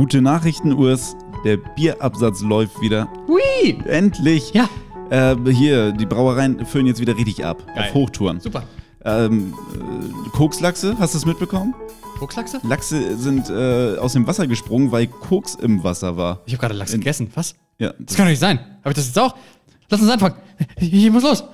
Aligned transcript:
Gute 0.00 0.22
Nachrichten, 0.22 0.72
Urs. 0.72 1.14
Der 1.44 1.58
Bierabsatz 1.58 2.40
läuft 2.40 2.80
wieder. 2.80 3.06
Hui! 3.28 3.78
Endlich! 3.84 4.50
Ja, 4.54 4.66
Äh, 5.10 5.36
hier, 5.50 5.92
die 5.92 6.06
Brauereien 6.06 6.64
füllen 6.64 6.86
jetzt 6.86 7.02
wieder 7.02 7.14
richtig 7.18 7.44
ab. 7.44 7.62
Geil. 7.74 7.84
Auf 7.88 7.92
Hochtouren. 7.92 8.40
super. 8.40 8.62
Ähm, 9.04 9.52
äh, 9.74 10.30
Kokslachse, 10.30 10.96
hast 10.98 11.12
du 11.12 11.18
es 11.18 11.26
mitbekommen? 11.26 11.74
Kokslachse? 12.18 12.60
Lachse 12.62 13.18
sind 13.18 13.50
äh, 13.50 13.98
aus 13.98 14.14
dem 14.14 14.26
Wasser 14.26 14.46
gesprungen, 14.46 14.90
weil 14.90 15.06
Koks 15.06 15.54
im 15.56 15.84
Wasser 15.84 16.16
war. 16.16 16.40
Ich 16.46 16.54
habe 16.54 16.62
gerade 16.62 16.74
Lachs 16.76 16.94
In- 16.94 17.00
gegessen. 17.00 17.30
Was? 17.34 17.54
Ja, 17.78 17.92
Das 17.98 18.16
kann 18.16 18.24
doch 18.24 18.30
nicht 18.30 18.40
sein. 18.40 18.58
Habe 18.78 18.88
ich 18.92 18.94
das 18.94 19.04
jetzt 19.06 19.18
auch? 19.18 19.34
Lass 19.90 20.00
uns 20.00 20.10
anfangen. 20.10 20.36
Ich, 20.78 20.94
ich 20.94 21.10
muss 21.12 21.24
los. 21.24 21.44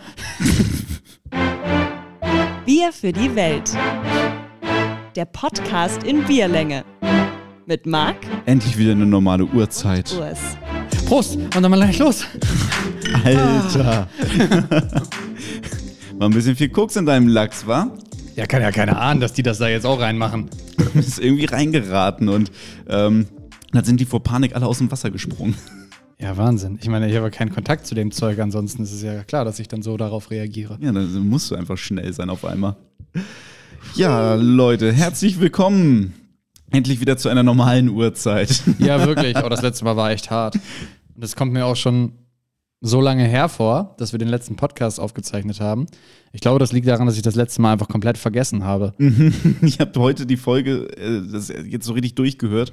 Bier 2.64 2.92
für 2.92 3.12
die 3.12 3.34
Welt. 3.34 3.76
Der 5.16 5.24
Podcast 5.24 6.04
in 6.04 6.22
Bierlänge. 6.24 6.84
Mit 7.68 7.84
Marc, 7.84 8.18
endlich 8.44 8.78
wieder 8.78 8.92
eine 8.92 9.06
normale 9.06 9.44
Uhrzeit. 9.44 10.14
Urs. 10.16 10.38
Prost. 11.06 11.34
Und 11.34 11.52
dann 11.52 11.68
mal 11.68 11.76
gleich 11.78 11.98
los. 11.98 12.24
Alter! 13.24 14.08
War 16.16 16.28
ein 16.28 16.32
bisschen 16.32 16.54
viel 16.54 16.68
Koks 16.68 16.94
in 16.94 17.06
deinem 17.06 17.26
Lachs, 17.26 17.66
war? 17.66 17.90
Ja, 18.36 18.46
kann 18.46 18.62
ja 18.62 18.70
keiner 18.70 19.00
ahnen, 19.00 19.20
dass 19.20 19.32
die 19.32 19.42
das 19.42 19.58
da 19.58 19.66
jetzt 19.68 19.84
auch 19.84 20.00
reinmachen. 20.00 20.48
Ist 20.94 21.18
irgendwie 21.18 21.46
reingeraten 21.46 22.28
und 22.28 22.52
ähm, 22.88 23.26
dann 23.72 23.84
sind 23.84 23.98
die 23.98 24.04
vor 24.04 24.22
Panik 24.22 24.54
alle 24.54 24.66
aus 24.66 24.78
dem 24.78 24.92
Wasser 24.92 25.10
gesprungen. 25.10 25.56
Ja, 26.20 26.36
Wahnsinn. 26.36 26.78
Ich 26.80 26.88
meine, 26.88 27.10
ich 27.10 27.16
habe 27.16 27.32
keinen 27.32 27.52
Kontakt 27.52 27.88
zu 27.88 27.96
dem 27.96 28.12
Zeug. 28.12 28.38
Ansonsten 28.38 28.84
ist 28.84 28.92
es 28.92 29.02
ja 29.02 29.24
klar, 29.24 29.44
dass 29.44 29.58
ich 29.58 29.66
dann 29.66 29.82
so 29.82 29.96
darauf 29.96 30.30
reagiere. 30.30 30.78
Ja, 30.80 30.92
dann 30.92 31.28
musst 31.28 31.50
du 31.50 31.56
einfach 31.56 31.76
schnell 31.76 32.12
sein 32.12 32.30
auf 32.30 32.44
einmal. 32.44 32.76
Ja, 33.96 34.36
Leute, 34.36 34.92
herzlich 34.92 35.40
willkommen. 35.40 36.14
Endlich 36.70 37.00
wieder 37.00 37.16
zu 37.16 37.28
einer 37.28 37.42
normalen 37.42 37.88
Uhrzeit. 37.88 38.62
Ja, 38.78 39.06
wirklich. 39.06 39.36
Oh, 39.36 39.48
das 39.48 39.62
letzte 39.62 39.84
Mal 39.84 39.96
war 39.96 40.10
echt 40.10 40.30
hart. 40.30 40.56
Und 40.56 41.22
das 41.22 41.36
kommt 41.36 41.52
mir 41.52 41.64
auch 41.64 41.76
schon 41.76 42.12
so 42.80 43.00
lange 43.00 43.24
her 43.24 43.48
vor, 43.48 43.94
dass 43.98 44.12
wir 44.12 44.18
den 44.18 44.28
letzten 44.28 44.56
Podcast 44.56 45.00
aufgezeichnet 45.00 45.60
haben. 45.60 45.86
Ich 46.32 46.40
glaube, 46.40 46.58
das 46.58 46.72
liegt 46.72 46.86
daran, 46.86 47.06
dass 47.06 47.16
ich 47.16 47.22
das 47.22 47.34
letzte 47.34 47.62
Mal 47.62 47.72
einfach 47.72 47.88
komplett 47.88 48.18
vergessen 48.18 48.64
habe. 48.64 48.94
Ich 49.62 49.80
habe 49.80 49.98
heute 49.98 50.26
die 50.26 50.36
Folge 50.36 50.88
äh, 50.96 51.20
jetzt 51.66 51.86
so 51.86 51.92
richtig 51.92 52.14
durchgehört 52.14 52.72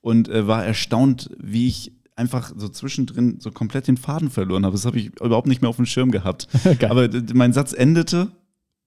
und 0.00 0.28
äh, 0.28 0.46
war 0.46 0.64
erstaunt, 0.64 1.30
wie 1.38 1.68
ich 1.68 1.92
einfach 2.16 2.52
so 2.56 2.68
zwischendrin 2.68 3.38
so 3.40 3.50
komplett 3.50 3.88
den 3.88 3.96
Faden 3.96 4.30
verloren 4.30 4.64
habe. 4.64 4.74
Das 4.74 4.86
habe 4.86 4.98
ich 4.98 5.18
überhaupt 5.20 5.46
nicht 5.46 5.62
mehr 5.62 5.68
auf 5.68 5.76
dem 5.76 5.86
Schirm 5.86 6.10
gehabt. 6.10 6.48
Aber 6.88 7.08
mein 7.34 7.52
Satz 7.52 7.72
endete 7.72 8.30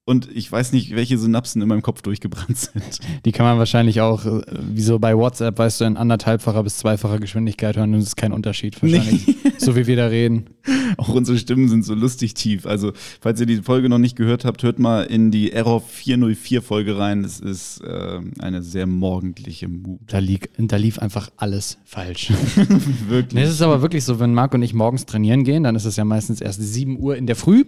und 0.07 0.29
ich 0.31 0.51
weiß 0.51 0.71
nicht, 0.71 0.95
welche 0.95 1.17
Synapsen 1.17 1.63
in 1.63 1.67
meinem 1.67 1.81
Kopf 1.81 2.03
durchgebrannt 2.03 2.57
sind. 2.57 2.99
Die 3.25 3.31
kann 3.31 3.45
man 3.45 3.57
wahrscheinlich 3.57 4.01
auch, 4.01 4.25
äh, 4.25 4.41
wie 4.71 4.81
so 4.81 4.99
bei 4.99 5.17
WhatsApp, 5.17 5.57
weißt 5.57 5.81
du, 5.81 5.85
in 5.85 5.97
anderthalbfacher 5.97 6.63
bis 6.63 6.77
zweifacher 6.77 7.19
Geschwindigkeit 7.19 7.75
hören 7.75 7.93
und 7.93 7.99
es 7.99 8.07
ist 8.09 8.15
kein 8.15 8.31
Unterschied 8.31 8.81
wahrscheinlich. 8.81 9.35
So 9.57 9.75
wie 9.75 9.87
wir 9.87 9.95
da 9.95 10.07
reden. 10.07 10.45
Auch 10.97 11.09
unsere 11.09 11.37
Stimmen 11.39 11.69
sind 11.69 11.83
so 11.83 11.95
lustig 11.95 12.35
tief. 12.35 12.67
Also, 12.67 12.93
falls 13.19 13.39
ihr 13.39 13.47
die 13.47 13.57
Folge 13.57 13.89
noch 13.89 13.97
nicht 13.97 14.15
gehört 14.15 14.45
habt, 14.45 14.61
hört 14.63 14.77
mal 14.77 15.03
in 15.03 15.31
die 15.31 15.51
Error 15.51 15.81
404 15.81 16.61
Folge 16.61 16.97
rein. 16.97 17.23
Das 17.23 17.39
ist 17.39 17.81
ähm, 17.87 18.33
eine 18.39 18.61
sehr 18.61 18.85
morgendliche 18.85 19.67
Mut. 19.67 20.01
Da, 20.07 20.19
lieg, 20.19 20.51
da 20.57 20.77
lief 20.77 20.99
einfach 20.99 21.29
alles 21.37 21.79
falsch. 21.83 22.31
Wirklich. 23.07 23.33
Nee, 23.33 23.41
es 23.41 23.51
ist 23.51 23.61
aber 23.61 23.81
wirklich 23.81 24.03
so, 24.03 24.19
wenn 24.19 24.33
Marc 24.33 24.53
und 24.53 24.61
ich 24.61 24.73
morgens 24.73 25.05
trainieren 25.05 25.43
gehen, 25.43 25.63
dann 25.63 25.75
ist 25.75 25.85
es 25.85 25.95
ja 25.95 26.05
meistens 26.05 26.41
erst 26.41 26.61
7 26.61 26.99
Uhr 26.99 27.15
in 27.15 27.25
der 27.25 27.35
Früh. 27.35 27.65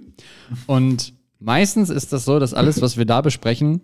Und 0.68 1.14
meistens 1.40 1.90
ist 1.90 2.14
das 2.14 2.26
so, 2.26 2.40
dass 2.40 2.54
alles, 2.54 2.82
was 2.82 2.98
wir 2.98 3.06
da 3.06 3.22
besprechen, 3.22 3.82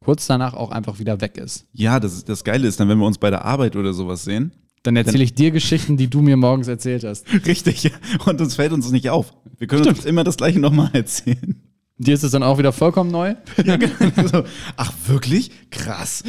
kurz 0.00 0.26
danach 0.26 0.54
auch 0.54 0.70
einfach 0.70 0.98
wieder 0.98 1.20
weg 1.20 1.36
ist. 1.36 1.66
Ja, 1.72 2.00
das, 2.00 2.24
das 2.24 2.44
Geile 2.44 2.66
ist 2.66 2.80
dann, 2.80 2.88
wenn 2.88 2.98
wir 2.98 3.06
uns 3.06 3.18
bei 3.18 3.30
der 3.30 3.44
Arbeit 3.44 3.76
oder 3.76 3.92
sowas 3.92 4.24
sehen. 4.24 4.52
Dann 4.82 4.96
erzähle 4.96 5.24
ich 5.24 5.34
dir 5.34 5.50
Geschichten, 5.50 5.96
die 5.96 6.08
du 6.08 6.22
mir 6.22 6.36
morgens 6.36 6.68
erzählt 6.68 7.04
hast. 7.04 7.26
Richtig. 7.46 7.90
Und 8.24 8.40
uns 8.40 8.54
fällt 8.54 8.72
uns 8.72 8.90
nicht 8.90 9.10
auf. 9.10 9.34
Wir 9.58 9.66
können 9.66 9.86
uns 9.86 10.04
immer 10.04 10.24
das 10.24 10.36
Gleiche 10.36 10.60
nochmal 10.60 10.90
erzählen. 10.92 11.60
Dir 11.98 12.14
ist 12.14 12.22
es 12.22 12.30
dann 12.30 12.44
auch 12.44 12.58
wieder 12.58 12.72
vollkommen 12.72 13.10
neu? 13.10 13.34
Ja, 13.64 13.76
genau. 13.76 14.44
ach, 14.76 14.92
wirklich? 15.08 15.50
Krass. 15.70 16.22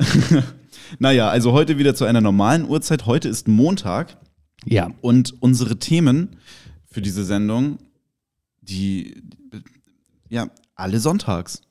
naja, 0.98 1.28
also 1.28 1.52
heute 1.52 1.76
wieder 1.76 1.94
zu 1.94 2.06
einer 2.06 2.22
normalen 2.22 2.66
Uhrzeit. 2.66 3.04
Heute 3.04 3.28
ist 3.28 3.46
Montag. 3.46 4.16
Ja. 4.64 4.90
Und 5.02 5.34
unsere 5.40 5.78
Themen 5.78 6.36
für 6.90 7.02
diese 7.02 7.24
Sendung, 7.24 7.78
die, 8.70 9.22
ja, 10.28 10.48
alle 10.74 10.98
sonntags. 11.00 11.62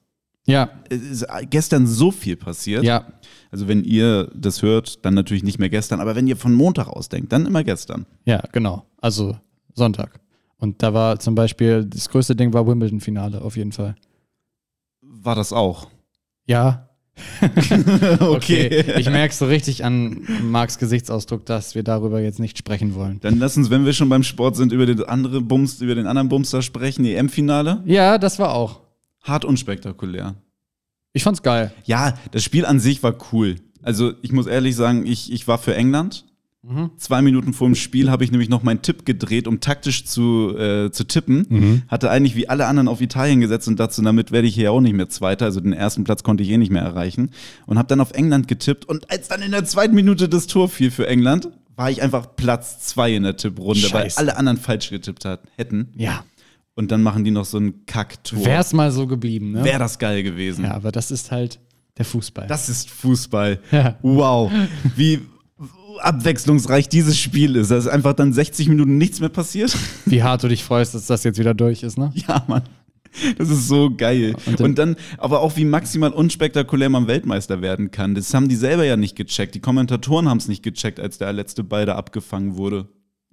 Ja, 0.45 0.69
Es 0.89 1.01
ist 1.01 1.25
gestern 1.49 1.85
so 1.85 2.11
viel 2.11 2.35
passiert. 2.35 2.83
ja. 2.83 3.05
Also 3.51 3.67
wenn 3.67 3.83
ihr 3.83 4.29
das 4.35 4.61
hört, 4.61 5.03
dann 5.05 5.15
natürlich 5.15 5.43
nicht 5.43 5.57
mehr 5.59 5.69
gestern. 5.69 5.99
Aber 6.01 6.15
wenn 6.15 6.27
ihr 6.27 6.37
von 6.37 6.53
Montag 6.53 6.87
aus 6.87 7.09
denkt, 7.09 7.31
dann 7.31 7.45
immer 7.47 7.63
gestern. 7.63 8.05
Ja, 8.25 8.43
genau. 8.51 8.85
Also 9.01 9.37
Sonntag. 9.73 10.19
Und 10.57 10.83
da 10.83 10.93
war 10.93 11.19
zum 11.19 11.33
Beispiel, 11.35 11.85
das 11.85 12.09
größte 12.09 12.35
Ding 12.35 12.53
war 12.53 12.67
Wimbledon-Finale, 12.67 13.41
auf 13.41 13.57
jeden 13.57 13.71
Fall. 13.71 13.95
War 15.01 15.35
das 15.35 15.51
auch? 15.53 15.87
Ja. 16.45 16.88
Okay. 18.19 18.83
Ich 18.97 19.09
merke 19.09 19.33
so 19.33 19.45
richtig 19.45 19.83
an 19.85 20.21
Marks 20.43 20.77
Gesichtsausdruck, 20.77 21.45
dass 21.45 21.75
wir 21.75 21.83
darüber 21.83 22.19
jetzt 22.19 22.39
nicht 22.39 22.57
sprechen 22.57 22.95
wollen. 22.95 23.19
Dann 23.21 23.39
lass 23.39 23.57
uns, 23.57 23.69
wenn 23.69 23.85
wir 23.85 23.93
schon 23.93 24.09
beim 24.09 24.23
Sport 24.23 24.55
sind, 24.55 24.71
über 24.71 24.85
den 24.85 25.03
anderen 25.03 25.47
Bums, 25.47 25.81
über 25.81 25.95
den 25.95 26.07
anderen 26.07 26.29
Bumster 26.29 26.61
sprechen. 26.61 27.03
Die 27.03 27.13
EM-Finale. 27.13 27.83
Ja, 27.85 28.17
das 28.17 28.39
war 28.39 28.53
auch. 28.53 28.81
Hart 29.21 29.45
unspektakulär. 29.45 30.35
Ich 31.13 31.23
fand's 31.23 31.41
geil. 31.41 31.71
Ja, 31.85 32.13
das 32.31 32.43
Spiel 32.43 32.65
an 32.65 32.79
sich 32.79 33.01
war 33.03 33.15
cool. 33.31 33.55
Also 33.81 34.13
ich 34.21 34.31
muss 34.31 34.47
ehrlich 34.47 34.75
sagen, 34.75 35.05
ich, 35.05 35.31
ich 35.31 35.47
war 35.47 35.57
für 35.57 35.75
England. 35.75 36.25
Zwei 36.97 37.21
Minuten 37.21 37.53
vor 37.53 37.69
dem 37.69 37.75
Spiel 37.75 38.11
habe 38.11 38.25
ich 38.25 38.31
nämlich 38.31 38.49
noch 38.49 38.63
meinen 38.63 38.81
Tipp 38.81 39.05
gedreht, 39.05 39.47
um 39.47 39.61
taktisch 39.61 40.03
zu, 40.03 40.57
äh, 40.57 40.91
zu 40.91 41.05
tippen. 41.05 41.83
Hatte 41.87 42.11
eigentlich 42.11 42.35
wie 42.35 42.49
alle 42.49 42.67
anderen 42.67 42.89
auf 42.89 42.99
Italien 42.99 43.39
gesetzt 43.39 43.69
und 43.69 43.79
dazu, 43.79 44.01
damit 44.01 44.31
werde 44.33 44.47
ich 44.47 44.55
hier 44.55 44.73
auch 44.73 44.81
nicht 44.81 44.93
mehr 44.93 45.07
Zweiter. 45.07 45.45
Also 45.45 45.61
den 45.61 45.71
ersten 45.71 46.03
Platz 46.03 46.21
konnte 46.21 46.43
ich 46.43 46.49
eh 46.49 46.57
nicht 46.57 46.71
mehr 46.71 46.81
erreichen. 46.81 47.31
Und 47.65 47.77
habe 47.77 47.87
dann 47.87 48.01
auf 48.01 48.11
England 48.11 48.49
getippt. 48.49 48.85
Und 48.85 49.09
als 49.09 49.29
dann 49.29 49.41
in 49.41 49.51
der 49.51 49.63
zweiten 49.63 49.95
Minute 49.95 50.27
das 50.27 50.47
Tor 50.47 50.67
fiel 50.67 50.91
für 50.91 51.07
England, 51.07 51.49
war 51.77 51.89
ich 51.89 52.01
einfach 52.01 52.35
Platz 52.35 52.79
zwei 52.79 53.13
in 53.15 53.23
der 53.23 53.37
Tipprunde, 53.37 53.83
weil 53.93 54.03
Scheiße. 54.03 54.17
alle 54.17 54.35
anderen 54.35 54.57
falsch 54.57 54.89
getippt 54.89 55.23
hat, 55.23 55.43
hätten. 55.55 55.93
Ja. 55.95 56.25
Und 56.75 56.91
dann 56.91 57.01
machen 57.01 57.23
die 57.23 57.31
noch 57.31 57.45
so 57.45 57.57
ein 57.57 57.85
Kacktor. 57.85 58.43
Wär's 58.43 58.73
mal 58.73 58.91
so 58.91 59.07
geblieben, 59.07 59.53
ne? 59.53 59.63
Wäre 59.63 59.79
das 59.79 59.97
geil 59.97 60.23
gewesen. 60.23 60.65
Ja, 60.65 60.73
aber 60.75 60.91
das 60.91 61.09
ist 61.09 61.31
halt 61.31 61.61
der 61.97 62.03
Fußball. 62.03 62.47
Das 62.47 62.67
ist 62.67 62.89
Fußball. 62.89 63.59
Ja. 63.71 63.97
Wow. 64.01 64.51
Wie 64.97 65.21
abwechslungsreich 65.97 66.89
dieses 66.89 67.17
Spiel 67.17 67.55
ist. 67.55 67.71
Da 67.71 67.77
ist 67.77 67.87
einfach 67.87 68.13
dann 68.13 68.33
60 68.33 68.69
Minuten 68.69 68.97
nichts 68.97 69.19
mehr 69.19 69.29
passiert. 69.29 69.75
Wie 70.05 70.23
hart 70.23 70.43
du 70.43 70.47
dich 70.47 70.63
freust, 70.63 70.93
dass 70.95 71.07
das 71.07 71.23
jetzt 71.23 71.39
wieder 71.39 71.53
durch 71.53 71.83
ist, 71.83 71.97
ne? 71.97 72.11
ja, 72.27 72.43
Mann. 72.47 72.63
Das 73.39 73.49
ist 73.49 73.67
so 73.67 73.89
geil. 73.95 74.35
Und 74.45 74.61
Und 74.61 74.77
dann- 74.77 74.95
dann, 74.95 75.03
aber 75.17 75.39
auch 75.41 75.55
wie 75.57 75.65
maximal 75.65 76.11
unspektakulär 76.13 76.89
man 76.89 77.07
Weltmeister 77.07 77.61
werden 77.61 77.89
kann. 77.91 78.13
Das 78.13 78.33
haben 78.33 78.47
die 78.49 78.55
selber 78.55 78.85
ja 78.85 78.97
nicht 78.97 79.15
gecheckt. 79.15 79.55
Die 79.55 79.59
Kommentatoren 79.59 80.29
haben 80.29 80.37
es 80.37 80.47
nicht 80.47 80.61
gecheckt, 80.61 80.99
als 80.99 81.17
der 81.17 81.33
letzte 81.33 81.63
Ball 81.63 81.85
da 81.87 81.95
abgefangen 81.95 82.55
wurde. 82.55 82.87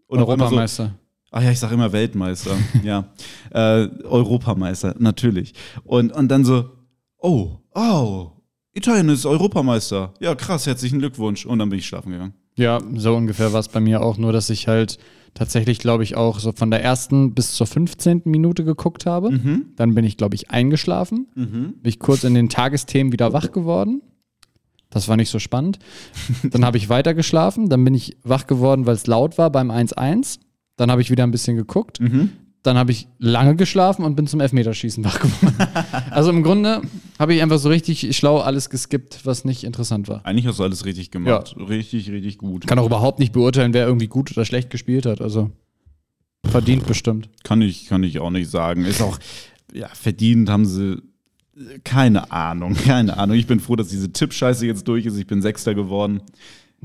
Und 0.07 0.21
auch 0.21 0.29
immer 0.29 0.37
so, 0.39 0.45
Europameister. 0.45 0.99
Ach 1.31 1.43
ja, 1.43 1.51
ich 1.51 1.59
sag 1.59 1.73
immer 1.73 1.93
Weltmeister. 1.93 2.57
ja. 2.83 3.13
Äh, 3.51 3.89
Europameister, 4.05 4.95
natürlich. 4.99 5.53
Und, 5.85 6.13
und 6.13 6.29
dann 6.29 6.45
so, 6.47 6.71
oh, 7.19 7.59
oh, 7.75 8.31
Italien 8.73 9.09
ist 9.11 9.27
Europameister. 9.27 10.15
Ja, 10.21 10.35
krass, 10.35 10.67
herzlichen 10.67 11.01
Glückwunsch. 11.01 11.45
Und 11.45 11.59
dann 11.59 11.69
bin 11.69 11.79
ich 11.79 11.87
schlafen 11.87 12.13
gegangen. 12.13 12.35
Ja, 12.57 12.81
so 12.95 13.15
ungefähr 13.15 13.53
war 13.53 13.61
es 13.61 13.69
bei 13.69 13.81
mir 13.81 14.03
auch, 14.03 14.17
nur 14.17 14.33
dass 14.33 14.51
ich 14.51 14.67
halt 14.67 14.99
tatsächlich, 15.35 15.79
glaube 15.79 16.03
ich, 16.03 16.17
auch 16.17 16.39
so 16.39 16.53
von 16.53 16.71
der 16.71 16.83
ersten 16.83 17.35
bis 17.35 17.53
zur 17.53 17.67
15. 17.67 18.23
Minute 18.25 18.65
geguckt 18.65 19.05
habe. 19.05 19.31
Mhm. 19.33 19.67
Dann 19.77 19.95
bin 19.95 20.05
ich, 20.05 20.17
glaube 20.17 20.35
ich, 20.35 20.51
eingeschlafen. 20.51 21.27
Bin 21.35 21.81
ich 21.83 21.99
kurz 21.99 22.25
in 22.25 22.33
den 22.33 22.49
Tagesthemen 22.49 23.13
wieder 23.13 23.35
wach 23.35 23.53
geworden. 23.53 24.01
Das 24.89 25.09
war 25.09 25.17
nicht 25.17 25.29
so 25.29 25.39
spannend. 25.39 25.79
Dann 26.43 26.65
habe 26.65 26.79
ich 26.79 26.89
weiter 26.89 27.13
geschlafen. 27.13 27.69
Dann 27.69 27.85
bin 27.85 27.93
ich 27.93 28.17
wach 28.23 28.47
geworden, 28.47 28.87
weil 28.87 28.95
es 28.95 29.07
laut 29.07 29.37
war 29.37 29.51
beim 29.51 29.71
1-1. 29.71 30.39
Dann 30.77 30.91
habe 30.91 31.03
ich 31.03 31.11
wieder 31.11 31.25
ein 31.25 31.33
bisschen 31.33 31.57
geguckt. 31.57 32.01
Mhm. 32.01 32.31
Dann 32.67 32.77
habe 32.77 32.91
ich 32.91 33.07
lange 33.19 33.55
geschlafen 33.55 34.05
und 34.05 34.17
bin 34.17 34.27
zum 34.27 34.41
Elfmeterschießen 34.41 35.05
wach 35.05 35.21
geworden. 35.21 35.57
also 36.11 36.31
im 36.31 36.43
Grunde 36.43 36.83
habe 37.19 37.33
ich 37.35 37.41
einfach 37.43 37.59
so 37.59 37.69
richtig 37.69 38.17
schlau 38.17 38.39
alles 38.39 38.71
geskippt, 38.71 39.21
was 39.25 39.45
nicht 39.45 39.63
interessant 39.63 40.09
war. 40.09 40.25
Eigentlich 40.27 40.47
hast 40.47 40.59
du 40.59 40.65
alles 40.65 40.85
richtig 40.85 41.11
gemacht. 41.13 41.55
Richtig, 41.57 42.11
richtig 42.11 42.39
gut. 42.39 42.67
kann 42.67 42.79
auch 42.81 42.87
überhaupt 42.87 43.21
nicht 43.21 43.33
beurteilen, 43.33 43.73
wer 43.73 43.87
irgendwie 43.87 44.09
gut 44.09 44.33
oder 44.33 44.45
schlecht 44.45 44.71
gespielt 44.71 45.07
hat. 45.07 45.21
Also 45.21 45.51
verdient 46.45 46.87
bestimmt. 46.87 47.29
Kann 47.45 47.63
ich, 47.63 47.87
kann 47.87 48.03
ich 48.03 48.19
auch 48.19 48.31
nicht 48.31 48.51
sagen. 48.51 48.85
Ist 48.85 49.01
auch, 49.01 49.19
ja, 49.73 49.89
verdient 49.89 50.49
haben 50.51 50.67
sie. 50.67 51.03
äh, 51.57 51.79
Keine 51.85 52.31
Ahnung, 52.33 52.75
keine 52.85 53.17
Ahnung. 53.17 53.37
Ich 53.37 53.47
bin 53.47 53.61
froh, 53.61 53.77
dass 53.77 53.89
diese 53.89 54.11
Tippscheiße 54.13 54.67
jetzt 54.67 54.89
durch 54.89 55.07
ist. 55.07 55.17
Ich 55.17 55.27
bin 55.27 55.41
Sechster 55.43 55.75
geworden. 55.75 56.21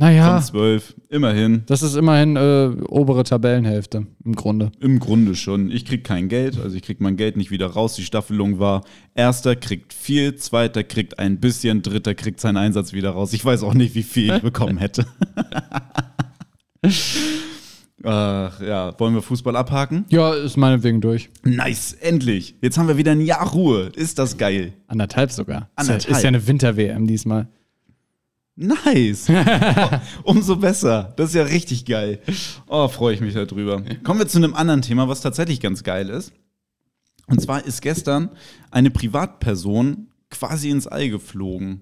Naja, 0.02 0.40
von 0.40 0.44
12. 0.44 0.96
Immerhin. 1.10 1.62
das 1.68 1.84
ist 1.84 1.96
immerhin 1.96 2.36
äh, 2.36 2.72
obere 2.88 3.24
Tabellenhälfte 3.24 4.08
im 4.26 4.36
Grunde. 4.36 4.72
Im 4.80 4.98
Grunde 4.98 5.36
schon. 5.36 5.70
Ich 5.70 5.86
krieg 5.86 6.04
kein 6.04 6.28
Geld, 6.28 6.60
also 6.60 6.76
ich 6.76 6.82
krieg 6.82 7.00
mein 7.02 7.18
Geld 7.18 7.38
nicht 7.38 7.52
wieder 7.52 7.68
raus. 7.68 7.94
Die 7.94 8.04
Staffelung 8.04 8.58
war, 8.58 8.84
erster 9.14 9.56
kriegt 9.56 9.94
viel, 9.94 10.36
zweiter 10.38 10.84
kriegt 10.84 11.20
ein 11.20 11.40
bisschen, 11.40 11.84
dritter 11.84 12.16
kriegt 12.16 12.40
seinen 12.40 12.58
Einsatz 12.58 12.94
wieder 12.94 13.12
raus. 13.12 13.32
Ich 13.32 13.46
weiß 13.46 13.62
auch 13.62 13.76
nicht, 13.76 13.94
wie 13.94 14.02
viel 14.02 14.34
ich 14.34 14.42
bekommen 14.42 14.80
hätte. 14.80 15.06
Ach 18.04 18.60
ja, 18.60 19.00
wollen 19.00 19.14
wir 19.14 19.22
Fußball 19.22 19.56
abhaken? 19.56 20.06
Ja, 20.10 20.34
ist 20.34 20.58
meinetwegen 20.58 21.02
durch. 21.02 21.30
Nice, 21.44 21.94
endlich. 21.94 22.56
Jetzt 22.60 22.80
haben 22.80 22.88
wir 22.88 22.98
wieder 22.98 23.12
ein 23.12 23.22
Jahr 23.22 23.52
Ruhe. 23.52 23.92
Ist 23.96 24.18
das 24.18 24.38
geil. 24.38 24.74
Anderthalb 24.88 25.32
sogar. 25.32 25.70
Anderthalb. 25.76 26.00
Ist 26.00 26.10
ja, 26.10 26.16
ist 26.18 26.24
ja 26.24 26.30
eine 26.30 26.48
Winter-WM 26.48 27.06
diesmal. 27.06 27.48
Nice. 28.62 29.28
umso 30.24 30.56
besser. 30.56 31.14
Das 31.16 31.30
ist 31.30 31.36
ja 31.36 31.44
richtig 31.44 31.86
geil. 31.86 32.20
Oh, 32.68 32.88
freue 32.88 33.16
ich 33.16 33.22
mich 33.22 33.34
darüber. 33.34 33.82
Kommen 34.04 34.20
wir 34.20 34.28
zu 34.28 34.38
einem 34.38 34.54
anderen 34.54 34.84
Thema, 34.84 35.08
was 35.08 35.22
tatsächlich 35.22 35.60
ganz 35.60 35.84
geil 35.84 36.10
ist. 36.10 36.32
Und 37.28 37.42
zwar 37.42 37.66
ist 37.66 37.82
gestern 37.82 38.30
eine 38.70 38.92
Privatperson 38.92 40.08
quasi 40.30 40.70
ins 40.70 40.86
All 40.86 41.10
geflogen. 41.10 41.82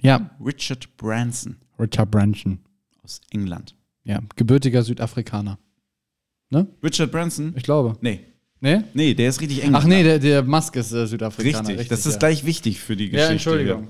Ja, 0.00 0.30
Richard 0.44 0.96
Branson 0.96 1.56
Richard 1.78 2.10
Branson. 2.10 2.58
aus 3.02 3.20
England. 3.30 3.74
Ja, 4.04 4.20
gebürtiger 4.36 4.82
Südafrikaner. 4.82 5.58
Ne? 6.50 6.66
Richard 6.82 7.10
Branson? 7.10 7.54
Ich 7.56 7.62
glaube. 7.62 7.96
Nee. 8.00 8.20
Nee? 8.60 8.82
Nee, 8.92 9.14
der 9.14 9.28
ist 9.28 9.40
richtig 9.40 9.62
England. 9.62 9.84
Ach 9.84 9.88
nee, 9.88 10.02
der, 10.02 10.18
der 10.18 10.42
Musk 10.42 10.76
ist 10.76 10.92
äh, 10.92 11.06
Südafrikaner. 11.06 11.68
Richtig, 11.68 11.88
das 11.88 12.06
ist 12.06 12.14
ja. 12.14 12.18
gleich 12.18 12.44
wichtig 12.44 12.80
für 12.80 12.96
die 12.96 13.08
Geschichte. 13.10 13.26
Ja, 13.26 13.32
Entschuldigung. 13.32 13.82
hier. 13.82 13.88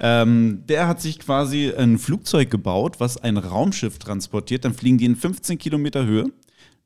Ähm, 0.00 0.62
der 0.68 0.86
hat 0.86 1.00
sich 1.00 1.18
quasi 1.18 1.72
ein 1.76 1.98
Flugzeug 1.98 2.50
gebaut, 2.50 3.00
was 3.00 3.16
ein 3.16 3.36
Raumschiff 3.36 3.98
transportiert. 3.98 4.64
Dann 4.64 4.74
fliegen 4.74 4.98
die 4.98 5.06
in 5.06 5.16
15 5.16 5.58
Kilometer 5.58 6.06
Höhe. 6.06 6.30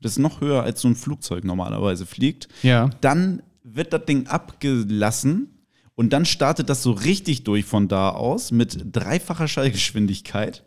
Das 0.01 0.13
ist 0.13 0.19
noch 0.19 0.41
höher, 0.41 0.63
als 0.63 0.81
so 0.81 0.87
ein 0.87 0.95
Flugzeug 0.95 1.43
normalerweise 1.43 2.05
fliegt. 2.05 2.47
Ja. 2.61 2.89
Dann 3.01 3.41
wird 3.63 3.93
das 3.93 4.05
Ding 4.05 4.27
abgelassen 4.27 5.47
und 5.95 6.11
dann 6.11 6.25
startet 6.25 6.69
das 6.69 6.83
so 6.83 6.91
richtig 6.91 7.43
durch 7.43 7.65
von 7.65 7.87
da 7.87 8.09
aus 8.09 8.51
mit 8.51 8.77
dreifacher 8.91 9.47
Schallgeschwindigkeit. 9.47 10.63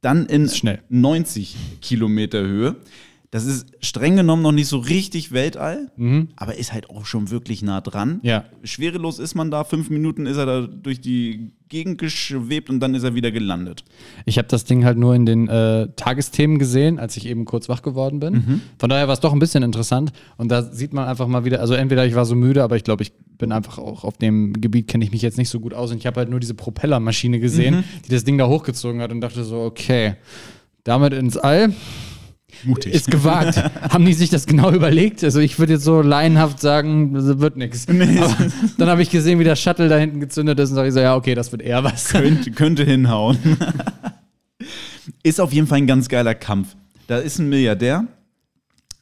Dann 0.00 0.26
in 0.26 0.46
ist 0.46 0.56
schnell. 0.56 0.82
90 0.88 1.56
Kilometer 1.82 2.40
Höhe. 2.40 2.76
Das 3.32 3.44
ist 3.44 3.68
streng 3.80 4.16
genommen 4.16 4.42
noch 4.42 4.50
nicht 4.50 4.66
so 4.66 4.78
richtig 4.78 5.30
Weltall, 5.30 5.92
aber 6.34 6.56
ist 6.56 6.72
halt 6.72 6.90
auch 6.90 7.06
schon 7.06 7.30
wirklich 7.30 7.62
nah 7.62 7.80
dran. 7.80 8.18
Ja. 8.24 8.44
Schwerelos 8.64 9.20
ist 9.20 9.36
man 9.36 9.52
da, 9.52 9.62
fünf 9.62 9.88
Minuten 9.88 10.26
ist 10.26 10.36
er 10.36 10.46
da 10.46 10.60
durch 10.66 11.00
die 11.00 11.52
Gegend 11.68 11.98
geschwebt 11.98 12.68
und 12.70 12.80
dann 12.80 12.92
ist 12.96 13.04
er 13.04 13.14
wieder 13.14 13.30
gelandet. 13.30 13.84
Ich 14.24 14.36
habe 14.36 14.48
das 14.48 14.64
Ding 14.64 14.84
halt 14.84 14.98
nur 14.98 15.14
in 15.14 15.26
den 15.26 15.46
äh, 15.46 15.86
Tagesthemen 15.94 16.58
gesehen, 16.58 16.98
als 16.98 17.16
ich 17.16 17.26
eben 17.28 17.44
kurz 17.44 17.68
wach 17.68 17.82
geworden 17.82 18.18
bin. 18.18 18.32
Mhm. 18.34 18.60
Von 18.80 18.90
daher 18.90 19.06
war 19.06 19.14
es 19.14 19.20
doch 19.20 19.32
ein 19.32 19.38
bisschen 19.38 19.62
interessant. 19.62 20.10
Und 20.36 20.48
da 20.50 20.62
sieht 20.64 20.92
man 20.92 21.06
einfach 21.06 21.28
mal 21.28 21.44
wieder, 21.44 21.60
also 21.60 21.74
entweder 21.74 22.04
ich 22.06 22.16
war 22.16 22.24
so 22.24 22.34
müde, 22.34 22.64
aber 22.64 22.74
ich 22.74 22.82
glaube, 22.82 23.04
ich 23.04 23.12
bin 23.38 23.52
einfach 23.52 23.78
auch 23.78 24.02
auf 24.02 24.18
dem 24.18 24.54
Gebiet, 24.54 24.88
kenne 24.88 25.04
ich 25.04 25.12
mich 25.12 25.22
jetzt 25.22 25.38
nicht 25.38 25.50
so 25.50 25.60
gut 25.60 25.72
aus. 25.72 25.92
Und 25.92 25.98
ich 25.98 26.06
habe 26.08 26.18
halt 26.18 26.30
nur 26.30 26.40
diese 26.40 26.54
Propellermaschine 26.54 27.38
gesehen, 27.38 27.76
Mhm. 27.76 27.84
die 28.06 28.10
das 28.10 28.24
Ding 28.24 28.36
da 28.38 28.48
hochgezogen 28.48 29.00
hat 29.00 29.12
und 29.12 29.20
dachte 29.20 29.44
so, 29.44 29.60
okay, 29.60 30.16
damit 30.82 31.12
ins 31.12 31.36
All. 31.36 31.72
Mutig. 32.64 32.92
Ist 32.94 33.10
gewagt. 33.10 33.56
Haben 33.90 34.04
die 34.04 34.12
sich 34.12 34.30
das 34.30 34.46
genau 34.46 34.70
überlegt? 34.72 35.22
Also 35.24 35.40
ich 35.40 35.58
würde 35.58 35.74
jetzt 35.74 35.84
so 35.84 36.02
laienhaft 36.02 36.60
sagen, 36.60 37.14
das 37.14 37.38
wird 37.38 37.56
nichts. 37.56 37.86
Dann 37.86 38.88
habe 38.88 39.02
ich 39.02 39.10
gesehen, 39.10 39.38
wie 39.38 39.44
der 39.44 39.56
Shuttle 39.56 39.88
da 39.88 39.96
hinten 39.96 40.20
gezündet 40.20 40.58
ist 40.60 40.70
und 40.70 40.76
sage 40.76 40.88
ich 40.88 40.94
so, 40.94 41.00
ja, 41.00 41.14
okay, 41.16 41.34
das 41.34 41.50
wird 41.52 41.62
eher 41.62 41.82
was. 41.84 42.08
könnte, 42.08 42.50
könnte 42.50 42.84
hinhauen. 42.84 43.38
ist 45.22 45.40
auf 45.40 45.52
jeden 45.52 45.66
Fall 45.66 45.78
ein 45.78 45.86
ganz 45.86 46.08
geiler 46.08 46.34
Kampf. 46.34 46.76
Da 47.06 47.18
ist 47.18 47.38
ein 47.38 47.48
Milliardär, 47.48 48.04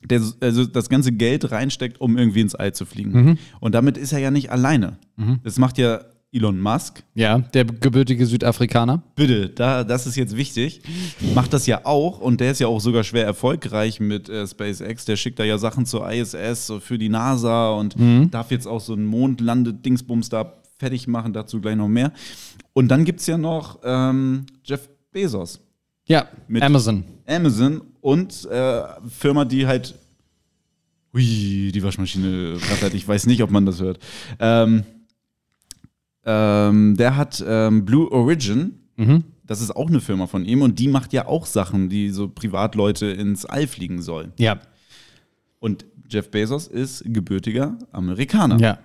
der 0.04 0.20
so- 0.20 0.34
also 0.40 0.64
das 0.64 0.88
ganze 0.88 1.12
Geld 1.12 1.50
reinsteckt, 1.50 2.00
um 2.00 2.16
irgendwie 2.16 2.40
ins 2.40 2.54
All 2.54 2.72
zu 2.72 2.86
fliegen. 2.86 3.38
Und 3.60 3.74
damit 3.74 3.96
ist 3.98 4.12
er 4.12 4.18
ja 4.18 4.30
nicht 4.30 4.50
alleine. 4.50 4.98
Das 5.44 5.58
macht 5.58 5.78
ja 5.78 6.00
Elon 6.30 6.60
Musk. 6.60 7.02
Ja, 7.14 7.38
der 7.38 7.64
gebürtige 7.64 8.26
Südafrikaner. 8.26 9.02
Bitte, 9.16 9.48
da, 9.48 9.82
das 9.82 10.06
ist 10.06 10.16
jetzt 10.16 10.36
wichtig. 10.36 10.82
Macht 11.34 11.52
das 11.54 11.66
ja 11.66 11.86
auch 11.86 12.20
und 12.20 12.40
der 12.40 12.50
ist 12.52 12.58
ja 12.60 12.66
auch 12.66 12.80
sogar 12.80 13.02
schwer 13.02 13.24
erfolgreich 13.24 13.98
mit 13.98 14.28
äh, 14.28 14.46
SpaceX. 14.46 15.06
Der 15.06 15.16
schickt 15.16 15.38
da 15.38 15.44
ja 15.44 15.56
Sachen 15.56 15.86
zur 15.86 16.10
ISS 16.12 16.66
so 16.66 16.80
für 16.80 16.98
die 16.98 17.08
NASA 17.08 17.70
und 17.70 17.96
darf 18.30 18.50
jetzt 18.50 18.66
auch 18.66 18.80
so 18.80 18.92
einen 18.92 19.06
Mondlande-Dingsbums 19.06 20.28
da 20.28 20.52
fertig 20.78 21.08
machen, 21.08 21.32
dazu 21.32 21.60
gleich 21.62 21.76
noch 21.76 21.88
mehr. 21.88 22.12
Und 22.74 22.88
dann 22.88 23.04
gibt 23.06 23.20
es 23.20 23.26
ja 23.26 23.38
noch 23.38 23.78
ähm, 23.82 24.44
Jeff 24.64 24.88
Bezos, 25.12 25.60
Ja, 26.06 26.28
Mit- 26.46 26.62
Amazon. 26.62 27.04
Amazon 27.26 27.80
und 28.02 28.44
äh, 28.50 28.82
Firma, 29.08 29.44
die 29.46 29.66
halt. 29.66 29.94
Hui, 31.14 31.72
die 31.72 31.82
Waschmaschine 31.82 32.58
rattert. 32.70 32.92
Ich 32.92 33.08
weiß 33.08 33.26
nicht, 33.26 33.42
ob 33.42 33.50
man 33.50 33.64
das 33.64 33.80
hört. 33.80 33.98
Ähm, 34.38 34.84
ähm, 36.28 36.94
der 36.96 37.16
hat 37.16 37.42
ähm, 37.46 37.86
Blue 37.86 38.12
Origin. 38.12 38.74
Das 39.44 39.62
ist 39.62 39.74
auch 39.74 39.88
eine 39.88 40.00
Firma 40.00 40.26
von 40.26 40.44
ihm 40.44 40.60
und 40.60 40.78
die 40.78 40.88
macht 40.88 41.12
ja 41.12 41.26
auch 41.26 41.46
Sachen, 41.46 41.88
die 41.88 42.10
so 42.10 42.28
Privatleute 42.28 43.06
ins 43.06 43.46
All 43.46 43.66
fliegen 43.66 44.02
sollen. 44.02 44.32
Ja. 44.36 44.60
Und 45.58 45.86
Jeff 46.10 46.30
Bezos 46.30 46.66
ist 46.66 47.02
gebürtiger 47.06 47.78
Amerikaner. 47.92 48.58
Ja. 48.60 48.78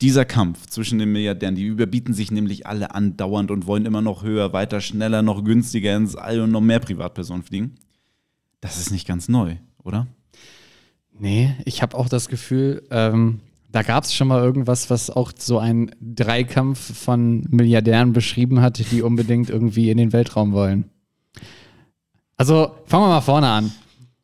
Dieser 0.00 0.24
Kampf 0.24 0.66
zwischen 0.66 0.98
den 0.98 1.12
Milliardären, 1.12 1.54
die 1.54 1.66
überbieten 1.66 2.14
sich 2.14 2.32
nämlich 2.32 2.66
alle 2.66 2.94
andauernd 2.94 3.52
und 3.52 3.66
wollen 3.66 3.86
immer 3.86 4.02
noch 4.02 4.24
höher, 4.24 4.52
weiter, 4.52 4.80
schneller, 4.80 5.22
noch 5.22 5.44
günstiger 5.44 5.96
ins 5.96 6.16
All 6.16 6.40
und 6.40 6.50
noch 6.50 6.60
mehr 6.60 6.80
Privatpersonen 6.80 7.44
fliegen. 7.44 7.76
Das 8.60 8.78
ist 8.78 8.90
nicht 8.90 9.06
ganz 9.06 9.28
neu, 9.28 9.56
oder? 9.82 10.08
Nee, 11.16 11.54
ich 11.64 11.80
habe 11.80 11.96
auch 11.96 12.08
das 12.08 12.28
Gefühl, 12.28 12.82
ähm, 12.90 13.40
da 13.74 13.82
gab 13.82 14.04
es 14.04 14.14
schon 14.14 14.28
mal 14.28 14.40
irgendwas, 14.40 14.88
was 14.88 15.10
auch 15.10 15.32
so 15.36 15.58
einen 15.58 15.90
Dreikampf 16.00 16.96
von 16.96 17.40
Milliardären 17.50 18.12
beschrieben 18.12 18.60
hat, 18.60 18.80
die 18.92 19.02
unbedingt 19.02 19.50
irgendwie 19.50 19.90
in 19.90 19.98
den 19.98 20.12
Weltraum 20.12 20.52
wollen. 20.52 20.90
Also 22.36 22.70
fangen 22.86 23.06
wir 23.06 23.08
mal 23.08 23.20
vorne 23.20 23.48
an. 23.48 23.72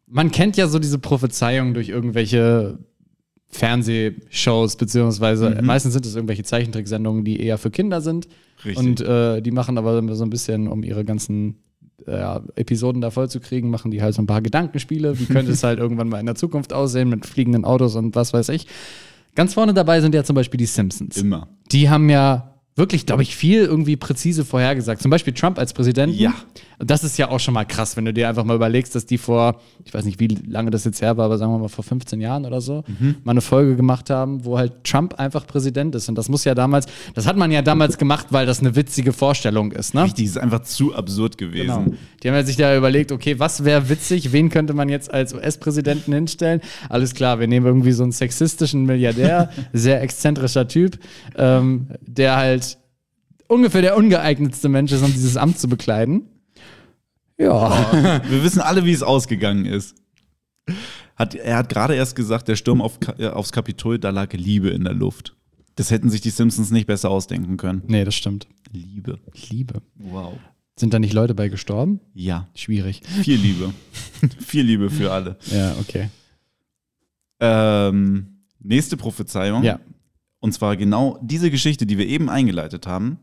Man 0.07 0.31
kennt 0.31 0.57
ja 0.57 0.69
so 0.69 0.79
diese 0.79 1.01
Prophezeiung 1.01 1.75
durch 1.75 1.89
irgendwelche 1.89 2.79
Fernsehshows, 3.49 4.77
beziehungsweise 4.77 5.59
meistens 5.63 5.95
sind 5.95 6.07
es 6.07 6.15
irgendwelche 6.15 6.45
Zeichentricksendungen, 6.45 7.25
die 7.25 7.41
eher 7.41 7.59
für 7.59 7.73
Kinder 7.73 8.01
sind. 8.01 8.29
Richtig. 8.65 8.79
Und 8.79 9.01
äh, 9.01 9.41
die 9.43 9.51
machen 9.51 9.79
aber 9.79 10.01
so 10.15 10.25
ein 10.25 10.31
bisschen, 10.31 10.69
um 10.69 10.85
ihre 10.85 11.05
ganzen 11.05 11.57
äh, 12.07 12.39
Episoden 12.55 13.01
da 13.01 13.11
voll 13.11 13.29
zu 13.29 13.41
kriegen, 13.41 13.69
machen 13.69 13.91
die 13.91 14.01
halt 14.01 14.15
so 14.15 14.23
ein 14.23 14.27
paar 14.27 14.43
Gedankenspiele. 14.43 15.19
Wie 15.19 15.27
könnte 15.27 15.51
es 15.51 15.65
halt 15.65 15.81
irgendwann 15.81 16.09
mal 16.09 16.21
in 16.21 16.27
der 16.27 16.37
Zukunft 16.37 16.73
aussehen 16.73 17.09
mit 17.09 17.27
fliegenden 17.27 17.65
Autos 17.65 17.97
und 17.97 18.15
was 18.15 18.33
weiß 18.33 18.51
ich. 18.51 18.69
Ganz 19.35 19.55
vorne 19.55 19.75
dabei 19.75 20.01
sind 20.01 20.15
ja 20.15 20.25
zum 20.25 20.35
Beispiel 20.35 20.59
die 20.59 20.67
Simpsons. 20.67 21.17
Immer. 21.17 21.49
Die 21.73 21.89
haben 21.89 22.09
ja 22.11 22.50
wirklich, 22.77 23.05
glaube 23.05 23.23
ich, 23.23 23.37
viel 23.37 23.63
irgendwie 23.63 23.97
präzise 23.97 24.45
vorhergesagt. 24.45 25.03
Zum 25.03 25.11
Beispiel 25.11 25.35
Trump 25.35 25.59
als 25.59 25.73
Präsident. 25.73 26.15
Ja. 26.15 26.35
Und 26.79 26.91
das 26.91 27.05
ist 27.05 27.19
ja 27.19 27.29
auch 27.29 27.39
schon 27.39 27.53
mal 27.53 27.65
krass, 27.65 27.97
wenn 27.99 28.07
du 28.07 28.15
dir 28.15 28.27
einfach 28.29 28.45
mal 28.45 28.57
überlegst, 28.57 28.95
dass 28.95 29.05
die 29.05 29.19
vor, 29.19 29.61
ich 29.85 29.93
weiß 29.93 30.07
nicht, 30.07 30.19
wie 30.19 30.29
lange 30.29 30.71
das 30.71 30.85
jetzt 30.85 31.03
her 31.03 31.19
war, 31.19 31.27
aber 31.27 31.37
sagen 31.37 31.53
wir 31.53 31.59
mal 31.59 31.69
vor 31.69 31.85
15 31.85 32.23
Jahren 32.23 32.47
oder 32.47 32.63
so, 32.63 32.85
mal 33.23 33.33
eine 33.33 33.43
Folge 33.43 33.77
gemacht 33.77 34.09
haben, 34.09 34.47
wo 34.47 34.57
halt 34.57 34.85
Trump 34.85 35.15
einfach 35.15 35.47
Präsident 35.47 35.95
ist. 35.95 36.09
Und 36.09 36.15
das 36.17 36.31
muss 36.31 36.45
ja 36.45 36.55
damals, 36.55 36.87
das 37.15 37.27
hat 37.27 37.37
man 37.37 37.51
ja 37.51 37.61
damals 37.61 37.99
gemacht, 37.99 38.29
weil 38.31 38.47
das 38.47 38.61
eine 38.61 38.77
witzige 38.77 39.13
Vorstellung 39.13 39.73
ist, 39.73 39.93
ne? 39.93 40.05
Richtig, 40.05 40.25
ist 40.25 40.39
einfach 40.39 40.63
zu 40.63 40.95
absurd 40.95 41.37
gewesen. 41.37 41.85
Genau. 41.85 41.97
Die 42.23 42.29
haben 42.29 42.35
ja 42.35 42.45
sich 42.45 42.57
da 42.57 42.75
überlegt, 42.75 43.13
okay, 43.13 43.39
was 43.39 43.65
wäre 43.65 43.91
witzig, 43.91 44.33
wen 44.33 44.49
könnte 44.49 44.73
man 44.73 44.89
jetzt 44.89 45.13
als 45.13 45.35
US-Präsidenten 45.35 46.15
hinstellen? 46.15 46.63
Alles 46.89 47.15
klar, 47.15 47.41
wir 47.41 47.47
nehmen 47.47 47.67
irgendwie 47.67 47.93
so 47.93 48.05
einen 48.05 48.13
sexistischen 48.13 48.85
Milliardär, 48.87 49.51
sehr 49.75 50.01
exzentrischer 50.01 50.67
Typ, 50.67 50.99
ähm, 51.37 51.89
der 52.07 52.37
halt 52.37 52.70
ungefähr 53.51 53.83
der 53.83 53.97
ungeeignetste 53.97 54.69
Mensch 54.69 54.93
ist, 54.93 55.03
um 55.03 55.13
dieses 55.13 55.37
Amt 55.37 55.59
zu 55.59 55.69
bekleiden. 55.69 56.23
Ja. 57.37 58.23
Wir 58.29 58.45
wissen 58.45 58.61
alle, 58.61 58.85
wie 58.85 58.93
es 58.93 59.03
ausgegangen 59.03 59.67
ist. 59.67 59.97
Hat, 61.17 61.35
er 61.35 61.57
hat 61.57 61.69
gerade 61.69 61.95
erst 61.95 62.15
gesagt, 62.15 62.49
der 62.49 62.57
Sturm 62.57 62.81
auf, 62.81 62.99
äh, 63.19 63.29
aufs 63.29 63.53
Kapitol, 63.53 63.99
da 63.99 64.11
lag 64.11 64.33
Liebe 64.33 64.71
in 64.71 64.85
der 64.85 64.95
Luft. 64.95 65.37
Das 65.75 65.91
hätten 65.91 66.11
sich 66.11 66.21
die 66.21 66.31
Simpsons 66.31 66.71
nicht 66.71 66.87
besser 66.87 67.11
ausdenken 67.11 67.57
können. 67.57 67.83
Nee, 67.87 68.05
das 68.05 68.15
stimmt. 68.15 68.47
Liebe. 68.71 69.19
Liebe. 69.51 69.83
Wow. 69.97 70.39
Sind 70.77 70.95
da 70.95 70.99
nicht 70.99 71.13
Leute 71.13 71.35
bei 71.35 71.49
gestorben? 71.49 72.01
Ja, 72.15 72.49
Schwierig. 72.55 73.03
viel 73.23 73.39
Liebe. 73.39 73.75
viel 74.39 74.65
Liebe 74.65 74.91
für 74.91 75.13
alle. 75.13 75.37
Ja, 75.51 75.75
okay. 75.81 76.09
Ähm, 77.41 78.45
nächste 78.61 78.97
Prophezeiung. 78.97 79.63
Ja. 79.65 79.81
Und 80.39 80.53
zwar 80.53 80.77
genau 80.77 81.19
diese 81.23 81.51
Geschichte, 81.51 81.85
die 81.85 81.99
wir 81.99 82.07
eben 82.07 82.31
eingeleitet 82.31 82.87
haben, 82.87 83.19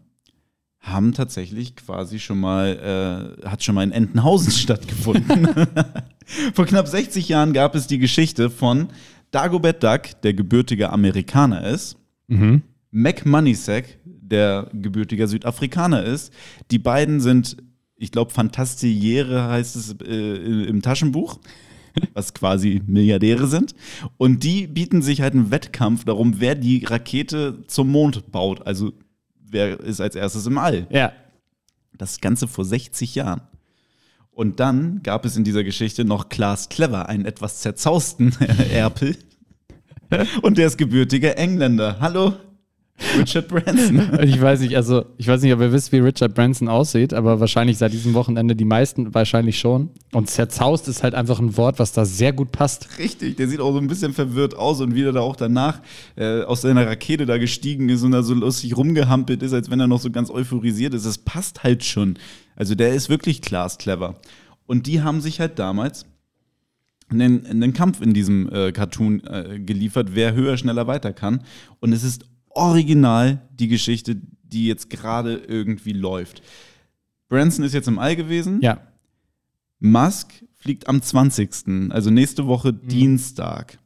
haben 0.79 1.13
tatsächlich 1.13 1.75
quasi 1.75 2.19
schon 2.19 2.39
mal, 2.39 3.37
äh, 3.43 3.47
hat 3.47 3.63
schon 3.63 3.75
mal 3.75 3.83
in 3.83 3.91
Entenhausen 3.91 4.51
stattgefunden. 4.53 5.47
Vor 6.53 6.65
knapp 6.65 6.87
60 6.87 7.29
Jahren 7.29 7.53
gab 7.53 7.75
es 7.75 7.87
die 7.87 7.99
Geschichte 7.99 8.49
von 8.49 8.87
Dagobert 9.31 9.83
Duck, 9.83 10.21
der 10.23 10.33
gebürtiger 10.33 10.91
Amerikaner 10.93 11.67
ist, 11.67 11.97
Mhm. 12.29 12.61
Mac 12.91 13.25
Moneysack, 13.25 13.99
der 14.03 14.69
gebürtiger 14.73 15.27
Südafrikaner 15.27 16.03
ist. 16.03 16.33
Die 16.71 16.79
beiden 16.79 17.21
sind, 17.21 17.57
ich 17.95 18.11
glaube, 18.11 18.31
Fantastiere 18.33 19.47
heißt 19.47 19.75
es 19.77 19.95
äh, 20.05 20.65
im 20.65 20.81
Taschenbuch, 20.81 21.39
was 22.13 22.33
quasi 22.33 22.81
Milliardäre 22.85 23.47
sind. 23.47 23.75
Und 24.17 24.43
die 24.43 24.67
bieten 24.67 25.01
sich 25.01 25.21
halt 25.21 25.33
einen 25.33 25.51
Wettkampf 25.51 26.03
darum, 26.03 26.39
wer 26.39 26.55
die 26.55 26.83
Rakete 26.83 27.63
zum 27.67 27.89
Mond 27.91 28.31
baut. 28.31 28.67
Also 28.67 28.91
wer 29.49 29.79
ist 29.79 30.01
als 30.01 30.15
erstes 30.15 30.45
im 30.45 30.57
All. 30.57 30.87
Ja. 30.89 31.13
Das 31.97 32.21
Ganze 32.21 32.47
vor 32.47 32.65
60 32.65 33.15
Jahren. 33.15 33.41
Und 34.31 34.59
dann 34.59 35.01
gab 35.01 35.25
es 35.25 35.35
in 35.35 35.43
dieser 35.43 35.63
Geschichte 35.63 36.05
noch 36.05 36.29
Klaas 36.29 36.69
Clever, 36.69 37.09
einen 37.09 37.25
etwas 37.25 37.61
zerzausten 37.61 38.35
Erpel. 38.71 39.17
Und 40.41 40.57
der 40.57 40.67
ist 40.67 40.77
gebürtiger 40.77 41.37
Engländer. 41.37 41.97
Hallo, 41.99 42.33
Richard 43.17 43.47
Branson. 43.47 44.19
Ich 44.23 44.41
weiß 44.41 44.61
nicht, 44.61 44.75
also 44.75 45.05
ich 45.17 45.27
weiß 45.27 45.41
nicht, 45.41 45.53
ob 45.53 45.61
ihr 45.61 45.71
wisst, 45.71 45.91
wie 45.91 45.99
Richard 45.99 46.33
Branson 46.33 46.67
aussieht, 46.67 47.13
aber 47.13 47.39
wahrscheinlich 47.39 47.77
seit 47.77 47.93
diesem 47.93 48.13
Wochenende 48.13 48.55
die 48.55 48.65
meisten 48.65 49.13
wahrscheinlich 49.13 49.59
schon. 49.59 49.91
Und 50.13 50.29
zerzaust 50.29 50.87
ist 50.87 51.03
halt 51.03 51.13
einfach 51.13 51.39
ein 51.39 51.55
Wort, 51.57 51.79
was 51.79 51.91
da 51.91 52.05
sehr 52.05 52.33
gut 52.33 52.51
passt. 52.51 52.97
Richtig, 52.97 53.37
der 53.37 53.47
sieht 53.47 53.59
auch 53.59 53.71
so 53.71 53.77
ein 53.77 53.87
bisschen 53.87 54.13
verwirrt 54.13 54.55
aus 54.55 54.81
und 54.81 54.95
wie 54.95 55.03
er 55.03 55.11
da 55.11 55.21
auch 55.21 55.35
danach 55.35 55.81
äh, 56.15 56.41
aus 56.41 56.61
seiner 56.61 56.87
Rakete 56.87 57.25
da 57.25 57.37
gestiegen 57.37 57.89
ist 57.89 58.03
und 58.03 58.11
da 58.11 58.23
so 58.23 58.33
lustig 58.33 58.75
rumgehampelt 58.75 59.43
ist, 59.43 59.53
als 59.53 59.69
wenn 59.69 59.79
er 59.79 59.87
noch 59.87 60.01
so 60.01 60.09
ganz 60.09 60.29
euphorisiert 60.29 60.93
ist. 60.93 61.05
Das 61.05 61.19
passt 61.19 61.63
halt 61.63 61.83
schon. 61.83 62.17
Also 62.55 62.73
der 62.73 62.93
ist 62.93 63.09
wirklich 63.09 63.41
Klaas 63.41 63.77
clever. 63.77 64.15
Und 64.65 64.87
die 64.87 65.01
haben 65.01 65.21
sich 65.21 65.39
halt 65.39 65.59
damals 65.59 66.05
einen, 67.09 67.45
einen 67.45 67.73
Kampf 67.73 68.01
in 68.01 68.13
diesem 68.13 68.51
äh, 68.51 68.71
Cartoon 68.71 69.23
äh, 69.25 69.59
geliefert, 69.59 70.09
wer 70.13 70.33
höher, 70.33 70.57
schneller 70.57 70.87
weiter 70.87 71.13
kann. 71.13 71.43
Und 71.79 71.93
es 71.93 72.03
ist 72.03 72.25
original 72.57 73.47
die 73.51 73.67
Geschichte, 73.67 74.21
die 74.43 74.67
jetzt 74.67 74.89
gerade 74.89 75.35
irgendwie 75.35 75.93
läuft. 75.93 76.41
Branson 77.29 77.65
ist 77.65 77.73
jetzt 77.73 77.87
im 77.87 77.99
All 77.99 78.15
gewesen. 78.15 78.59
Ja. 78.61 78.81
Musk 79.79 80.43
fliegt 80.55 80.87
am 80.87 81.01
20., 81.01 81.91
also 81.91 82.09
nächste 82.09 82.47
Woche 82.47 82.73
Dienstag. 82.73 83.79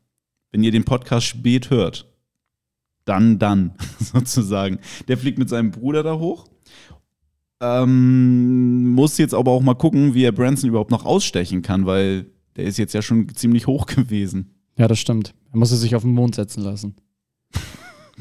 Wenn 0.52 0.64
ihr 0.64 0.72
den 0.72 0.86
Podcast 0.86 1.28
spät 1.28 1.70
hört, 1.70 2.12
dann, 3.06 3.40
dann, 3.40 3.74
sozusagen. 4.00 4.80
Der 5.08 5.18
fliegt 5.18 5.38
mit 5.38 5.50
seinem 5.50 5.72
Bruder 5.72 6.04
da 6.04 6.18
hoch. 6.18 6.48
Ähm, 7.60 8.90
muss 8.94 9.18
jetzt 9.18 9.34
aber 9.34 9.52
auch 9.52 9.62
mal 9.62 9.76
gucken, 9.76 10.14
wie 10.14 10.24
er 10.24 10.32
Branson 10.32 10.70
überhaupt 10.70 10.92
noch 10.92 11.06
ausstechen 11.06 11.62
kann, 11.62 11.86
weil 11.86 12.26
der 12.56 12.66
ist 12.66 12.78
jetzt 12.78 12.94
ja 12.94 13.02
schon 13.02 13.30
ziemlich 13.36 13.68
hoch 13.68 13.86
gewesen. 13.88 14.56
Ja, 14.78 14.88
das 14.88 15.00
stimmt. 15.00 15.36
Er 15.52 15.60
musste 15.60 15.76
sich 15.76 15.96
auf 15.96 16.02
den 16.04 16.14
Mond 16.14 16.36
setzen 16.36 16.64
lassen. 16.64 16.96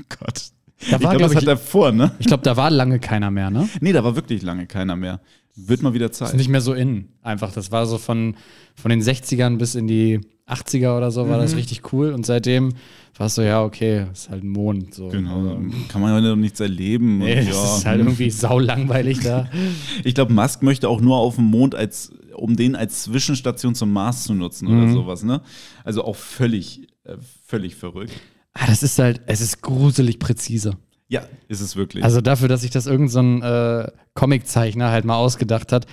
Gott. 0.08 0.50
Da 0.78 0.86
ich 0.86 0.92
war, 0.92 0.98
glaube, 0.98 1.16
glaub 1.16 1.28
das 1.28 1.36
hat 1.36 1.42
ich, 1.42 1.48
er 1.48 1.56
vor, 1.58 1.92
ne? 1.92 2.12
ich 2.18 2.26
glaube, 2.26 2.42
da 2.42 2.56
war 2.56 2.70
lange 2.70 2.98
keiner 2.98 3.30
mehr, 3.30 3.50
ne? 3.50 3.68
Nee, 3.80 3.92
da 3.92 4.02
war 4.02 4.16
wirklich 4.16 4.42
lange 4.42 4.66
keiner 4.66 4.96
mehr. 4.96 5.20
Wird 5.54 5.82
mal 5.82 5.92
wieder 5.92 6.08
Das 6.08 6.20
ist 6.20 6.28
Zeit. 6.28 6.36
nicht 6.36 6.48
mehr 6.48 6.62
so 6.62 6.72
in. 6.72 7.08
Einfach. 7.22 7.52
Das 7.52 7.70
war 7.70 7.84
so 7.86 7.98
von, 7.98 8.36
von 8.76 8.88
den 8.90 9.02
60ern 9.02 9.58
bis 9.58 9.74
in 9.74 9.86
die 9.86 10.20
80er 10.48 10.96
oder 10.96 11.10
so, 11.10 11.28
war 11.28 11.38
das 11.38 11.54
richtig 11.54 11.92
cool. 11.92 12.12
Und 12.12 12.24
seitdem 12.24 12.72
war 13.16 13.26
es 13.26 13.34
so, 13.34 13.42
ja, 13.42 13.62
okay, 13.62 14.06
ist 14.12 14.30
halt 14.30 14.42
ein 14.42 14.48
Mond. 14.48 14.94
So. 14.94 15.08
Genau, 15.08 15.60
kann 15.88 16.00
man 16.00 16.14
ja 16.24 16.30
noch 16.30 16.36
nichts 16.36 16.60
erleben. 16.60 17.18
Nee, 17.18 17.42
ja. 17.42 17.50
ist 17.50 17.84
halt 17.84 17.98
irgendwie 18.00 18.30
saulangweilig 18.30 19.20
da. 19.20 19.48
Ich 20.04 20.14
glaube, 20.14 20.32
Musk 20.32 20.62
möchte 20.62 20.88
auch 20.88 21.00
nur 21.00 21.18
auf 21.18 21.34
dem 21.36 21.44
Mond, 21.44 21.74
als, 21.74 22.12
um 22.34 22.56
den 22.56 22.74
als 22.74 23.02
Zwischenstation 23.02 23.74
zum 23.74 23.92
Mars 23.92 24.24
zu 24.24 24.34
nutzen 24.34 24.66
oder 24.66 24.86
Mhm. 24.86 24.94
sowas, 24.94 25.22
ne? 25.24 25.42
Also 25.84 26.04
auch 26.04 26.16
völlig, 26.16 26.88
äh, 27.04 27.16
völlig 27.46 27.76
verrückt. 27.76 28.12
Ah, 28.54 28.66
das 28.66 28.82
ist 28.82 28.98
halt, 28.98 29.22
es 29.26 29.40
ist 29.40 29.62
gruselig 29.62 30.18
präzise. 30.18 30.76
Ja, 31.08 31.22
ist 31.48 31.60
es 31.60 31.76
wirklich. 31.76 32.04
Also 32.04 32.20
dafür, 32.20 32.48
dass 32.48 32.60
sich 32.60 32.70
das 32.70 32.86
irgendein 32.86 33.08
so 33.10 33.20
ein, 33.20 33.42
äh, 33.42 33.90
Comiczeichner 34.14 34.90
halt 34.90 35.04
mal 35.04 35.16
ausgedacht 35.16 35.72
hat, 35.72 35.86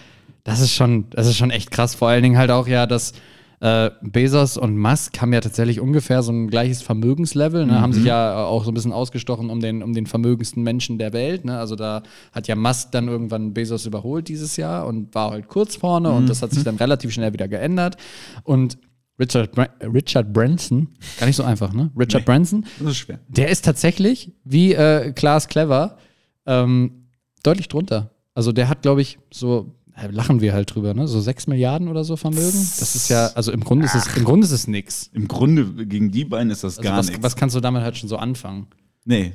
das 0.43 0.59
ist 0.59 0.71
schon, 0.71 1.09
das 1.09 1.27
ist 1.27 1.37
schon 1.37 1.51
echt 1.51 1.71
krass. 1.71 1.95
Vor 1.95 2.07
allen 2.07 2.23
Dingen 2.23 2.37
halt 2.37 2.51
auch 2.51 2.67
ja, 2.67 2.85
dass 2.85 3.13
äh, 3.59 3.89
Bezos 4.01 4.57
und 4.57 4.77
Musk 4.77 5.19
haben 5.19 5.33
ja 5.33 5.41
tatsächlich 5.41 5.79
ungefähr 5.79 6.21
so 6.21 6.31
ein 6.31 6.47
gleiches 6.47 6.83
Vermögenslevel, 6.83 7.65
ne? 7.65 7.81
haben 7.81 7.91
sich 7.91 8.05
ja 8.05 8.45
auch 8.45 8.63
so 8.63 8.69
ein 8.71 8.75
bisschen 8.75 8.93
ausgestochen 8.93 9.49
um 9.49 9.59
den, 9.59 9.81
um 9.81 9.93
den 9.93 10.05
vermögendsten 10.05 10.61
Menschen 10.61 10.99
der 10.99 11.11
Welt. 11.13 11.43
Ne? 11.43 11.57
Also 11.57 11.75
da 11.75 12.03
hat 12.31 12.47
ja 12.47 12.55
Musk 12.55 12.91
dann 12.91 13.07
irgendwann 13.07 13.53
Bezos 13.53 13.87
überholt 13.87 14.27
dieses 14.27 14.57
Jahr 14.57 14.85
und 14.85 15.15
war 15.15 15.31
halt 15.31 15.47
kurz 15.47 15.75
vorne 15.75 16.11
und 16.11 16.29
das 16.29 16.43
hat 16.43 16.51
sich 16.51 16.63
dann 16.63 16.75
relativ 16.75 17.11
schnell 17.11 17.33
wieder 17.33 17.47
geändert. 17.47 17.97
Und 18.43 18.77
Richard, 19.19 19.51
Bra 19.53 19.67
Richard 19.81 20.31
Branson, 20.31 20.89
gar 21.19 21.25
nicht 21.25 21.35
so 21.35 21.43
einfach, 21.43 21.73
ne? 21.73 21.91
Richard 21.97 22.25
Branson, 22.25 22.65
das 22.79 22.89
ist 22.91 22.97
schwer. 22.97 23.19
der 23.27 23.49
ist 23.49 23.65
tatsächlich, 23.65 24.31
wie 24.43 24.73
äh, 24.73 25.11
Klaas 25.13 25.47
Clever, 25.47 25.97
ähm, 26.45 27.07
deutlich 27.43 27.67
drunter. 27.67 28.11
Also 28.35 28.51
der 28.51 28.69
hat, 28.69 28.83
glaube 28.83 29.01
ich, 29.01 29.17
so, 29.33 29.73
äh, 29.95 30.07
lachen 30.11 30.41
wir 30.41 30.53
halt 30.53 30.73
drüber, 30.75 30.93
ne? 30.93 31.07
So 31.07 31.19
6 31.19 31.47
Milliarden 31.47 31.87
oder 31.87 32.03
so 32.03 32.15
Vermögen. 32.15 32.51
Das 32.79 32.95
ist 32.95 33.09
ja, 33.09 33.27
also 33.33 33.51
im 33.51 33.63
Grunde 33.63 33.85
ist 33.85 33.95
es, 33.95 34.15
im 34.15 34.23
Grunde 34.23 34.45
ist 34.45 34.51
es 34.51 34.67
nix. 34.67 35.09
Im 35.13 35.27
Grunde 35.27 35.87
gegen 35.87 36.11
die 36.11 36.23
beiden 36.25 36.51
ist 36.51 36.63
das 36.63 36.77
Also 36.77 36.87
gar 36.89 37.01
nichts. 37.01 37.23
was 37.23 37.35
kannst 37.35 37.55
du 37.55 37.59
damit 37.59 37.81
halt 37.81 37.97
schon 37.97 38.09
so 38.09 38.17
anfangen? 38.17 38.67
Nee, 39.05 39.33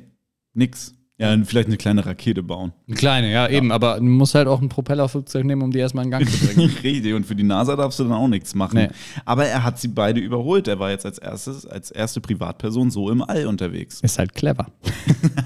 nix. 0.54 0.94
Ja, 1.18 1.36
vielleicht 1.44 1.68
eine 1.68 1.76
kleine 1.76 2.04
Rakete 2.04 2.42
bauen. 2.42 2.72
Eine 2.88 2.96
kleine, 2.96 3.32
ja, 3.32 3.48
eben, 3.48 3.70
aber 3.70 3.98
du 3.98 4.04
musst 4.04 4.34
halt 4.34 4.48
auch 4.48 4.60
ein 4.60 4.68
Propellerflugzeug 4.68 5.44
nehmen, 5.44 5.62
um 5.62 5.70
die 5.70 5.78
erstmal 5.78 6.04
in 6.04 6.10
Gang 6.10 6.28
zu 6.28 6.46
bringen. 6.46 6.68
Richtig, 6.82 7.14
und 7.14 7.26
für 7.26 7.36
die 7.36 7.44
NASA 7.44 7.76
darfst 7.76 7.98
du 8.00 8.04
dann 8.04 8.14
auch 8.14 8.28
nichts 8.28 8.54
machen. 8.54 8.76
Nee. 8.76 8.88
Aber 9.24 9.44
er 9.46 9.62
hat 9.62 9.78
sie 9.78 9.88
beide 9.88 10.20
überholt. 10.20 10.66
Er 10.68 10.78
war 10.78 10.90
jetzt 10.90 11.04
als 11.04 11.18
erstes, 11.18 11.66
als 11.66 11.90
erste 11.90 12.20
Privatperson 12.20 12.90
so 12.90 13.10
im 13.10 13.22
All 13.22 13.46
unterwegs. 13.46 14.00
ist 14.00 14.18
halt 14.18 14.34
clever. 14.34 14.66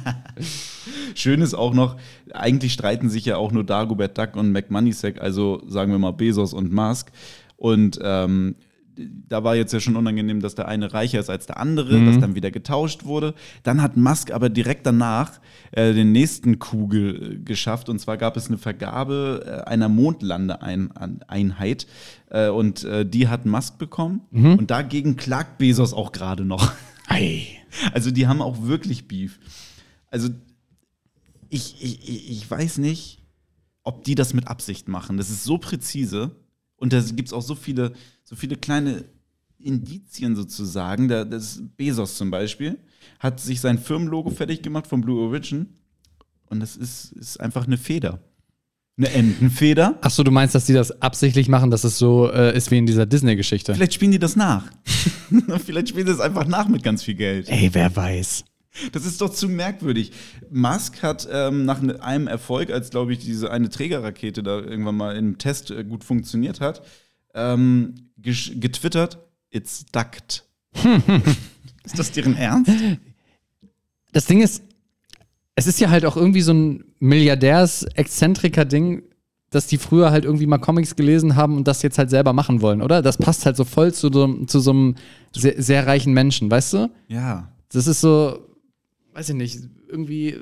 Schön 1.14 1.42
ist 1.42 1.54
auch 1.54 1.74
noch, 1.74 1.96
eigentlich 2.32 2.72
streiten 2.72 3.10
sich 3.10 3.24
ja 3.24 3.36
auch 3.36 3.50
nur 3.50 3.64
Dagobert 3.64 4.16
Duck 4.16 4.36
und 4.36 4.52
McMoneysack, 4.52 5.20
also 5.20 5.62
sagen 5.66 5.90
wir 5.90 5.98
mal 5.98 6.12
Bezos 6.12 6.54
und 6.54 6.72
Musk. 6.72 7.10
Und 7.56 7.98
ähm, 8.02 8.54
da 9.28 9.44
war 9.44 9.54
jetzt 9.56 9.72
ja 9.72 9.80
schon 9.80 9.96
unangenehm, 9.96 10.40
dass 10.40 10.54
der 10.54 10.68
eine 10.68 10.92
reicher 10.94 11.20
ist 11.20 11.28
als 11.30 11.46
der 11.46 11.58
andere, 11.58 12.04
dass 12.06 12.18
dann 12.18 12.34
wieder 12.34 12.50
getauscht 12.50 13.04
wurde. 13.04 13.34
Dann 13.62 13.82
hat 13.82 13.96
Musk 13.96 14.30
aber 14.30 14.48
direkt 14.48 14.86
danach 14.86 15.40
äh, 15.72 15.92
den 15.92 16.12
nächsten 16.12 16.58
Kugel 16.58 17.34
äh, 17.34 17.38
geschafft. 17.38 17.88
Und 17.88 17.98
zwar 17.98 18.16
gab 18.16 18.36
es 18.36 18.48
eine 18.48 18.58
Vergabe 18.58 19.62
äh, 19.66 19.68
einer 19.68 19.88
Mondlandeeinheit. 19.90 21.86
Äh, 22.30 22.48
und 22.48 22.84
äh, 22.84 23.04
die 23.08 23.28
hat 23.28 23.46
Musk 23.46 23.78
bekommen. 23.78 24.22
Und 24.58 24.70
dagegen 24.70 25.16
klagt 25.16 25.58
Bezos 25.58 25.92
auch 25.92 26.12
gerade 26.12 26.44
noch. 26.44 26.72
Ei. 27.08 27.46
Also 27.92 28.10
die 28.10 28.26
haben 28.26 28.42
auch 28.42 28.62
wirklich 28.62 29.06
Beef. 29.08 29.38
Also 30.10 30.28
ich, 31.48 31.76
ich, 31.82 32.08
ich- 32.08 32.30
ich 32.30 32.50
weiß 32.50 32.78
nicht, 32.78 33.22
ob 33.82 34.02
die 34.04 34.14
das 34.14 34.34
mit 34.34 34.48
Absicht 34.48 34.88
machen. 34.88 35.16
Das 35.16 35.30
ist 35.30 35.44
so 35.44 35.58
präzise 35.58 36.32
und 36.76 36.92
da 36.92 37.00
gibt 37.00 37.28
es 37.28 37.32
auch 37.32 37.42
so 37.42 37.54
viele, 37.54 37.92
so 38.28 38.36
viele 38.36 38.56
kleine 38.56 39.04
Indizien 39.58 40.36
sozusagen. 40.36 41.08
Da, 41.08 41.24
das 41.24 41.56
ist 41.56 41.76
Bezos 41.76 42.16
zum 42.16 42.30
Beispiel 42.30 42.78
hat 43.18 43.40
sich 43.40 43.60
sein 43.60 43.78
Firmenlogo 43.78 44.30
fertig 44.30 44.62
gemacht 44.62 44.86
von 44.86 45.00
Blue 45.00 45.20
Origin 45.20 45.66
und 46.46 46.60
das 46.60 46.76
ist, 46.76 47.12
ist 47.12 47.40
einfach 47.40 47.66
eine 47.66 47.78
Feder. 47.78 48.20
Eine 48.98 49.10
Entenfeder. 49.10 49.98
Achso, 50.00 50.22
du 50.22 50.30
meinst, 50.30 50.54
dass 50.54 50.64
die 50.64 50.72
das 50.72 51.02
absichtlich 51.02 51.48
machen, 51.48 51.70
dass 51.70 51.84
es 51.84 51.98
so 51.98 52.30
äh, 52.30 52.56
ist 52.56 52.70
wie 52.70 52.78
in 52.78 52.86
dieser 52.86 53.04
Disney-Geschichte? 53.04 53.74
Vielleicht 53.74 53.92
spielen 53.92 54.12
die 54.12 54.18
das 54.18 54.36
nach. 54.36 54.70
Vielleicht 55.64 55.90
spielen 55.90 56.06
sie 56.06 56.14
es 56.14 56.20
einfach 56.20 56.46
nach 56.46 56.66
mit 56.68 56.82
ganz 56.82 57.02
viel 57.02 57.14
Geld. 57.14 57.48
Ey, 57.50 57.68
wer 57.72 57.94
weiß. 57.94 58.44
Das 58.92 59.04
ist 59.04 59.20
doch 59.20 59.30
zu 59.30 59.48
merkwürdig. 59.48 60.12
Musk 60.50 61.02
hat 61.02 61.28
ähm, 61.30 61.66
nach 61.66 61.82
ne- 61.82 62.02
einem 62.02 62.26
Erfolg, 62.26 62.70
als 62.70 62.88
glaube 62.88 63.12
ich 63.12 63.18
diese 63.18 63.50
eine 63.50 63.68
Trägerrakete 63.68 64.42
da 64.42 64.60
irgendwann 64.60 64.96
mal 64.96 65.16
im 65.16 65.36
Test 65.36 65.70
äh, 65.70 65.84
gut 65.84 66.02
funktioniert 66.02 66.60
hat, 66.60 66.82
ähm, 67.36 67.94
getwittert, 68.16 69.18
it's 69.50 69.86
ducked. 69.92 70.44
ist 71.84 71.98
das 71.98 72.12
deren 72.12 72.36
Ernst? 72.36 72.72
Das 74.12 74.26
Ding 74.26 74.42
ist, 74.42 74.62
es 75.54 75.66
ist 75.66 75.78
ja 75.78 75.90
halt 75.90 76.04
auch 76.04 76.16
irgendwie 76.16 76.40
so 76.40 76.52
ein 76.52 76.84
Milliardärs-Exzentriker-Ding, 76.98 79.02
dass 79.50 79.66
die 79.66 79.78
früher 79.78 80.10
halt 80.10 80.24
irgendwie 80.24 80.46
mal 80.46 80.58
Comics 80.58 80.96
gelesen 80.96 81.36
haben 81.36 81.56
und 81.56 81.68
das 81.68 81.82
jetzt 81.82 81.98
halt 81.98 82.10
selber 82.10 82.32
machen 82.32 82.62
wollen, 82.62 82.82
oder? 82.82 83.02
Das 83.02 83.16
passt 83.16 83.46
halt 83.46 83.56
so 83.56 83.64
voll 83.64 83.94
zu 83.94 84.12
so, 84.12 84.44
zu 84.44 84.60
so 84.60 84.70
einem 84.70 84.96
sehr, 85.32 85.62
sehr 85.62 85.86
reichen 85.86 86.12
Menschen, 86.12 86.50
weißt 86.50 86.72
du? 86.72 86.90
Ja. 87.08 87.52
Das 87.70 87.86
ist 87.86 88.00
so, 88.00 88.40
weiß 89.14 89.30
ich 89.30 89.34
nicht, 89.34 89.60
irgendwie, 89.88 90.36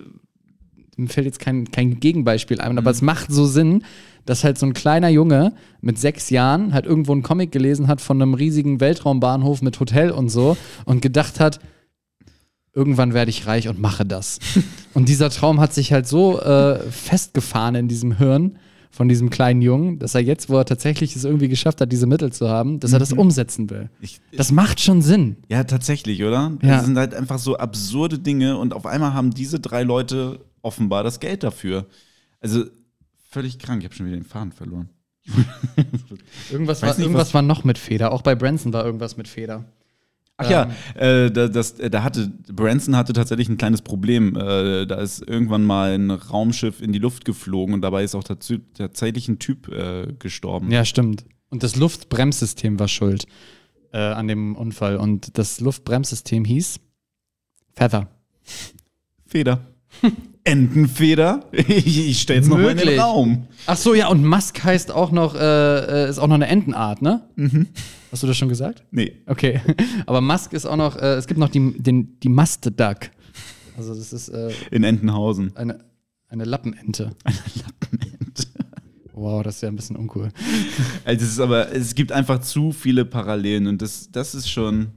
mir 0.99 1.09
fällt 1.09 1.27
jetzt 1.27 1.39
kein, 1.39 1.71
kein 1.71 2.01
Gegenbeispiel 2.01 2.61
ein, 2.61 2.79
aber 2.79 2.91
es 2.91 3.03
macht 3.03 3.33
so 3.33 3.47
Sinn, 3.47 3.83
dass 4.25 4.45
halt 4.45 4.59
so 4.59 4.67
ein 4.67 4.73
kleiner 4.73 5.09
Junge 5.09 5.53
mit 5.81 5.99
sechs 5.99 6.31
Jahren 6.31 6.73
halt 6.73 6.87
irgendwo 6.87 7.13
einen 7.13 7.23
Comic 7.23 7.53
gelesen 7.53 7.89
hat 7.89 8.01
von 8.01 8.21
einem 8.21 8.35
riesigen 8.35 8.81
Weltraumbahnhof 8.81 9.63
mit 9.63 9.79
Hotel 9.81 10.11
und 10.11 10.29
so 10.29 10.57
und 10.85 11.03
gedacht 11.03 11.41
hat, 11.41 11.61
irgendwann 12.75 13.15
werde 13.15 13.31
ich 13.31 13.47
reich 13.47 13.69
und 13.69 13.79
mache 13.79 14.05
das. 14.05 14.39
und 14.95 15.09
dieser 15.09 15.31
Traum 15.31 15.61
hat 15.61 15.73
sich 15.73 15.93
halt 15.93 16.07
so 16.07 16.41
äh, 16.41 16.79
festgefahren 16.91 17.75
in 17.75 17.89
diesem 17.89 18.17
Hirn 18.19 18.59
von 18.91 19.09
diesem 19.09 19.29
kleinen 19.29 19.61
Jungen, 19.61 19.99
dass 19.99 20.15
er 20.15 20.21
jetzt, 20.23 20.49
wo 20.49 20.57
er 20.57 20.65
tatsächlich 20.65 21.17
es 21.17 21.25
irgendwie 21.25 21.49
geschafft 21.49 21.81
hat, 21.81 21.91
diese 21.91 22.07
Mittel 22.07 22.33
zu 22.33 22.49
haben, 22.49 22.79
dass 22.79 22.93
er 22.93 23.01
das 23.01 23.13
umsetzen 23.13 23.69
will. 23.69 23.91
Ich, 24.01 24.21
Das 24.37 24.53
macht 24.53 24.81
schon 24.81 25.03
Sinn. 25.03 25.37
ja, 25.49 25.65
tatsächlich, 25.65 26.23
oder? 26.23 26.53
Ja. 26.63 26.77
Das 26.77 26.85
sind 26.85 26.97
halt 26.97 27.13
einfach 27.13 27.41
so 27.41 27.57
absurde 27.57 28.21
Dinge 28.21 28.57
und 28.57 28.73
auf 28.73 28.87
einmal 28.87 29.13
haben 29.13 29.33
diese 29.33 29.59
drei 29.59 29.83
Leute 29.83 30.39
offenbar 30.64 31.04
das 31.04 31.21
Geld 31.21 31.42
dafür. 31.42 31.87
Also 32.40 32.64
völlig 33.30 33.59
krank. 33.59 33.83
Ich 33.83 33.87
habe 33.87 33.94
schon 33.94 34.06
wieder 34.06 34.16
den 34.16 34.25
Faden 34.25 34.52
verloren. 34.52 34.88
Irgendwas, 36.50 36.83
war, 36.83 36.90
nicht, 36.90 36.99
irgendwas 36.99 37.28
was- 37.28 37.35
war 37.35 37.42
noch 37.42 37.64
mit 37.64 37.78
Feder. 37.78 38.12
Auch 38.12 38.23
bei 38.23 38.35
Branson 38.35 38.73
war 38.73 38.85
irgendwas 38.85 39.16
mit 39.16 39.28
Feder. 39.28 39.64
Ach 40.37 40.50
ja, 40.50 40.71
äh, 40.94 41.30
da, 41.30 41.47
das, 41.47 41.78
äh, 41.78 41.88
da 41.88 42.02
hatte 42.02 42.28
Branson 42.52 42.97
hatte 42.97 43.12
tatsächlich 43.12 43.49
ein 43.49 43.56
kleines 43.56 43.83
Problem. 43.83 44.35
Äh, 44.37 44.85
da 44.85 44.97
ist 44.97 45.23
irgendwann 45.23 45.62
mal 45.64 45.92
ein 45.94 46.11
Raumschiff 46.11 46.83
in 46.83 46.92
die 46.92 46.99
Luft 46.99 47.25
geflogen 47.25 47.73
und 47.73 47.83
dabei 47.83 48.02
ist 48.02 48.16
auch 48.16 48.25
tats 48.25 48.52
tatsächlich 48.75 49.28
ein 49.28 49.38
Typ 49.38 49.68
äh, 49.68 50.12
gestorben. 50.18 50.73
Ja, 50.73 50.85
stimmt. 50.85 51.25
Und 51.50 51.62
das 51.62 51.76
Luftbremssystem 51.76 52.80
war 52.80 52.88
schuld 52.88 53.26
äh, 53.92 53.99
an 53.99 54.26
dem 54.26 54.56
Unfall. 54.56 54.97
Und 54.97 55.38
das 55.38 55.61
Luftbremssystem 55.61 56.44
hieß 56.44 56.80
Feather. 57.75 58.09
Feder. 59.25 59.61
Entenfeder? 60.45 61.47
Ich, 61.53 62.09
ich 62.09 62.21
stell's 62.21 62.49
noch 62.49 62.59
mal 62.59 62.71
in 62.71 62.77
den. 62.77 62.99
Raum. 63.01 63.47
Ach 63.67 63.77
so, 63.77 63.95
ja, 63.95 64.09
und 64.09 64.25
Musk 64.25 64.63
heißt 64.63 64.91
auch 64.91 65.11
noch, 65.11 65.35
äh, 65.35 66.05
äh, 66.07 66.11
ist 66.11 66.19
auch 66.19 66.27
noch 66.27 66.35
eine 66.35 66.47
Entenart, 66.49 67.01
ne? 67.01 67.27
Hast 68.13 68.23
du 68.23 68.27
das 68.27 68.37
schon 68.37 68.51
gesagt? 68.51 68.85
Nee. 68.91 69.23
Okay. 69.27 69.61
Aber 70.07 70.21
Musk 70.21 70.53
ist 70.53 70.67
auch 70.67 70.77
noch, 70.77 70.97
äh, 70.97 71.15
es 71.15 71.27
gibt 71.27 71.41
noch 71.41 71.49
die, 71.49 71.73
den, 71.79 72.21
die 72.21 72.29
Must 72.29 72.67
Duck. 72.67 73.11
Also 73.77 73.95
das 73.95 74.13
ist 74.13 74.29
äh, 74.29 74.53
In 74.71 74.85
Entenhausen. 74.85 75.57
eine, 75.57 75.85
eine 76.29 76.45
Lappenente. 76.45 77.13
Wow, 79.17 79.45
das 79.45 79.57
ist 79.57 79.63
ja 79.63 79.69
ein 79.69 79.77
bisschen 79.77 79.97
uncool. 79.97 80.31
Also 81.05 81.25
es 81.25 81.33
ist 81.33 81.41
aber, 81.41 81.73
es 81.73 81.95
gibt 81.95 82.11
einfach 82.11 82.41
zu 82.41 82.73
viele 82.73 83.05
Parallelen 83.05 83.69
und 83.69 83.81
das, 83.81 84.11
das 84.11 84.35
ist 84.35 84.51
schon. 84.51 84.89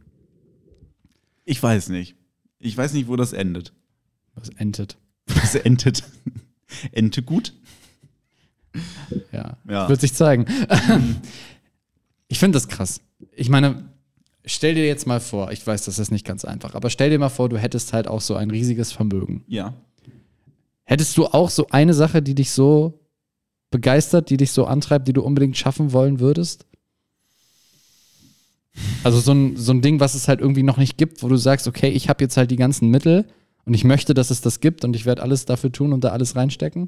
Ich 1.46 1.62
weiß 1.62 1.90
nicht. 1.90 2.16
Ich 2.60 2.76
weiß 2.76 2.94
nicht, 2.94 3.08
wo 3.08 3.16
das 3.16 3.32
endet. 3.34 3.74
Was 4.34 4.50
entet. 4.50 4.98
Das 5.28 5.56
endet. 5.56 6.04
Ente 6.92 7.22
gut? 7.22 7.54
Ja. 9.32 9.58
Ja. 9.68 9.90
Wird 9.90 10.02
sich 10.02 10.14
zeigen. 10.14 10.46
ich 12.28 12.40
finde 12.40 12.58
das 12.58 12.68
krass. 12.68 13.02
Ich 13.36 13.50
meine, 13.50 13.90
stell 14.46 14.76
dir 14.76 14.86
jetzt 14.86 15.08
mal 15.08 15.20
vor, 15.20 15.52
ich 15.52 15.66
weiß, 15.66 15.86
das 15.86 16.00
ist 16.00 16.12
nicht 16.12 16.26
ganz 16.26 16.46
einfach, 16.46 16.76
aber 16.76 16.90
stell 16.90 17.10
dir 17.10 17.20
mal 17.20 17.30
vor, 17.30 17.50
du 17.50 17.58
hättest 17.58 17.94
halt 17.94 18.08
auch 18.08 18.22
so 18.22 18.36
ein 18.36 18.52
riesiges 18.52 18.92
Vermögen. 18.92 19.44
Ja. 19.48 19.74
Hättest 20.84 21.18
du 21.18 21.26
auch 21.26 21.50
so 21.50 21.68
eine 21.70 21.94
Sache, 21.94 22.22
die 22.22 22.36
dich 22.36 22.52
so 22.52 23.00
begeistert, 23.72 24.30
die 24.30 24.38
dich 24.38 24.52
so 24.52 24.66
antreibt, 24.66 25.08
die 25.08 25.14
du 25.14 25.22
unbedingt 25.22 25.58
schaffen 25.58 25.92
wollen 25.92 26.20
würdest? 26.20 26.66
Also 29.04 29.20
so 29.20 29.34
ein, 29.34 29.58
so 29.58 29.72
ein 29.74 29.82
Ding, 29.82 30.00
was 30.00 30.14
es 30.14 30.28
halt 30.28 30.40
irgendwie 30.40 30.64
noch 30.64 30.78
nicht 30.78 30.98
gibt, 30.98 31.24
wo 31.24 31.28
du 31.28 31.36
sagst, 31.36 31.68
okay, 31.68 31.90
ich 31.90 32.10
habe 32.10 32.24
jetzt 32.24 32.38
halt 32.38 32.52
die 32.52 32.58
ganzen 32.58 32.90
Mittel 32.90 33.26
und 33.68 33.74
ich 33.74 33.84
möchte, 33.84 34.14
dass 34.14 34.32
es 34.32 34.40
das 34.40 34.62
gibt 34.62 34.86
und 34.86 34.96
ich 34.96 35.06
werde 35.06 35.22
alles 35.22 35.44
dafür 35.44 35.72
tun 35.72 35.92
und 35.92 36.02
da 36.06 36.10
alles 36.10 36.38
reinstecken? 36.38 36.88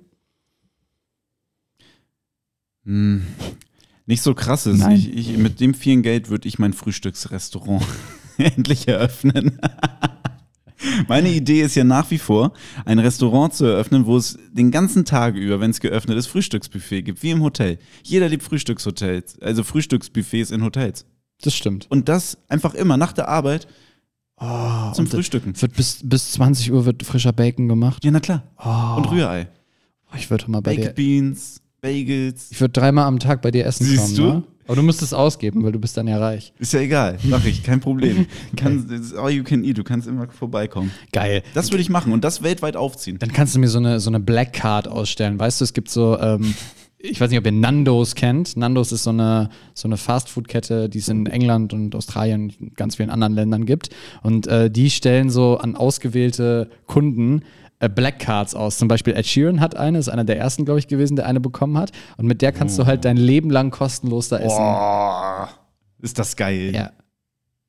Hm. 2.85 3.27
Nicht 4.05 4.21
so 4.21 4.33
krass 4.33 4.65
ist. 4.65 4.79
Nein. 4.79 4.95
Ich, 4.95 5.13
ich, 5.13 5.37
mit 5.37 5.59
dem 5.59 5.73
vielen 5.73 6.03
Geld 6.03 6.29
würde 6.29 6.47
ich 6.47 6.57
mein 6.57 6.71
Frühstücksrestaurant 6.71 7.85
endlich 8.37 8.87
eröffnen. 8.87 9.59
Meine 11.09 11.29
Idee 11.29 11.63
ist 11.63 11.75
ja 11.75 11.83
nach 11.83 12.09
wie 12.09 12.17
vor, 12.17 12.53
ein 12.85 12.99
Restaurant 12.99 13.53
zu 13.53 13.65
eröffnen, 13.65 14.05
wo 14.05 14.15
es 14.15 14.39
den 14.53 14.71
ganzen 14.71 15.03
Tag 15.03 15.35
über, 15.35 15.59
wenn 15.59 15.71
es 15.71 15.81
geöffnet 15.81 16.17
ist, 16.17 16.27
Frühstücksbuffet 16.27 17.01
gibt, 17.01 17.21
wie 17.21 17.31
im 17.31 17.43
Hotel. 17.43 17.79
Jeder 18.03 18.29
liebt 18.29 18.43
Frühstückshotels, 18.43 19.41
also 19.41 19.65
Frühstücksbuffets 19.65 20.51
in 20.51 20.63
Hotels. 20.63 21.05
Das 21.41 21.53
stimmt. 21.53 21.87
Und 21.89 22.07
das 22.07 22.37
einfach 22.47 22.73
immer 22.73 22.95
nach 22.95 23.11
der 23.11 23.27
Arbeit 23.27 23.67
zum 24.39 25.05
und- 25.05 25.09
Frühstücken. 25.11 25.59
Wird 25.61 25.73
bis, 25.75 25.99
bis 26.03 26.31
20 26.33 26.71
Uhr 26.71 26.85
wird 26.85 27.03
frischer 27.03 27.33
Bacon 27.33 27.67
gemacht. 27.67 28.03
Ja, 28.03 28.11
na 28.11 28.19
klar. 28.19 28.43
Oh, 28.63 28.97
Und 28.97 29.11
Rührei. 29.11 29.47
ich 30.15 30.29
würde 30.29 30.49
mal 30.49 30.61
bei 30.61 30.75
Baked 30.75 30.85
dir. 30.85 30.93
Beans, 30.93 31.61
Bagels. 31.81 32.47
Ich 32.51 32.59
würde 32.61 32.71
dreimal 32.73 33.05
am 33.05 33.19
Tag 33.19 33.41
bei 33.41 33.51
dir 33.51 33.65
essen 33.65 33.85
Siehst 33.85 34.15
kommen. 34.15 34.15
du? 34.15 34.23
Ne? 34.37 34.43
Aber 34.67 34.75
du 34.75 34.83
musst 34.83 35.01
es 35.01 35.13
ausgeben, 35.13 35.63
weil 35.63 35.71
du 35.71 35.79
bist 35.79 35.97
dann 35.97 36.07
ja 36.07 36.19
reich. 36.19 36.53
Ist 36.59 36.73
ja 36.73 36.79
egal, 36.81 37.17
mach 37.23 37.43
ich, 37.43 37.63
kein 37.63 37.79
Problem. 37.79 38.27
Kann, 38.55 38.85
all 39.17 39.31
you 39.31 39.43
can 39.43 39.63
eat, 39.63 39.79
du 39.79 39.83
kannst 39.83 40.07
immer 40.07 40.27
vorbeikommen. 40.29 40.91
Geil. 41.11 41.41
Das 41.55 41.71
würde 41.71 41.81
ich 41.81 41.89
machen 41.89 42.13
und 42.13 42.23
das 42.23 42.43
weltweit 42.43 42.75
aufziehen. 42.75 43.17
Dann 43.17 43.31
kannst 43.33 43.55
du 43.55 43.59
mir 43.59 43.67
so 43.67 43.79
eine, 43.79 43.99
so 43.99 44.11
eine 44.11 44.19
Black 44.19 44.53
Card 44.53 44.87
ausstellen. 44.87 45.39
Weißt 45.39 45.59
du, 45.59 45.63
es 45.65 45.73
gibt 45.73 45.89
so, 45.89 46.19
ähm, 46.19 46.53
ich 47.01 47.19
weiß 47.21 47.29
nicht, 47.29 47.39
ob 47.39 47.45
ihr 47.45 47.51
Nandos 47.53 48.13
kennt. 48.15 48.57
Nandos 48.57 48.91
ist 48.91 49.03
so 49.03 49.09
eine, 49.11 49.49
so 49.73 49.87
eine 49.87 49.95
Fastfood-Kette, 49.97 50.89
die 50.89 50.97
es 50.99 51.07
in 51.07 51.25
England 51.27 51.71
und 51.73 51.95
Australien 51.95 52.53
und 52.59 52.75
ganz 52.75 52.97
vielen 52.97 53.09
anderen 53.09 53.33
Ländern 53.33 53.65
gibt. 53.65 53.89
Und 54.21 54.47
äh, 54.47 54.69
die 54.69 54.89
stellen 54.89 55.29
so 55.29 55.57
an 55.57 55.75
ausgewählte 55.77 56.69
Kunden 56.87 57.43
äh, 57.79 57.87
Black 57.87 58.19
Cards 58.19 58.53
aus. 58.53 58.77
Zum 58.77 58.89
Beispiel 58.89 59.13
Ed 59.13 59.25
Sheeran 59.25 59.61
hat 59.61 59.77
eine, 59.77 59.97
ist 59.97 60.09
einer 60.09 60.25
der 60.25 60.37
ersten, 60.37 60.65
glaube 60.65 60.79
ich, 60.79 60.87
gewesen, 60.89 61.15
der 61.15 61.25
eine 61.25 61.39
bekommen 61.39 61.77
hat. 61.77 61.91
Und 62.17 62.27
mit 62.27 62.41
der 62.41 62.51
kannst 62.51 62.77
du 62.77 62.85
halt 62.85 63.05
dein 63.05 63.15
Leben 63.17 63.49
lang 63.49 63.71
kostenlos 63.71 64.27
da 64.27 64.37
essen. 64.37 64.57
Oh, 64.59 65.47
ist 66.03 66.19
das 66.19 66.35
geil. 66.35 66.71
Ja, 66.75 66.91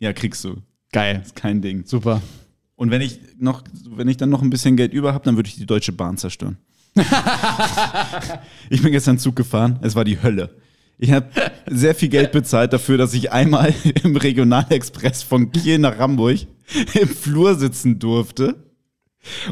Ja, 0.01 0.12
kriegst 0.12 0.43
du. 0.45 0.57
geil. 0.93 1.23
Ist 1.25 1.37
kein 1.37 1.62
Ding. 1.62 1.85
Super. 1.87 2.21
Und 2.75 2.90
wenn 2.90 3.01
ich 3.03 3.21
noch, 3.38 3.62
wenn 3.95 4.09
ich 4.09 4.16
dann 4.16 4.31
noch 4.31 4.43
ein 4.43 4.51
bisschen 4.51 4.77
Geld 4.77 4.93
über 4.93 5.12
habe, 5.14 5.25
dann 5.25 5.37
würde 5.37 5.49
ich 5.49 5.55
die 5.55 5.66
Deutsche 5.66 5.93
Bahn 5.93 6.16
zerstören. 6.16 6.57
ich 8.70 8.83
bin 8.83 8.92
gestern 8.92 9.18
Zug 9.18 9.37
gefahren, 9.37 9.79
es 9.83 9.94
war 9.94 10.05
die 10.05 10.22
Hölle. 10.22 10.50
Ich 10.98 11.12
habe 11.12 11.31
sehr 11.66 11.94
viel 11.94 12.11
Geld 12.11 12.31
bezahlt 12.33 12.74
dafür, 12.74 12.98
dass 12.98 13.14
ich 13.14 13.33
einmal 13.33 13.72
im 14.05 14.16
Regionalexpress 14.16 15.22
von 15.22 15.50
Kiel 15.50 15.79
nach 15.79 15.98
Hamburg 15.98 16.40
im 17.00 17.09
Flur 17.09 17.55
sitzen 17.55 17.98
durfte. 17.98 18.57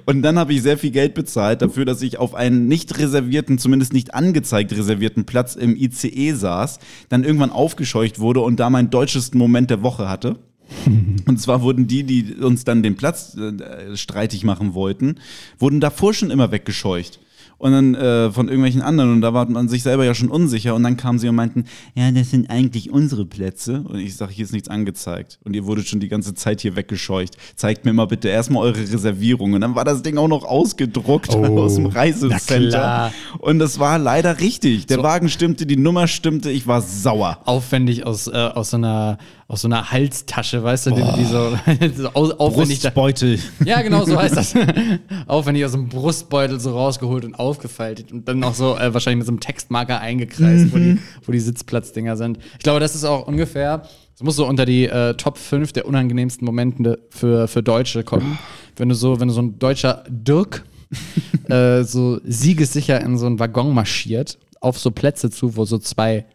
Und 0.06 0.22
dann 0.22 0.38
habe 0.38 0.52
ich 0.52 0.62
sehr 0.62 0.78
viel 0.78 0.90
Geld 0.90 1.14
bezahlt 1.14 1.62
dafür, 1.62 1.84
dass 1.84 2.02
ich 2.02 2.18
auf 2.18 2.34
einen 2.34 2.68
nicht 2.68 2.98
reservierten, 2.98 3.58
zumindest 3.58 3.92
nicht 3.92 4.14
angezeigt 4.14 4.72
reservierten 4.72 5.24
Platz 5.24 5.56
im 5.56 5.76
ICE 5.76 6.32
saß, 6.32 6.78
dann 7.08 7.24
irgendwann 7.24 7.50
aufgescheucht 7.50 8.18
wurde 8.18 8.40
und 8.40 8.60
da 8.60 8.70
meinen 8.70 8.90
deutschesten 8.90 9.38
Moment 9.38 9.70
der 9.70 9.82
Woche 9.82 10.08
hatte. 10.08 10.38
Und 11.26 11.40
zwar 11.40 11.62
wurden 11.62 11.86
die, 11.86 12.04
die 12.04 12.34
uns 12.34 12.64
dann 12.64 12.82
den 12.82 12.96
Platz 12.96 13.34
äh, 13.36 13.96
streitig 13.96 14.44
machen 14.44 14.74
wollten, 14.74 15.14
wurden 15.58 15.80
davor 15.80 16.12
schon 16.12 16.30
immer 16.30 16.52
weggescheucht. 16.52 17.20
Und 17.58 17.72
dann 17.72 17.94
äh, 17.96 18.30
von 18.30 18.46
irgendwelchen 18.46 18.82
anderen. 18.82 19.12
Und 19.12 19.20
da 19.20 19.34
war 19.34 19.48
man 19.50 19.68
sich 19.68 19.82
selber 19.82 20.04
ja 20.04 20.14
schon 20.14 20.28
unsicher. 20.28 20.74
Und 20.74 20.84
dann 20.84 20.96
kamen 20.96 21.18
sie 21.18 21.28
und 21.28 21.34
meinten, 21.34 21.64
ja, 21.94 22.10
das 22.12 22.30
sind 22.30 22.50
eigentlich 22.50 22.90
unsere 22.90 23.26
Plätze. 23.26 23.82
Und 23.82 23.98
ich 23.98 24.16
sage, 24.16 24.32
hier 24.32 24.44
ist 24.44 24.52
nichts 24.52 24.68
angezeigt. 24.68 25.40
Und 25.44 25.54
ihr 25.56 25.66
wurdet 25.66 25.88
schon 25.88 25.98
die 25.98 26.08
ganze 26.08 26.34
Zeit 26.34 26.60
hier 26.60 26.76
weggescheucht. 26.76 27.36
Zeigt 27.56 27.84
mir 27.84 27.92
mal 27.92 28.06
bitte 28.06 28.28
erstmal 28.28 28.62
eure 28.62 28.78
Reservierung. 28.78 29.54
Und 29.54 29.60
dann 29.60 29.74
war 29.74 29.84
das 29.84 30.02
Ding 30.02 30.18
auch 30.18 30.28
noch 30.28 30.44
ausgedruckt 30.44 31.34
Oh, 31.34 31.58
aus 31.58 31.74
dem 31.74 31.84
na 31.84 31.90
Reisecenter. 31.90 33.12
Und 33.38 33.58
das 33.58 33.78
war 33.78 33.98
leider 33.98 34.38
richtig. 34.40 34.86
Der 34.86 34.98
So. 34.98 35.02
Wagen 35.02 35.28
stimmte, 35.28 35.66
die 35.66 35.76
Nummer 35.76 36.06
stimmte. 36.06 36.50
Ich 36.50 36.66
war 36.66 36.80
sauer. 36.80 37.38
Aufwendig 37.44 38.06
aus, 38.06 38.28
äh, 38.28 38.36
aus, 38.36 38.70
so 38.70 38.76
einer, 38.76 39.18
aus 39.50 39.62
so 39.62 39.68
einer 39.68 39.90
Halstasche, 39.90 40.62
weißt 40.62 40.86
du, 40.86 40.90
die, 40.90 41.02
die 41.18 41.24
so, 41.24 41.56
so 42.02 42.08
au- 42.14 42.32
aufwendig 42.36 42.80
da, 42.80 42.90
Brustbeutel. 42.90 43.38
Ja, 43.64 43.80
genau, 43.80 44.04
so 44.04 44.20
heißt 44.20 44.36
das. 44.36 44.54
Aufwendig 45.26 45.64
aus 45.64 45.72
dem 45.72 45.88
Brustbeutel 45.88 46.60
so 46.60 46.72
rausgeholt 46.72 47.24
und 47.24 47.34
aufgefaltet 47.34 48.12
und 48.12 48.28
dann 48.28 48.44
auch 48.44 48.52
so 48.52 48.76
äh, 48.76 48.92
wahrscheinlich 48.92 49.18
mit 49.20 49.26
so 49.26 49.32
einem 49.32 49.40
Textmarker 49.40 50.00
eingekreist, 50.00 50.70
wo, 50.70 50.76
die, 50.76 50.98
wo 51.24 51.32
die 51.32 51.40
Sitzplatzdinger 51.40 52.16
sind. 52.18 52.38
Ich 52.58 52.58
glaube, 52.58 52.78
das 52.80 52.94
ist 52.94 53.04
auch 53.04 53.26
ungefähr, 53.26 53.82
es 54.14 54.22
muss 54.22 54.36
so 54.36 54.46
unter 54.46 54.66
die 54.66 54.84
äh, 54.84 55.14
Top 55.14 55.38
5 55.38 55.72
der 55.72 55.86
unangenehmsten 55.86 56.44
Momente 56.44 56.98
für, 57.08 57.48
für 57.48 57.62
Deutsche 57.62 58.04
kommen. 58.04 58.38
Wenn 58.76 58.90
du 58.90 58.94
so, 58.94 59.18
wenn 59.18 59.28
du 59.28 59.34
so 59.34 59.40
ein 59.40 59.58
deutscher 59.58 60.04
Dirk 60.10 60.64
äh, 61.48 61.84
so 61.84 62.20
siegessicher 62.22 63.00
in 63.00 63.16
so 63.16 63.24
einen 63.24 63.38
Waggon 63.38 63.72
marschiert, 63.72 64.38
auf 64.60 64.78
so 64.78 64.90
Plätze 64.90 65.30
zu, 65.30 65.56
wo 65.56 65.64
so 65.64 65.78
zwei 65.78 66.26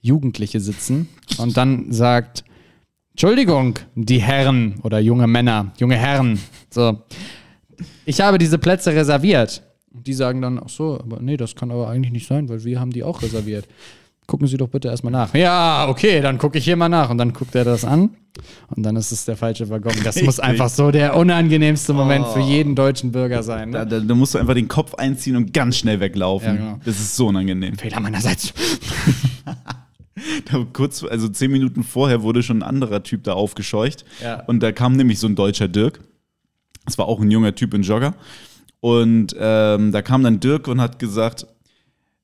Jugendliche 0.00 0.58
sitzen 0.60 1.08
und 1.38 1.56
dann 1.56 1.92
sagt, 1.92 2.44
Entschuldigung, 3.18 3.74
die 3.96 4.20
Herren 4.22 4.76
oder 4.84 5.00
junge 5.00 5.26
Männer, 5.26 5.72
junge 5.76 5.96
Herren, 5.96 6.38
so, 6.70 7.02
ich 8.06 8.20
habe 8.20 8.38
diese 8.38 8.58
Plätze 8.58 8.94
reserviert. 8.94 9.64
Und 9.92 10.06
die 10.06 10.12
sagen 10.12 10.40
dann, 10.40 10.60
ach 10.64 10.68
so, 10.68 11.00
aber 11.00 11.18
nee, 11.20 11.36
das 11.36 11.56
kann 11.56 11.72
aber 11.72 11.88
eigentlich 11.88 12.12
nicht 12.12 12.28
sein, 12.28 12.48
weil 12.48 12.62
wir 12.62 12.78
haben 12.78 12.92
die 12.92 13.02
auch 13.02 13.20
reserviert. 13.20 13.66
Gucken 14.28 14.46
Sie 14.46 14.56
doch 14.56 14.68
bitte 14.68 14.86
erstmal 14.86 15.10
nach. 15.10 15.34
Ja, 15.34 15.88
okay, 15.88 16.20
dann 16.20 16.38
gucke 16.38 16.58
ich 16.58 16.64
hier 16.64 16.76
mal 16.76 16.88
nach. 16.88 17.10
Und 17.10 17.18
dann 17.18 17.32
guckt 17.32 17.56
er 17.56 17.64
das 17.64 17.84
an. 17.84 18.10
Und 18.76 18.84
dann 18.84 18.94
ist 18.94 19.10
es 19.10 19.24
der 19.24 19.36
falsche 19.36 19.68
Waggon. 19.68 19.94
Das 20.04 20.22
muss 20.22 20.38
einfach 20.38 20.68
so 20.68 20.92
der 20.92 21.16
unangenehmste 21.16 21.94
Moment 21.94 22.24
für 22.28 22.38
jeden 22.40 22.76
deutschen 22.76 23.10
Bürger 23.10 23.42
sein. 23.42 23.72
Da, 23.72 23.84
Ne? 23.84 23.90
da, 23.90 23.98
da 23.98 24.14
musst 24.14 24.34
du 24.34 24.38
einfach 24.38 24.54
den 24.54 24.68
Kopf 24.68 24.94
einziehen 24.94 25.34
und 25.34 25.52
ganz 25.52 25.76
schnell 25.78 25.98
weglaufen. 25.98 26.54
Ja, 26.54 26.54
genau. 26.54 26.78
Das 26.84 27.00
ist 27.00 27.16
so 27.16 27.26
unangenehm. 27.26 27.76
Fehler 27.78 27.98
meinerseits. 27.98 28.54
Da 30.44 30.66
kurz, 30.72 31.04
also 31.04 31.28
zehn 31.28 31.50
Minuten 31.50 31.82
vorher 31.82 32.22
wurde 32.22 32.42
schon 32.42 32.58
ein 32.58 32.68
anderer 32.68 33.02
Typ 33.02 33.24
da 33.24 33.34
aufgescheucht. 33.34 34.04
Ja. 34.22 34.42
Und 34.44 34.60
da 34.60 34.72
kam 34.72 34.96
nämlich 34.96 35.18
so 35.18 35.26
ein 35.26 35.34
deutscher 35.34 35.68
Dirk. 35.68 36.00
Das 36.84 36.98
war 36.98 37.06
auch 37.06 37.20
ein 37.20 37.30
junger 37.30 37.54
Typ 37.54 37.74
in 37.74 37.82
Jogger. 37.82 38.14
Und 38.80 39.34
ähm, 39.38 39.92
da 39.92 40.02
kam 40.02 40.22
dann 40.22 40.40
Dirk 40.40 40.68
und 40.68 40.80
hat 40.80 40.98
gesagt: 40.98 41.46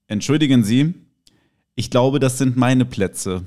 Entschuldigen 0.06 0.64
Sie, 0.64 0.94
ich 1.74 1.90
glaube, 1.90 2.20
das 2.20 2.38
sind 2.38 2.56
meine 2.56 2.84
Plätze. 2.84 3.42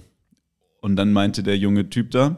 Und 0.82 0.96
dann 0.96 1.14
meinte 1.14 1.44
der 1.44 1.58
junge 1.58 1.90
Typ 1.90 2.12
da: 2.12 2.38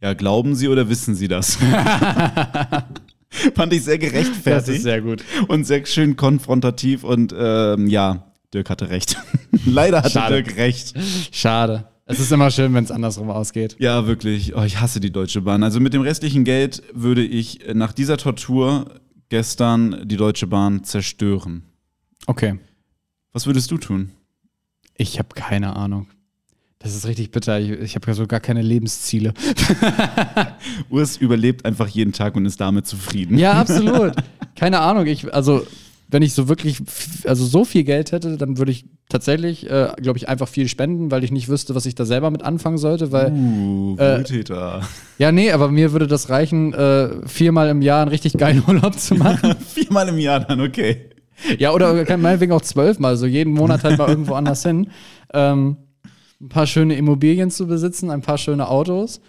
Ja, 0.00 0.14
glauben 0.14 0.54
Sie 0.54 0.68
oder 0.68 0.88
wissen 0.88 1.14
Sie 1.14 1.28
das? 1.28 1.58
Fand 3.54 3.72
ich 3.72 3.82
sehr 3.82 3.98
gerechtfertigt. 3.98 4.46
Das 4.46 4.68
ist 4.68 4.82
sehr 4.82 5.00
gut. 5.00 5.24
Und 5.48 5.64
sehr 5.64 5.84
schön 5.86 6.16
konfrontativ 6.16 7.02
und 7.02 7.34
ähm, 7.36 7.86
ja, 7.86 8.31
Dirk 8.52 8.70
hatte 8.70 8.90
recht. 8.90 9.16
Leider 9.66 9.98
hatte 9.98 10.10
Schade. 10.10 10.42
Dirk 10.42 10.56
recht. 10.56 10.94
Schade. 11.32 11.88
Es 12.04 12.20
ist 12.20 12.32
immer 12.32 12.50
schön, 12.50 12.74
wenn 12.74 12.84
es 12.84 12.90
andersrum 12.90 13.30
ausgeht. 13.30 13.76
Ja, 13.78 14.06
wirklich. 14.06 14.54
Oh, 14.56 14.62
ich 14.62 14.80
hasse 14.80 15.00
die 15.00 15.12
Deutsche 15.12 15.40
Bahn. 15.40 15.62
Also 15.62 15.80
mit 15.80 15.94
dem 15.94 16.02
restlichen 16.02 16.44
Geld 16.44 16.82
würde 16.92 17.24
ich 17.24 17.66
äh, 17.66 17.74
nach 17.74 17.92
dieser 17.92 18.16
Tortur 18.16 19.00
gestern 19.28 20.06
die 20.06 20.16
Deutsche 20.16 20.46
Bahn 20.46 20.84
zerstören. 20.84 21.62
Okay. 22.26 22.58
Was 23.32 23.46
würdest 23.46 23.70
du 23.70 23.78
tun? 23.78 24.10
Ich 24.96 25.18
habe 25.18 25.30
keine 25.34 25.74
Ahnung. 25.76 26.08
Das 26.78 26.94
ist 26.94 27.06
richtig 27.06 27.30
bitter. 27.30 27.60
Ich, 27.60 27.70
ich 27.70 27.94
habe 27.94 28.08
ja 28.08 28.14
so 28.14 28.26
gar 28.26 28.40
keine 28.40 28.60
Lebensziele. 28.60 29.32
Urs 30.90 31.16
überlebt 31.16 31.64
einfach 31.64 31.86
jeden 31.88 32.12
Tag 32.12 32.34
und 32.34 32.44
ist 32.44 32.60
damit 32.60 32.86
zufrieden. 32.86 33.38
Ja, 33.38 33.52
absolut. 33.52 34.14
Keine 34.56 34.80
Ahnung. 34.80 35.06
Ich, 35.06 35.32
also, 35.32 35.64
wenn 36.12 36.22
ich 36.22 36.34
so 36.34 36.46
wirklich, 36.48 36.78
also 37.24 37.44
so 37.44 37.64
viel 37.64 37.82
Geld 37.84 38.12
hätte, 38.12 38.36
dann 38.36 38.58
würde 38.58 38.70
ich 38.70 38.84
tatsächlich, 39.08 39.68
äh, 39.68 39.92
glaube 40.00 40.18
ich, 40.18 40.28
einfach 40.28 40.46
viel 40.46 40.68
spenden, 40.68 41.10
weil 41.10 41.24
ich 41.24 41.32
nicht 41.32 41.48
wüsste, 41.48 41.74
was 41.74 41.86
ich 41.86 41.94
da 41.94 42.04
selber 42.04 42.30
mit 42.30 42.42
anfangen 42.44 42.78
sollte. 42.78 43.10
Weil, 43.10 43.32
Uh, 43.32 43.96
Äh, 43.98 44.18
Wohltäter. 44.18 44.82
ja, 45.18 45.32
nee, 45.32 45.50
aber 45.50 45.70
mir 45.70 45.92
würde 45.92 46.06
das 46.06 46.28
reichen, 46.28 46.72
äh, 46.74 47.26
viermal 47.26 47.68
im 47.70 47.82
Jahr 47.82 48.02
einen 48.02 48.10
richtig 48.10 48.34
geilen 48.34 48.62
Urlaub 48.68 48.98
zu 48.98 49.14
machen. 49.16 49.56
Viermal 49.74 50.08
im 50.08 50.18
Jahr 50.18 50.40
dann, 50.40 50.60
okay. 50.60 51.08
ja, 51.58 51.72
oder 51.72 51.94
meinetwegen 52.18 52.52
auch 52.52 52.62
zwölfmal, 52.62 53.16
so 53.16 53.26
jeden 53.26 53.52
Monat 53.54 53.82
halt 53.82 53.98
mal 53.98 54.08
irgendwo 54.08 54.34
anders 54.40 54.62
hin. 54.62 54.88
Ähm, 55.32 55.76
ein 56.40 56.48
paar 56.48 56.66
schöne 56.66 56.94
Immobilien 56.96 57.50
zu 57.50 57.66
besitzen, 57.66 58.10
ein 58.10 58.20
paar 58.22 58.36
schöne 58.38 58.68
Autos. 58.68 59.20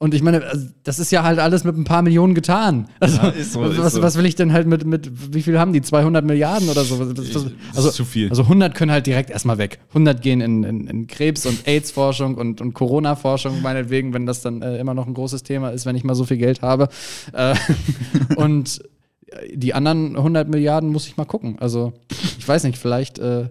Und 0.00 0.14
ich 0.14 0.22
meine, 0.22 0.44
also, 0.44 0.68
das 0.84 1.00
ist 1.00 1.10
ja 1.10 1.24
halt 1.24 1.40
alles 1.40 1.64
mit 1.64 1.76
ein 1.76 1.82
paar 1.82 2.02
Millionen 2.02 2.34
getan. 2.34 2.88
Also, 3.00 3.16
Ja, 3.16 3.28
ist 3.30 3.52
so, 3.52 3.64
ist 3.64 3.78
was, 3.78 3.94
so. 3.94 4.02
was 4.02 4.16
will 4.16 4.26
ich 4.26 4.36
denn 4.36 4.52
halt 4.52 4.68
mit, 4.68 4.84
mit, 4.86 5.34
wie 5.34 5.42
viel 5.42 5.58
haben 5.58 5.72
die? 5.72 5.82
200 5.82 6.24
Milliarden 6.24 6.68
oder 6.68 6.84
so? 6.84 7.00
Was- 7.00 7.08
was- 7.16 7.32
Das 7.32 7.46
Also, 7.74 7.88
ist 7.88 7.94
zu 7.96 8.04
viel. 8.04 8.30
also 8.30 8.42
100 8.44 8.76
können 8.76 8.92
halt 8.92 9.06
direkt 9.08 9.30
erstmal 9.30 9.58
weg. 9.58 9.80
100 9.88 10.22
gehen 10.22 10.40
in, 10.40 10.62
in, 10.62 10.86
in 10.86 11.06
Krebs- 11.08 11.46
und 11.46 11.66
AIDS-Forschung 11.66 12.36
und, 12.36 12.60
und 12.60 12.74
Corona-Forschung, 12.74 13.60
meinetwegen, 13.60 14.14
wenn 14.14 14.24
das 14.24 14.40
dann 14.40 14.62
äh, 14.62 14.78
immer 14.78 14.94
noch 14.94 15.08
ein 15.08 15.14
großes 15.14 15.42
Thema 15.42 15.70
ist, 15.70 15.84
wenn 15.84 15.96
ich 15.96 16.04
mal 16.04 16.14
so 16.14 16.24
viel 16.24 16.36
Geld 16.38 16.62
habe. 16.62 16.88
Äh, 17.32 17.56
und 18.36 18.80
die 19.52 19.74
anderen 19.74 20.16
100 20.16 20.48
Milliarden 20.48 20.90
muss 20.90 21.06
ich 21.08 21.16
mal 21.16 21.24
gucken. 21.24 21.56
Also, 21.58 21.92
ich 22.38 22.46
weiß 22.46 22.62
nicht, 22.64 22.78
vielleicht. 22.78 23.18
Äh, 23.18 23.48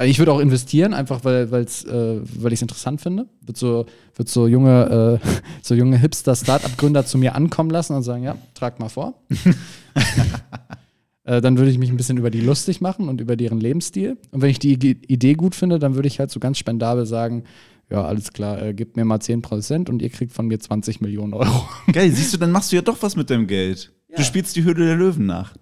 ich 0.00 0.18
würde 0.18 0.32
auch 0.32 0.40
investieren, 0.40 0.94
einfach 0.94 1.24
weil, 1.24 1.50
weil's, 1.50 1.84
äh, 1.84 2.20
weil 2.22 2.52
ich 2.52 2.58
es 2.58 2.62
interessant 2.62 3.00
finde. 3.00 3.26
Wird 3.42 3.56
so, 3.56 3.86
wird 4.14 4.28
so 4.28 4.46
junge, 4.46 5.20
äh, 5.22 5.28
so 5.62 5.74
junge 5.74 5.98
Hipster-Startup-Gründer 5.98 7.04
zu 7.04 7.18
mir 7.18 7.34
ankommen 7.34 7.70
lassen 7.70 7.94
und 7.94 8.02
sagen, 8.02 8.22
ja, 8.22 8.36
trag 8.54 8.80
mal 8.80 8.88
vor. 8.88 9.14
äh, 11.24 11.40
dann 11.40 11.58
würde 11.58 11.70
ich 11.70 11.78
mich 11.78 11.90
ein 11.90 11.96
bisschen 11.96 12.16
über 12.16 12.30
die 12.30 12.40
lustig 12.40 12.80
machen 12.80 13.08
und 13.08 13.20
über 13.20 13.36
deren 13.36 13.60
Lebensstil. 13.60 14.16
Und 14.30 14.40
wenn 14.40 14.50
ich 14.50 14.58
die 14.58 14.72
Idee 14.72 15.34
gut 15.34 15.54
finde, 15.54 15.78
dann 15.78 15.94
würde 15.94 16.08
ich 16.08 16.18
halt 16.18 16.30
so 16.30 16.40
ganz 16.40 16.58
spendabel 16.58 17.04
sagen, 17.04 17.44
ja, 17.90 18.04
alles 18.04 18.32
klar, 18.32 18.62
äh, 18.62 18.72
gebt 18.72 18.96
mir 18.96 19.04
mal 19.04 19.18
10% 19.18 19.90
und 19.90 20.00
ihr 20.00 20.08
kriegt 20.08 20.32
von 20.32 20.46
mir 20.46 20.58
20 20.58 21.02
Millionen 21.02 21.34
Euro. 21.34 21.68
Geil, 21.92 22.10
siehst 22.10 22.32
du, 22.32 22.38
dann 22.38 22.50
machst 22.50 22.72
du 22.72 22.76
ja 22.76 22.82
doch 22.82 23.02
was 23.02 23.16
mit 23.16 23.28
deinem 23.28 23.46
Geld. 23.46 23.92
Du 24.16 24.22
spielst 24.22 24.56
die 24.56 24.64
Höhle 24.64 24.86
der 24.86 24.96
Löwen 24.96 25.26
nach. 25.26 25.54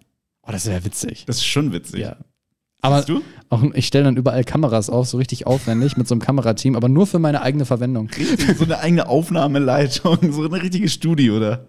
Oh, 0.43 0.53
das 0.53 0.66
wäre 0.66 0.85
witzig. 0.85 1.25
Das 1.27 1.37
ist 1.37 1.47
schon 1.47 1.73
witzig. 1.73 2.01
Ja. 2.01 2.16
Aber 2.83 3.05
auch, 3.51 3.62
ich 3.75 3.87
stelle 3.87 4.05
dann 4.05 4.16
überall 4.16 4.45
Kameras 4.45 4.88
auf, 4.88 5.09
so 5.09 5.19
richtig 5.19 5.47
aufwendig 5.47 5.97
mit 5.97 6.09
so 6.09 6.14
einem 6.14 6.23
Kamerateam, 6.23 6.77
aber 6.77 6.88
nur 6.88 7.07
für 7.07 7.19
meine 7.19 7.43
eigene 7.43 7.64
Verwendung. 7.66 8.09
so 8.57 8.64
eine 8.64 8.79
eigene 8.79 9.09
Aufnahmeleitung, 9.09 10.33
so 10.33 10.45
eine 10.45 10.62
richtige 10.62 10.88
Studio, 10.88 11.37
oder? 11.37 11.66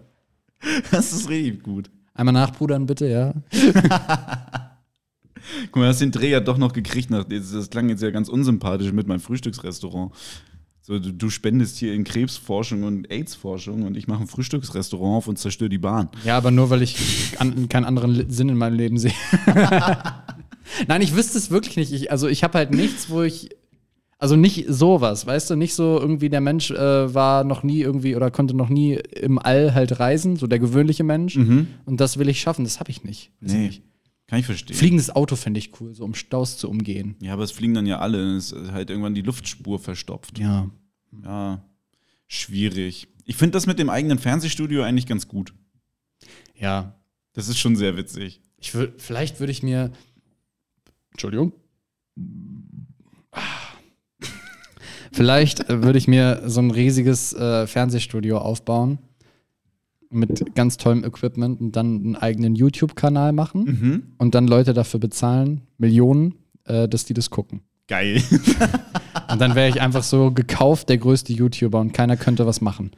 Das 0.90 1.12
ist 1.12 1.28
richtig 1.28 1.62
gut. 1.62 1.90
Einmal 2.14 2.34
nachpudern, 2.34 2.86
bitte, 2.86 3.08
ja. 3.08 3.34
Guck 5.66 5.76
mal, 5.76 5.82
du 5.82 5.88
hast 5.88 6.00
den 6.00 6.12
Dreh 6.12 6.30
ja 6.30 6.40
doch 6.40 6.56
noch 6.56 6.72
gekriegt. 6.72 7.10
Nach, 7.10 7.24
das 7.24 7.68
klang 7.70 7.88
jetzt 7.88 8.02
ja 8.02 8.10
ganz 8.10 8.28
unsympathisch 8.28 8.92
mit 8.92 9.08
meinem 9.08 9.20
Frühstücksrestaurant. 9.20 10.12
So, 10.82 10.98
du, 10.98 11.12
du 11.12 11.30
spendest 11.30 11.78
hier 11.78 11.94
in 11.94 12.04
Krebsforschung 12.04 12.82
und 12.82 13.10
AIDS-Forschung 13.10 13.82
und 13.82 13.96
ich 13.96 14.08
mache 14.08 14.22
ein 14.22 14.26
Frühstücksrestaurant 14.26 15.16
auf 15.16 15.28
und 15.28 15.38
zerstöre 15.38 15.68
die 15.68 15.78
Bahn. 15.78 16.08
Ja, 16.24 16.36
aber 16.36 16.50
nur, 16.50 16.70
weil 16.70 16.82
ich 16.82 17.36
an, 17.38 17.68
keinen 17.68 17.84
anderen 17.84 18.28
Sinn 18.30 18.48
in 18.48 18.56
meinem 18.56 18.76
Leben 18.76 18.98
sehe. 18.98 19.12
Nein, 20.88 21.02
ich 21.02 21.14
wüsste 21.14 21.38
es 21.38 21.50
wirklich 21.50 21.76
nicht. 21.76 21.92
Ich, 21.92 22.10
also 22.10 22.28
ich 22.28 22.42
habe 22.44 22.58
halt 22.58 22.70
nichts, 22.72 23.10
wo 23.10 23.22
ich. 23.22 23.50
Also 24.18 24.36
nicht 24.36 24.66
sowas, 24.68 25.26
weißt 25.26 25.50
du, 25.50 25.56
nicht 25.56 25.74
so 25.74 25.98
irgendwie 25.98 26.28
der 26.30 26.40
Mensch 26.40 26.70
äh, 26.70 27.12
war 27.12 27.42
noch 27.42 27.64
nie 27.64 27.80
irgendwie 27.80 28.14
oder 28.14 28.30
konnte 28.30 28.54
noch 28.54 28.68
nie 28.68 28.94
im 28.94 29.40
All 29.40 29.74
halt 29.74 29.98
reisen, 29.98 30.36
so 30.36 30.46
der 30.46 30.60
gewöhnliche 30.60 31.02
Mensch. 31.02 31.34
Und 31.34 31.68
das 31.86 32.18
will 32.18 32.28
ich 32.28 32.40
schaffen, 32.40 32.64
das 32.64 32.78
habe 32.78 32.88
ich 32.92 33.02
nicht. 33.02 33.32
Weiß 33.40 33.50
ich 33.50 33.58
Nee, 33.58 33.66
nicht. 33.66 33.82
kann 34.28 34.38
ich 34.38 34.46
verstehen. 34.46 34.76
Fliegendes 34.76 35.10
Auto 35.10 35.34
fände 35.34 35.58
ich 35.58 35.72
cool, 35.80 35.92
so 35.96 36.04
um 36.04 36.14
Staus 36.14 36.56
zu 36.56 36.70
umgehen. 36.70 37.16
Ja, 37.20 37.32
aber 37.32 37.42
es 37.42 37.50
fliegen 37.50 37.74
dann 37.74 37.84
ja 37.86 37.98
alle. 37.98 38.36
Es 38.36 38.52
ist 38.52 38.70
halt 38.70 38.90
irgendwann 38.90 39.14
die 39.16 39.22
Luftspur 39.22 39.80
verstopft. 39.80 40.38
Ja. 40.38 40.70
Ja, 41.24 41.64
schwierig. 42.28 43.08
Ich 43.24 43.34
finde 43.34 43.52
das 43.52 43.66
mit 43.66 43.80
dem 43.80 43.90
eigenen 43.90 44.18
Fernsehstudio 44.18 44.82
eigentlich 44.84 45.06
ganz 45.06 45.26
gut. 45.26 45.52
Ja. 46.56 46.94
Das 47.32 47.48
ist 47.48 47.58
schon 47.58 47.74
sehr 47.74 47.96
witzig. 47.96 48.40
Ich 48.58 48.72
würd, 48.74 49.02
vielleicht 49.02 49.40
würde 49.40 49.50
ich 49.50 49.64
mir. 49.64 49.90
Entschuldigung. 51.12 51.52
Vielleicht 55.12 55.68
äh, 55.68 55.82
würde 55.82 55.98
ich 55.98 56.08
mir 56.08 56.42
so 56.46 56.60
ein 56.60 56.70
riesiges 56.70 57.32
äh, 57.34 57.66
Fernsehstudio 57.66 58.38
aufbauen 58.38 58.98
mit 60.10 60.54
ganz 60.54 60.76
tollem 60.76 61.04
Equipment 61.04 61.60
und 61.60 61.76
dann 61.76 61.96
einen 61.96 62.16
eigenen 62.16 62.54
YouTube-Kanal 62.54 63.32
machen 63.32 63.64
Mhm. 63.64 64.02
und 64.18 64.34
dann 64.34 64.46
Leute 64.46 64.74
dafür 64.74 65.00
bezahlen, 65.00 65.62
Millionen, 65.78 66.34
äh, 66.64 66.86
dass 66.88 67.04
die 67.06 67.14
das 67.14 67.30
gucken. 67.30 67.62
Geil. 67.88 68.22
Und 69.30 69.40
dann 69.40 69.54
wäre 69.54 69.68
ich 69.68 69.80
einfach 69.80 70.02
so 70.02 70.30
gekauft 70.30 70.88
der 70.88 70.98
größte 70.98 71.32
YouTuber 71.32 71.80
und 71.80 71.92
keiner 71.92 72.16
könnte 72.18 72.46
was 72.46 72.60
machen. 72.60 72.90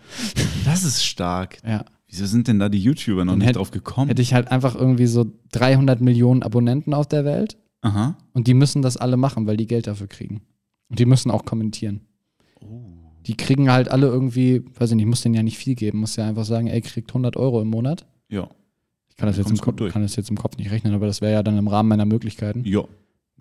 Das 0.64 0.83
ist 0.85 1.05
stark. 1.05 1.59
Ja. 1.66 1.85
Wieso 2.09 2.27
sind 2.27 2.48
denn 2.48 2.59
da 2.59 2.68
die 2.68 2.79
YouTuber 2.81 3.24
noch 3.24 3.33
Dann 3.33 3.38
nicht 3.38 3.48
hätt- 3.48 3.57
drauf 3.57 3.70
gekommen? 3.70 4.09
Hätte 4.09 4.20
ich 4.22 4.35
halt 4.35 4.50
einfach 4.50 4.74
irgendwie 4.74 5.07
so 5.07 5.27
300 5.53 6.00
Millionen 6.00 6.42
Abonnenten 6.42 6.92
auf 6.92 7.07
der 7.09 7.24
Welt 7.24 7.57
Aha. 7.85 8.16
Und 8.33 8.47
die 8.47 8.55
müssen 8.55 8.83
das 8.83 8.97
alle 8.97 9.16
machen, 9.16 9.47
weil 9.47 9.57
die 9.57 9.66
Geld 9.66 9.87
dafür 9.87 10.07
kriegen. 10.07 10.40
Und 10.88 10.99
die 10.99 11.05
müssen 11.05 11.31
auch 11.31 11.44
kommentieren. 11.44 12.01
Die 13.27 13.37
kriegen 13.37 13.70
halt 13.70 13.90
alle 13.90 14.07
irgendwie, 14.07 14.64
weiß 14.79 14.90
ich 14.90 14.97
nicht, 14.97 15.07
muss 15.07 15.20
denen 15.20 15.35
ja 15.35 15.42
nicht 15.42 15.59
viel 15.59 15.75
geben, 15.75 15.99
muss 15.99 16.16
ja 16.16 16.27
einfach 16.27 16.44
sagen, 16.44 16.66
ey, 16.66 16.81
kriegt 16.81 17.11
100 17.11 17.37
Euro 17.37 17.61
im 17.61 17.68
Monat. 17.68 18.07
Ja. 18.29 18.49
Ich 19.09 19.16
kann 19.16 19.27
das, 19.27 19.37
Da 19.37 19.42
jetzt 19.42 19.51
im, 19.51 19.59
Kopf, 19.59 19.92
kann 19.92 20.03
das 20.03 20.16
jetzt 20.16 20.31
im 20.31 20.37
Kopf 20.37 20.57
nicht 20.57 20.70
rechnen, 20.70 20.94
aber 20.94 21.07
das 21.07 21.20
wäre 21.20 21.33
ja 21.33 21.42
dann 21.42 21.59
im 21.59 21.68
Rahmen 21.68 21.88
meiner 21.88 22.07
Möglichkeiten. 22.07 22.64
Ja. 22.64 22.85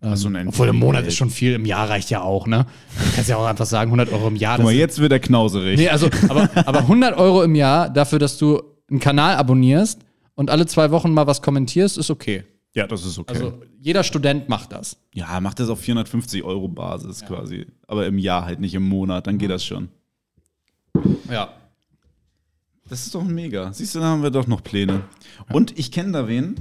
Ähm, 0.01 0.15
so 0.17 0.27
ein 0.27 0.47
obwohl 0.49 0.67
im 0.67 0.75
Monat 0.75 1.07
ist 1.07 1.15
schon 1.15 1.29
viel, 1.29 1.53
im 1.53 1.65
Jahr 1.65 1.89
reicht 1.89 2.09
ja 2.09 2.21
auch, 2.21 2.47
ne? 2.47 2.65
Du 2.97 3.15
kannst 3.15 3.29
ja 3.29 3.37
auch 3.37 3.45
einfach 3.45 3.65
sagen, 3.65 3.87
100 3.89 4.11
Euro 4.11 4.27
im 4.27 4.35
Jahr. 4.35 4.57
Guck 4.57 4.65
mal, 4.65 4.73
jetzt 4.73 4.99
wird 4.99 5.13
er 5.13 5.19
knauserig. 5.19 5.79
nee, 5.79 5.89
also, 5.89 6.09
aber, 6.27 6.49
aber 6.65 6.79
100 6.79 7.17
Euro 7.17 7.43
im 7.43 7.55
Jahr 7.55 7.89
dafür, 7.89 8.19
dass 8.19 8.37
du 8.37 8.61
einen 8.89 8.99
Kanal 8.99 9.35
abonnierst 9.35 10.01
und 10.35 10.49
alle 10.49 10.65
zwei 10.65 10.91
Wochen 10.91 11.13
mal 11.13 11.27
was 11.27 11.41
kommentierst, 11.41 11.97
ist 11.97 12.09
okay. 12.09 12.43
Ja, 12.75 12.87
das 12.87 13.05
ist 13.05 13.19
okay. 13.19 13.33
Also 13.33 13.61
jeder 13.79 14.03
Student 14.03 14.49
macht 14.49 14.71
das. 14.71 14.97
ja, 15.13 15.39
macht 15.39 15.59
das 15.59 15.69
auf 15.69 15.79
450 15.79 16.43
Euro 16.43 16.67
Basis 16.67 17.23
quasi. 17.25 17.67
Aber 17.87 18.07
im 18.07 18.17
Jahr 18.17 18.45
halt 18.45 18.59
nicht 18.59 18.73
im 18.73 18.83
Monat, 18.83 19.27
dann 19.27 19.37
geht 19.37 19.51
das 19.51 19.63
schon. 19.63 19.89
Ja. 21.29 21.53
Das 22.89 23.05
ist 23.05 23.15
doch 23.15 23.23
mega. 23.23 23.71
Siehst 23.73 23.95
du, 23.95 23.99
da 23.99 24.05
haben 24.05 24.23
wir 24.23 24.31
doch 24.31 24.47
noch 24.47 24.63
Pläne. 24.63 25.03
Und 25.51 25.77
ich 25.77 25.91
kenne 25.91 26.11
da 26.11 26.27
wen, 26.27 26.55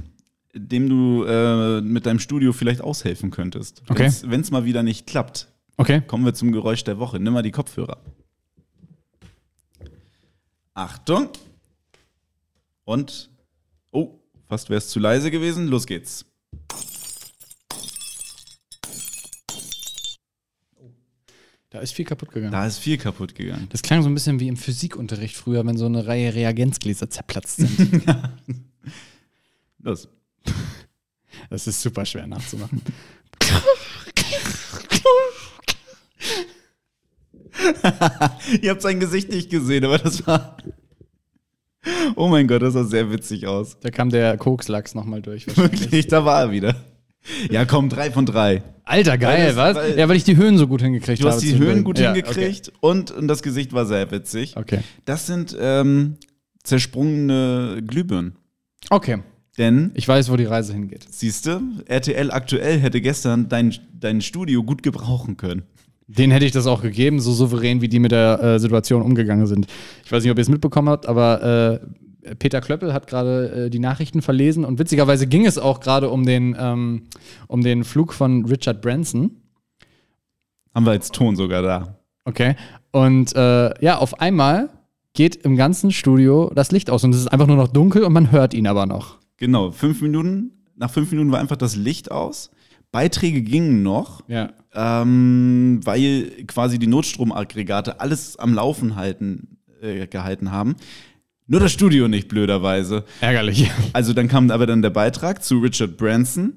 dem 0.53 0.87
du 0.87 1.25
äh, 1.25 1.81
mit 1.81 2.05
deinem 2.05 2.19
Studio 2.19 2.53
vielleicht 2.53 2.81
aushelfen 2.81 3.31
könntest. 3.31 3.81
Okay. 3.89 4.11
Wenn 4.23 4.41
es 4.41 4.51
mal 4.51 4.65
wieder 4.65 4.83
nicht 4.83 5.07
klappt. 5.07 5.47
Okay. 5.77 6.01
Kommen 6.05 6.25
wir 6.25 6.33
zum 6.33 6.51
Geräusch 6.51 6.83
der 6.83 6.99
Woche. 6.99 7.19
Nimm 7.19 7.33
mal 7.33 7.41
die 7.41 7.51
Kopfhörer. 7.51 7.97
Achtung. 10.75 11.29
Und. 12.85 13.29
Oh, 14.53 14.55
fast 14.55 14.69
wäre 14.69 14.77
es 14.77 14.89
zu 14.89 14.99
leise 14.99 15.31
gewesen. 15.31 15.67
Los 15.67 15.87
geht's. 15.87 16.25
Da 21.71 21.79
ist 21.79 21.93
viel 21.93 22.05
kaputt 22.05 22.31
gegangen. 22.31 22.51
Da 22.51 22.67
ist 22.67 22.77
viel 22.77 22.99
kaputt 22.99 23.33
gegangen. 23.33 23.65
Das 23.71 23.81
klang 23.81 24.03
so 24.03 24.09
ein 24.09 24.13
bisschen 24.13 24.39
wie 24.39 24.47
im 24.47 24.57
Physikunterricht 24.57 25.35
früher, 25.35 25.65
wenn 25.65 25.75
so 25.75 25.87
eine 25.87 26.05
Reihe 26.05 26.35
Reagenzgläser 26.35 27.09
zerplatzt 27.09 27.57
sind. 27.57 28.03
Los. 29.79 30.07
Das 31.49 31.65
ist 31.65 31.81
super 31.81 32.05
schwer 32.05 32.27
nachzumachen. 32.27 32.83
Ihr 38.61 38.69
habt 38.69 38.83
sein 38.83 38.99
Gesicht 38.99 39.29
nicht 39.29 39.49
gesehen, 39.49 39.85
aber 39.85 39.97
das 39.97 40.27
war. 40.27 40.57
Oh 42.15 42.27
mein 42.27 42.47
Gott, 42.47 42.61
das 42.61 42.73
sah 42.73 42.83
sehr 42.83 43.11
witzig 43.11 43.47
aus. 43.47 43.77
Da 43.81 43.89
kam 43.89 44.09
der 44.09 44.37
Kokslachs 44.37 44.95
nochmal 44.95 45.21
durch. 45.21 45.45
Wirklich, 45.57 46.07
da 46.07 46.23
war 46.25 46.41
er 46.43 46.51
wieder. 46.51 46.75
Ja, 47.49 47.63
komm, 47.65 47.87
drei 47.89 48.11
von 48.11 48.25
drei. 48.25 48.63
Alter, 48.83 49.17
geil, 49.17 49.37
Weil 49.39 49.47
das- 49.47 49.55
was? 49.55 49.75
weil- 49.75 49.97
ja, 49.97 50.09
weil 50.09 50.17
ich 50.17 50.25
die 50.25 50.35
Höhen 50.35 50.57
so 50.57 50.67
gut 50.67 50.81
hingekriegt 50.81 51.21
Du 51.21 51.25
habe. 51.25 51.35
hast 51.35 51.41
die. 51.43 51.57
Höhen 51.57 51.83
gut 51.85 51.97
Ja, 51.99 52.13
hingekriegt 52.13 52.71
und, 52.81 53.11
und 53.11 53.27
das 53.29 53.41
Gesicht 53.43 53.71
war 53.73 53.85
sehr 53.85 54.11
witzig. 54.11 54.57
Okay. 54.57 54.75
okay. 54.77 54.83
Das 55.05 55.25
sind 55.27 55.55
ähm, 55.59 56.17
zersprungene 56.63 57.81
Glühbirnen. 57.85 58.35
Okay. 58.89 59.19
Denn, 59.57 59.91
Ich 59.93 60.07
weiß, 60.07 60.31
wo 60.31 60.35
die 60.35 60.45
Reise 60.45 60.73
hingeht. 60.73 61.05
siehst 61.11 61.45
du, 61.45 61.61
RTL 61.85 62.31
aktuell 62.31 62.79
hätte 62.79 62.99
gestern 63.01 63.47
dein, 63.49 63.73
dein 63.93 64.21
Studio 64.21 64.63
gut 64.63 64.81
gebrauchen 64.81 65.37
können. 65.37 65.61
Den 66.07 66.31
hätte 66.31 66.45
ich 66.45 66.51
das 66.51 66.67
auch 66.67 66.81
gegeben, 66.81 67.19
so 67.19 67.31
souverän, 67.31 67.81
wie 67.81 67.87
die 67.87 67.99
mit 67.99 68.11
der 68.11 68.41
äh, 68.41 68.59
Situation 68.59 69.01
umgegangen 69.01 69.47
sind. 69.47 69.67
Ich 70.03 70.11
weiß 70.11 70.23
nicht, 70.23 70.31
ob 70.31 70.37
ihr 70.37 70.41
es 70.41 70.49
mitbekommen 70.49 70.89
habt, 70.89 71.07
aber 71.07 71.81
äh, 72.23 72.35
Peter 72.35 72.61
Klöppel 72.61 72.93
hat 72.93 73.07
gerade 73.07 73.65
äh, 73.65 73.69
die 73.69 73.79
Nachrichten 73.79 74.21
verlesen 74.21 74.65
und 74.65 74.79
witzigerweise 74.79 75.27
ging 75.27 75.45
es 75.45 75.57
auch 75.57 75.79
gerade 75.79 76.09
um 76.09 76.25
den, 76.25 76.55
ähm, 76.59 77.03
um 77.47 77.61
den 77.61 77.83
Flug 77.83 78.13
von 78.13 78.45
Richard 78.45 78.81
Branson. 78.81 79.31
Haben 80.73 80.85
wir 80.85 80.91
als 80.91 81.11
Ton 81.11 81.35
sogar 81.35 81.61
da. 81.61 81.99
Okay. 82.25 82.55
Und 82.91 83.35
äh, 83.35 83.83
ja, 83.83 83.97
auf 83.97 84.19
einmal 84.19 84.69
geht 85.13 85.35
im 85.35 85.55
ganzen 85.55 85.91
Studio 85.91 86.51
das 86.55 86.71
Licht 86.71 86.89
aus 86.89 87.03
und 87.03 87.13
es 87.13 87.21
ist 87.21 87.27
einfach 87.27 87.47
nur 87.47 87.57
noch 87.57 87.67
dunkel 87.67 88.03
und 88.03 88.13
man 88.13 88.31
hört 88.31 88.53
ihn 88.53 88.67
aber 88.67 88.85
noch. 88.85 89.17
Genau, 89.37 89.71
fünf 89.71 90.01
Minuten, 90.01 90.51
nach 90.75 90.89
fünf 90.89 91.11
Minuten 91.11 91.31
war 91.31 91.39
einfach 91.39 91.57
das 91.57 91.75
Licht 91.75 92.11
aus. 92.11 92.51
Beiträge 92.93 93.41
gingen 93.41 93.83
noch, 93.83 94.23
Ja. 94.29 94.51
ähm, 94.73 95.81
weil 95.83 96.31
quasi 96.47 96.79
die 96.79 96.87
Notstromaggregate 96.87 97.99
alles 97.99 98.37
am 98.39 98.53
Laufen 98.53 98.95
halten, 98.95 99.57
äh, 99.81 100.07
gehalten 100.07 100.51
haben. 100.51 100.75
Nur 101.47 101.59
das 101.59 101.73
Studio 101.73 102.07
nicht, 102.07 102.29
blöderweise. 102.29 103.03
Ärgerlich. 103.19 103.69
Also 103.93 104.13
dann 104.13 104.29
kam 104.29 104.49
aber 104.49 104.65
dann 104.65 104.81
der 104.81 104.91
Beitrag 104.91 105.43
zu 105.43 105.59
Richard 105.59 105.97
Branson 105.97 106.53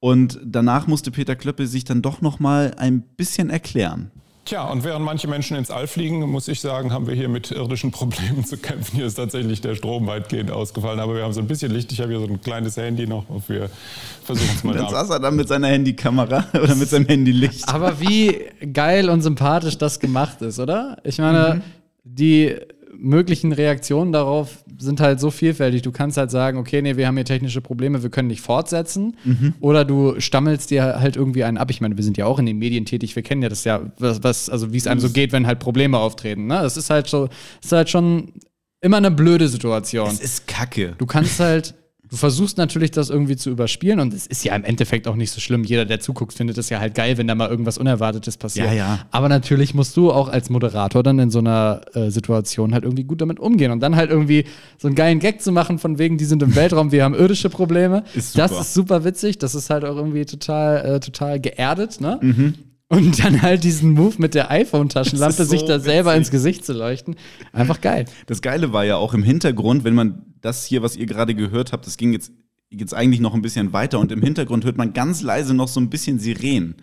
und 0.00 0.40
danach 0.44 0.86
musste 0.86 1.10
Peter 1.10 1.36
Klöppel 1.36 1.66
sich 1.66 1.84
dann 1.84 2.00
doch 2.00 2.22
noch 2.22 2.40
mal 2.40 2.74
ein 2.78 3.02
bisschen 3.02 3.50
erklären. 3.50 4.10
Tja, 4.48 4.64
und 4.64 4.82
während 4.82 5.04
manche 5.04 5.28
Menschen 5.28 5.58
ins 5.58 5.70
All 5.70 5.86
fliegen, 5.86 6.20
muss 6.20 6.48
ich 6.48 6.62
sagen, 6.62 6.90
haben 6.90 7.06
wir 7.06 7.14
hier 7.14 7.28
mit 7.28 7.50
irdischen 7.50 7.90
Problemen 7.90 8.44
zu 8.46 8.56
kämpfen. 8.56 8.96
Hier 8.96 9.04
ist 9.04 9.16
tatsächlich 9.16 9.60
der 9.60 9.74
Strom 9.74 10.06
weitgehend 10.06 10.50
ausgefallen, 10.50 11.00
aber 11.00 11.14
wir 11.16 11.22
haben 11.24 11.34
so 11.34 11.40
ein 11.42 11.46
bisschen 11.46 11.70
Licht. 11.70 11.92
Ich 11.92 12.00
habe 12.00 12.12
hier 12.12 12.20
so 12.20 12.26
ein 12.26 12.40
kleines 12.40 12.78
Handy 12.78 13.06
noch 13.06 13.28
und 13.28 13.46
wir 13.50 13.68
versuchen 14.24 14.48
es 14.56 14.64
mal 14.64 14.72
Dann 14.74 14.86
da. 14.86 14.90
saß 14.90 15.10
er 15.10 15.20
dann 15.20 15.36
mit 15.36 15.48
seiner 15.48 15.68
Handykamera 15.68 16.46
oder 16.54 16.74
mit 16.76 16.88
seinem 16.88 17.04
Handylicht. 17.04 17.68
Aber 17.68 18.00
wie 18.00 18.46
geil 18.72 19.10
und 19.10 19.20
sympathisch 19.20 19.76
das 19.76 20.00
gemacht 20.00 20.40
ist, 20.40 20.58
oder? 20.58 20.96
Ich 21.04 21.18
meine, 21.18 21.60
die 22.04 22.56
möglichen 22.96 23.52
Reaktionen 23.52 24.12
darauf 24.12 24.64
sind 24.78 25.00
halt 25.00 25.20
so 25.20 25.30
vielfältig. 25.30 25.82
Du 25.82 25.92
kannst 25.92 26.16
halt 26.16 26.30
sagen, 26.30 26.58
okay, 26.58 26.82
nee, 26.82 26.96
wir 26.96 27.06
haben 27.06 27.16
hier 27.16 27.24
technische 27.24 27.60
Probleme, 27.60 28.02
wir 28.02 28.10
können 28.10 28.28
nicht 28.28 28.40
fortsetzen. 28.40 29.16
Oder 29.60 29.84
du 29.84 30.20
stammelst 30.20 30.70
dir 30.70 31.00
halt 31.00 31.16
irgendwie 31.16 31.44
einen 31.44 31.58
ab. 31.58 31.70
Ich 31.70 31.80
meine, 31.80 31.96
wir 31.96 32.04
sind 32.04 32.16
ja 32.16 32.26
auch 32.26 32.38
in 32.38 32.46
den 32.46 32.58
Medien 32.58 32.84
tätig, 32.84 33.14
wir 33.16 33.22
kennen 33.22 33.42
ja 33.42 33.48
das 33.48 33.64
ja, 33.64 33.80
was, 33.98 34.22
was 34.22 34.50
also 34.50 34.72
wie 34.72 34.76
es 34.76 34.86
einem 34.86 35.00
so 35.00 35.10
geht, 35.10 35.32
wenn 35.32 35.46
halt 35.46 35.58
Probleme 35.58 35.98
auftreten. 35.98 36.46
Ne? 36.46 36.60
Das 36.62 36.76
ist 36.76 36.90
halt 36.90 37.06
so, 37.08 37.28
ist 37.62 37.72
halt 37.72 37.88
schon 37.90 38.32
immer 38.80 38.98
eine 38.98 39.10
blöde 39.10 39.48
Situation. 39.48 40.08
Es 40.08 40.20
ist 40.20 40.46
Kacke. 40.46 40.94
Du 40.98 41.06
kannst 41.06 41.40
halt, 41.40 41.74
du 42.10 42.16
versuchst 42.16 42.58
natürlich 42.58 42.90
das 42.90 43.10
irgendwie 43.10 43.36
zu 43.36 43.50
überspielen 43.50 44.00
und 44.00 44.14
es 44.14 44.26
ist 44.26 44.44
ja 44.44 44.54
im 44.54 44.64
Endeffekt 44.64 45.08
auch 45.08 45.16
nicht 45.16 45.30
so 45.30 45.40
schlimm. 45.40 45.64
Jeder, 45.64 45.84
der 45.84 46.00
zuguckt, 46.00 46.32
findet 46.32 46.58
es 46.58 46.68
ja 46.70 46.80
halt 46.80 46.94
geil, 46.94 47.18
wenn 47.18 47.26
da 47.26 47.34
mal 47.34 47.48
irgendwas 47.48 47.78
Unerwartetes 47.78 48.36
passiert. 48.36 48.68
Ja, 48.68 48.72
ja. 48.72 48.98
Aber 49.10 49.28
natürlich 49.28 49.74
musst 49.74 49.96
du 49.96 50.10
auch 50.10 50.28
als 50.28 50.50
Moderator 50.50 51.02
dann 51.02 51.18
in 51.18 51.30
so 51.30 51.38
einer 51.40 51.82
äh, 51.94 52.10
Situation 52.10 52.72
halt 52.74 52.84
irgendwie 52.84 53.04
gut 53.04 53.20
damit 53.20 53.40
umgehen 53.40 53.70
und 53.70 53.80
dann 53.80 53.96
halt 53.96 54.10
irgendwie 54.10 54.44
so 54.78 54.88
einen 54.88 54.94
geilen 54.94 55.18
Gag 55.18 55.42
zu 55.42 55.52
machen 55.52 55.78
von 55.78 55.98
wegen, 55.98 56.18
die 56.18 56.24
sind 56.24 56.42
im 56.42 56.54
Weltraum, 56.54 56.92
wir 56.92 57.04
haben 57.04 57.14
irdische 57.14 57.50
Probleme. 57.50 58.04
Ist. 58.14 58.38
Das 58.38 58.52
ist 58.52 58.74
super 58.74 59.04
witzig. 59.04 59.38
Das 59.38 59.54
ist 59.54 59.70
halt 59.70 59.84
auch 59.84 59.96
irgendwie 59.96 60.24
total, 60.24 60.96
äh, 60.96 61.00
total 61.00 61.40
geerdet, 61.40 62.00
ne? 62.00 62.18
Mhm. 62.20 62.54
Und 62.90 63.22
dann 63.22 63.42
halt 63.42 63.64
diesen 63.64 63.92
Move 63.92 64.14
mit 64.16 64.34
der 64.34 64.50
iPhone-Taschenlampe, 64.50 65.44
so 65.44 65.44
sich 65.44 65.64
da 65.64 65.78
selber 65.78 66.10
witzig. 66.10 66.18
ins 66.18 66.30
Gesicht 66.30 66.64
zu 66.64 66.72
leuchten. 66.72 67.16
Einfach 67.52 67.82
geil. 67.82 68.06
Das 68.26 68.40
Geile 68.40 68.72
war 68.72 68.84
ja 68.84 68.96
auch 68.96 69.12
im 69.12 69.22
Hintergrund, 69.22 69.84
wenn 69.84 69.94
man 69.94 70.22
das 70.40 70.64
hier, 70.64 70.82
was 70.82 70.96
ihr 70.96 71.06
gerade 71.06 71.34
gehört 71.34 71.72
habt, 71.72 71.86
das 71.86 71.96
ging 71.96 72.12
jetzt, 72.12 72.32
jetzt 72.70 72.94
eigentlich 72.94 73.20
noch 73.20 73.34
ein 73.34 73.42
bisschen 73.42 73.72
weiter 73.72 73.98
und 73.98 74.12
im 74.12 74.22
Hintergrund 74.22 74.64
hört 74.64 74.76
man 74.76 74.92
ganz 74.92 75.22
leise 75.22 75.54
noch 75.54 75.68
so 75.68 75.80
ein 75.80 75.90
bisschen 75.90 76.18
Sirenen. 76.18 76.76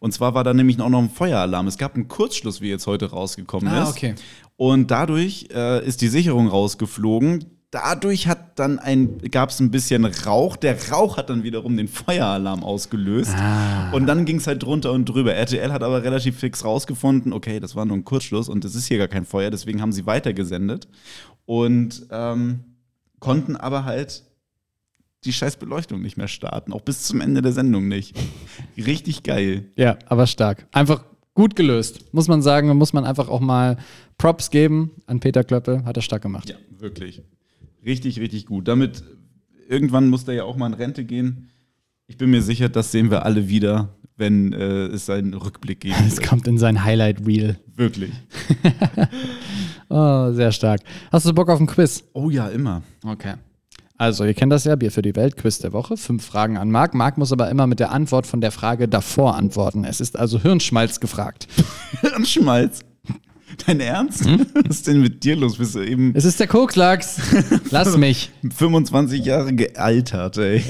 Und 0.00 0.12
zwar 0.12 0.34
war 0.34 0.44
da 0.44 0.54
nämlich 0.54 0.80
auch 0.80 0.88
noch 0.88 1.00
ein 1.02 1.10
Feueralarm. 1.10 1.66
Es 1.66 1.76
gab 1.78 1.94
einen 1.96 2.06
Kurzschluss, 2.08 2.60
wie 2.60 2.68
jetzt 2.68 2.86
heute 2.86 3.10
rausgekommen 3.10 3.68
Ah, 3.68 3.82
ist. 3.84 3.90
okay. 3.90 4.14
Und 4.56 4.90
dadurch 4.90 5.48
äh, 5.52 5.84
ist 5.86 6.00
die 6.02 6.08
Sicherung 6.08 6.46
rausgeflogen. 6.48 7.44
Dadurch 7.70 8.28
hat 8.28 8.58
dann 8.58 8.78
ein, 8.78 9.18
gab 9.30 9.50
es 9.50 9.60
ein 9.60 9.70
bisschen 9.70 10.04
Rauch. 10.04 10.56
Der 10.56 10.76
Rauch 10.90 11.16
hat 11.18 11.28
dann 11.30 11.42
wiederum 11.42 11.76
den 11.76 11.86
Feueralarm 11.88 12.62
ausgelöst. 12.64 13.34
Und 13.92 14.06
dann 14.06 14.24
ging 14.24 14.36
es 14.36 14.46
halt 14.46 14.62
drunter 14.62 14.92
und 14.92 15.04
drüber. 15.04 15.34
RTL 15.34 15.70
hat 15.72 15.82
aber 15.82 16.02
relativ 16.02 16.38
fix 16.38 16.64
rausgefunden, 16.64 17.32
okay, 17.32 17.60
das 17.60 17.74
war 17.76 17.84
nur 17.84 17.96
ein 17.96 18.04
Kurzschluss 18.04 18.48
und 18.48 18.64
es 18.64 18.74
ist 18.74 18.86
hier 18.86 18.96
gar 18.98 19.08
kein 19.08 19.26
Feuer, 19.26 19.50
deswegen 19.50 19.82
haben 19.82 19.92
sie 19.92 20.06
weitergesendet. 20.06 20.88
Und 21.44 22.06
ähm, 22.10 22.60
konnten 23.20 23.56
aber 23.56 23.84
halt 23.84 24.24
die 25.24 25.32
scheiß 25.32 25.56
Beleuchtung 25.56 26.00
nicht 26.00 26.16
mehr 26.16 26.28
starten, 26.28 26.72
auch 26.72 26.82
bis 26.82 27.02
zum 27.02 27.20
Ende 27.20 27.42
der 27.42 27.52
Sendung 27.52 27.88
nicht. 27.88 28.16
Richtig 28.76 29.22
geil. 29.24 29.66
Ja, 29.76 29.98
aber 30.06 30.26
stark. 30.26 30.66
Einfach 30.72 31.04
gut 31.34 31.56
gelöst. 31.56 32.12
Muss 32.12 32.28
man 32.28 32.42
sagen, 32.42 32.68
muss 32.76 32.92
man 32.92 33.04
einfach 33.04 33.28
auch 33.28 33.40
mal 33.40 33.78
Props 34.16 34.50
geben 34.50 34.92
an 35.06 35.20
Peter 35.20 35.44
Klöppel. 35.44 35.84
Hat 35.84 35.96
er 35.96 36.02
stark 36.02 36.22
gemacht. 36.22 36.48
Ja, 36.48 36.56
wirklich. 36.78 37.22
Richtig, 37.84 38.20
richtig 38.20 38.46
gut. 38.46 38.68
Damit 38.68 39.02
irgendwann 39.68 40.08
muss 40.08 40.24
der 40.24 40.34
ja 40.34 40.44
auch 40.44 40.56
mal 40.56 40.66
in 40.66 40.74
Rente 40.74 41.04
gehen. 41.04 41.50
Ich 42.06 42.16
bin 42.16 42.30
mir 42.30 42.42
sicher, 42.42 42.68
das 42.68 42.90
sehen 42.90 43.10
wir 43.10 43.24
alle 43.24 43.48
wieder, 43.48 43.96
wenn 44.16 44.52
äh, 44.52 44.86
es 44.86 45.10
einen 45.10 45.34
Rückblick 45.34 45.80
geben 45.80 45.96
Es 46.06 46.20
kommt 46.20 46.48
in 46.48 46.58
sein 46.58 46.84
Highlight 46.84 47.26
Reel. 47.26 47.58
Wirklich. 47.76 48.12
Oh, 49.88 50.32
sehr 50.32 50.52
stark. 50.52 50.80
Hast 51.10 51.26
du 51.26 51.32
Bock 51.32 51.48
auf 51.48 51.60
ein 51.60 51.66
Quiz? 51.66 52.04
Oh 52.12 52.30
ja, 52.30 52.48
immer. 52.48 52.82
Okay. 53.04 53.34
Also, 53.96 54.24
ihr 54.24 54.34
kennt 54.34 54.52
das 54.52 54.64
ja, 54.64 54.76
Bier 54.76 54.92
für 54.92 55.02
die 55.02 55.16
Welt, 55.16 55.36
Quiz 55.36 55.58
der 55.58 55.72
Woche. 55.72 55.96
Fünf 55.96 56.24
Fragen 56.24 56.56
an 56.56 56.70
Marc. 56.70 56.94
Marc 56.94 57.18
muss 57.18 57.32
aber 57.32 57.50
immer 57.50 57.66
mit 57.66 57.80
der 57.80 57.90
Antwort 57.90 58.26
von 58.28 58.40
der 58.40 58.52
Frage 58.52 58.86
davor 58.86 59.34
antworten. 59.34 59.84
Es 59.84 60.00
ist 60.00 60.16
also 60.16 60.38
Hirnschmalz 60.40 61.00
gefragt. 61.00 61.48
Hirnschmalz. 62.00 62.80
Dein 63.66 63.80
Ernst? 63.80 64.24
Hm? 64.24 64.46
Was 64.54 64.76
ist 64.76 64.86
denn 64.86 65.00
mit 65.00 65.24
dir 65.24 65.34
los? 65.34 65.56
Bist 65.56 65.74
du 65.74 65.80
eben 65.80 66.14
Es 66.14 66.24
ist 66.24 66.38
der 66.38 66.46
Koklachs. 66.46 67.18
Lass 67.70 67.96
mich. 67.96 68.30
25 68.54 69.24
Jahre 69.24 69.52
gealtert, 69.52 70.36
ey. 70.38 70.62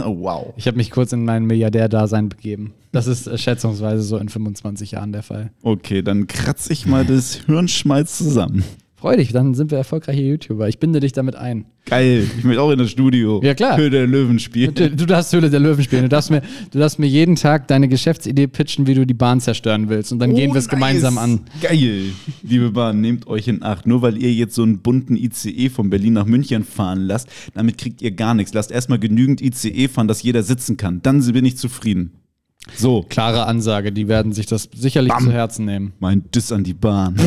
Oh, 0.00 0.18
wow. 0.18 0.52
Ich 0.56 0.66
habe 0.66 0.76
mich 0.76 0.90
kurz 0.90 1.12
in 1.12 1.24
mein 1.24 1.46
Milliardär-Dasein 1.46 2.28
begeben. 2.28 2.74
Das 2.94 3.06
ist 3.06 3.26
äh, 3.26 3.36
schätzungsweise 3.36 4.02
so 4.02 4.16
in 4.16 4.28
25 4.28 4.92
Jahren 4.92 5.12
der 5.12 5.22
Fall. 5.22 5.50
Okay, 5.62 6.02
dann 6.02 6.26
kratze 6.26 6.72
ich 6.72 6.86
mal 6.86 7.04
das 7.04 7.34
Hirnschmalz 7.46 8.16
zusammen. 8.18 8.64
Freu 8.96 9.16
dich, 9.18 9.32
dann 9.32 9.52
sind 9.52 9.70
wir 9.70 9.76
erfolgreiche 9.76 10.22
YouTuber. 10.22 10.66
Ich 10.66 10.78
binde 10.78 10.98
dich 11.00 11.12
damit 11.12 11.36
ein. 11.36 11.66
Geil. 11.84 12.26
Ich 12.38 12.42
möchte 12.44 12.62
auch 12.62 12.70
in 12.70 12.78
das 12.78 12.90
Studio. 12.90 13.38
Ja, 13.44 13.52
klar. 13.52 13.76
Höhle 13.76 13.90
der 13.90 14.06
Löwen 14.06 14.38
spielen. 14.38 14.72
Du, 14.72 14.88
du 14.90 15.04
darfst 15.04 15.30
Höhle 15.34 15.50
der 15.50 15.60
Löwen 15.60 15.84
spielen. 15.84 16.04
Du 16.04 16.08
darfst, 16.08 16.30
mir, 16.30 16.40
du 16.70 16.78
darfst 16.78 16.98
mir 16.98 17.06
jeden 17.06 17.36
Tag 17.36 17.68
deine 17.68 17.88
Geschäftsidee 17.88 18.46
pitchen, 18.46 18.86
wie 18.86 18.94
du 18.94 19.04
die 19.06 19.12
Bahn 19.12 19.42
zerstören 19.42 19.90
willst. 19.90 20.10
Und 20.10 20.20
dann 20.20 20.34
gehen 20.34 20.54
wir 20.54 20.58
es 20.58 20.68
Oh, 20.68 20.70
gemeinsam 20.70 21.16
nice. 21.16 21.24
an. 21.24 21.40
Geil. 21.60 22.04
Liebe 22.42 22.70
Bahn, 22.70 23.02
nehmt 23.02 23.26
euch 23.26 23.46
in 23.46 23.62
Acht. 23.62 23.86
Nur 23.86 24.00
weil 24.00 24.16
ihr 24.16 24.32
jetzt 24.32 24.54
so 24.54 24.62
einen 24.62 24.78
bunten 24.78 25.16
ICE 25.16 25.68
von 25.68 25.90
Berlin 25.90 26.14
nach 26.14 26.24
München 26.24 26.64
fahren 26.64 27.02
lasst, 27.02 27.28
damit 27.52 27.76
kriegt 27.76 28.00
ihr 28.00 28.12
gar 28.12 28.32
nichts. 28.32 28.54
Lasst 28.54 28.70
erstmal 28.70 28.98
genügend 28.98 29.42
ICE 29.42 29.88
fahren, 29.88 30.08
dass 30.08 30.22
jeder 30.22 30.42
sitzen 30.42 30.78
kann. 30.78 31.02
Dann 31.02 31.20
bin 31.30 31.44
ich 31.44 31.58
zufrieden. 31.58 32.12
So, 32.76 33.02
Klare 33.02 33.46
Ansage, 33.46 33.92
die 33.92 34.08
werden 34.08 34.32
sich 34.32 34.46
das 34.46 34.68
sicherlich 34.74 35.12
Bam. 35.12 35.24
zu 35.24 35.32
Herzen 35.32 35.64
nehmen. 35.66 35.92
mein 36.00 36.30
Diss 36.30 36.50
an 36.52 36.64
die 36.64 36.74
Bahn. 36.74 37.16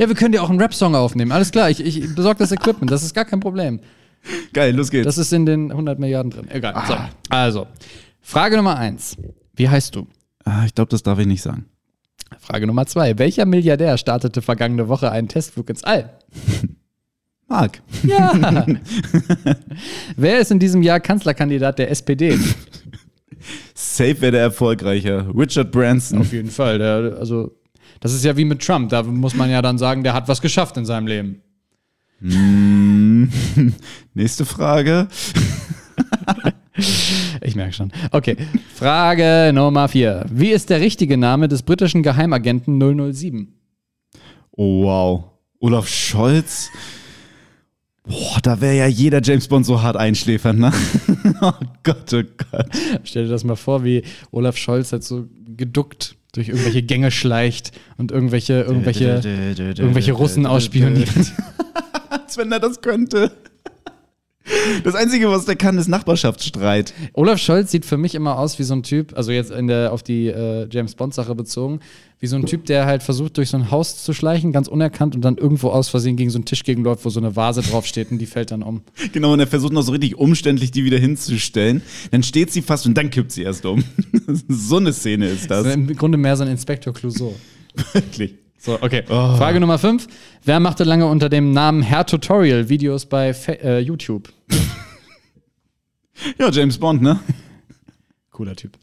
Ja, 0.00 0.06
wir 0.08 0.14
können 0.14 0.30
dir 0.30 0.44
auch 0.44 0.50
einen 0.50 0.60
Rap-Song 0.60 0.94
aufnehmen. 0.94 1.32
Alles 1.32 1.50
klar, 1.50 1.70
ich, 1.70 1.84
ich 1.84 2.14
besorge 2.14 2.38
das 2.38 2.52
Equipment. 2.52 2.88
Das 2.92 3.02
ist 3.02 3.14
gar 3.14 3.24
kein 3.24 3.40
Problem. 3.40 3.80
Geil, 4.52 4.72
los 4.76 4.92
geht's. 4.92 5.06
Das 5.06 5.18
ist 5.18 5.32
in 5.32 5.44
den 5.44 5.72
100 5.72 5.98
Milliarden 5.98 6.30
drin. 6.30 6.46
Egal. 6.48 6.74
So. 6.86 6.94
Also, 7.28 7.66
Frage 8.20 8.56
Nummer 8.56 8.76
eins. 8.76 9.16
Wie 9.56 9.68
heißt 9.68 9.96
du? 9.96 10.06
ah, 10.44 10.64
ich 10.64 10.72
glaube, 10.74 10.88
das 10.90 11.02
darf 11.02 11.18
ich 11.18 11.26
nicht 11.26 11.42
sagen. 11.42 11.64
Frage 12.38 12.68
Nummer 12.68 12.86
zwei. 12.86 13.18
Welcher 13.18 13.44
Milliardär 13.44 13.98
startete 13.98 14.40
vergangene 14.40 14.86
Woche 14.86 15.10
einen 15.10 15.26
Testflug 15.26 15.68
ins 15.70 15.82
All? 15.82 16.10
Marc. 17.48 17.80
Ja. 18.04 18.32
Wer 20.16 20.38
ist 20.38 20.52
in 20.52 20.60
diesem 20.60 20.82
Jahr 20.82 21.00
Kanzlerkandidat 21.00 21.80
der 21.80 21.90
SPD? 21.90 22.38
Safe 23.74 24.20
wäre 24.20 24.32
der 24.32 24.40
erfolgreicher. 24.42 25.26
Richard 25.36 25.70
Branson. 25.72 26.20
Auf 26.20 26.32
jeden 26.32 26.50
Fall. 26.50 26.78
Der, 26.78 27.16
also, 27.18 27.56
das 28.00 28.12
ist 28.12 28.24
ja 28.24 28.36
wie 28.36 28.44
mit 28.44 28.60
Trump. 28.64 28.90
Da 28.90 29.02
muss 29.02 29.34
man 29.34 29.50
ja 29.50 29.62
dann 29.62 29.78
sagen, 29.78 30.02
der 30.02 30.14
hat 30.14 30.28
was 30.28 30.40
geschafft 30.40 30.76
in 30.76 30.84
seinem 30.84 31.06
Leben. 31.06 31.42
Hm. 32.20 33.30
Nächste 34.14 34.44
Frage. 34.44 35.08
Ich 37.40 37.56
merke 37.56 37.72
schon. 37.72 37.92
Okay. 38.12 38.36
Frage 38.74 39.50
Nummer 39.52 39.88
vier. 39.88 40.24
Wie 40.30 40.50
ist 40.50 40.70
der 40.70 40.80
richtige 40.80 41.16
Name 41.16 41.48
des 41.48 41.62
britischen 41.62 42.02
Geheimagenten 42.04 42.78
007? 43.12 43.52
Oh, 44.52 44.84
wow. 44.84 45.24
Olaf 45.60 45.88
Scholz. 45.88 46.70
Boah, 48.08 48.38
da 48.42 48.60
wäre 48.60 48.76
ja 48.76 48.86
jeder 48.86 49.20
James 49.22 49.48
Bond 49.48 49.66
so 49.66 49.82
hart 49.82 49.96
einschläfern, 49.96 50.58
ne? 50.58 50.72
oh 51.42 51.52
Gott, 51.82 52.12
oh 52.14 52.22
Gott. 52.50 52.66
Stell 53.04 53.24
dir 53.24 53.30
das 53.30 53.44
mal 53.44 53.56
vor, 53.56 53.84
wie 53.84 54.02
Olaf 54.30 54.56
Scholz 54.56 54.92
halt 54.92 55.04
so 55.04 55.26
geduckt 55.56 56.16
durch 56.32 56.48
irgendwelche 56.48 56.82
Gänge 56.82 57.10
schleicht 57.10 57.72
und 57.98 58.10
irgendwelche, 58.10 58.62
irgendwelche, 58.62 59.20
irgendwelche 59.56 60.12
Russen 60.12 60.46
ausspioniert. 60.46 61.08
Als 62.10 62.38
wenn 62.38 62.50
er 62.50 62.60
das 62.60 62.80
könnte. 62.80 63.30
Das 64.84 64.94
Einzige, 64.94 65.30
was 65.30 65.44
der 65.44 65.56
kann, 65.56 65.78
ist 65.78 65.88
Nachbarschaftsstreit. 65.88 66.94
Olaf 67.12 67.38
Scholz 67.38 67.70
sieht 67.70 67.84
für 67.84 67.96
mich 67.96 68.14
immer 68.14 68.38
aus 68.38 68.58
wie 68.58 68.62
so 68.62 68.74
ein 68.74 68.82
Typ, 68.82 69.16
also 69.16 69.32
jetzt 69.32 69.50
in 69.50 69.66
der, 69.66 69.92
auf 69.92 70.02
die 70.02 70.28
äh, 70.28 70.68
James 70.70 70.94
Bond-Sache 70.94 71.34
bezogen, 71.34 71.80
wie 72.20 72.26
so 72.26 72.36
ein 72.36 72.46
Typ, 72.46 72.64
der 72.66 72.86
halt 72.86 73.02
versucht, 73.02 73.36
durch 73.36 73.50
so 73.50 73.56
ein 73.56 73.70
Haus 73.70 74.02
zu 74.02 74.12
schleichen, 74.12 74.52
ganz 74.52 74.68
unerkannt 74.68 75.14
und 75.14 75.22
dann 75.22 75.36
irgendwo 75.36 75.68
aus 75.68 75.88
Versehen 75.88 76.16
gegen 76.16 76.30
so 76.30 76.38
einen 76.38 76.44
Tisch 76.44 76.64
gegenläuft, 76.64 77.04
wo 77.04 77.10
so 77.10 77.20
eine 77.20 77.36
Vase 77.36 77.62
draufsteht 77.62 78.10
und 78.10 78.18
die 78.18 78.26
fällt 78.26 78.50
dann 78.50 78.62
um. 78.62 78.82
Genau, 79.12 79.32
und 79.32 79.40
er 79.40 79.46
versucht 79.46 79.72
noch 79.72 79.82
so 79.82 79.92
richtig 79.92 80.16
umständlich, 80.16 80.70
die 80.70 80.84
wieder 80.84 80.98
hinzustellen. 80.98 81.82
Dann 82.10 82.22
steht 82.22 82.52
sie 82.52 82.62
fast 82.62 82.86
und 82.86 82.94
dann 82.94 83.10
kippt 83.10 83.32
sie 83.32 83.42
erst 83.42 83.64
um. 83.64 83.84
so 84.48 84.76
eine 84.76 84.92
Szene 84.92 85.28
ist 85.28 85.50
Das 85.50 85.66
ist 85.66 85.74
im 85.74 85.94
Grunde 85.96 86.18
mehr 86.18 86.36
so 86.36 86.44
ein 86.44 86.50
Inspektor 86.50 86.92
Clouseau. 86.92 87.34
Wirklich. 87.92 88.34
So, 88.58 88.74
okay. 88.82 89.04
Frage 89.06 89.60
Nummer 89.60 89.78
5. 89.78 90.06
Wer 90.42 90.58
machte 90.58 90.82
lange 90.84 91.06
unter 91.06 91.28
dem 91.28 91.52
Namen 91.52 91.82
Herr 91.82 92.04
Tutorial 92.04 92.68
Videos 92.68 93.06
bei 93.06 93.32
Fa 93.32 93.52
äh, 93.52 93.78
YouTube? 93.78 94.32
Ja, 96.38 96.50
James 96.50 96.76
Bond, 96.78 97.00
ne? 97.00 97.20
Cooler 98.32 98.56
Typ. 98.56 98.76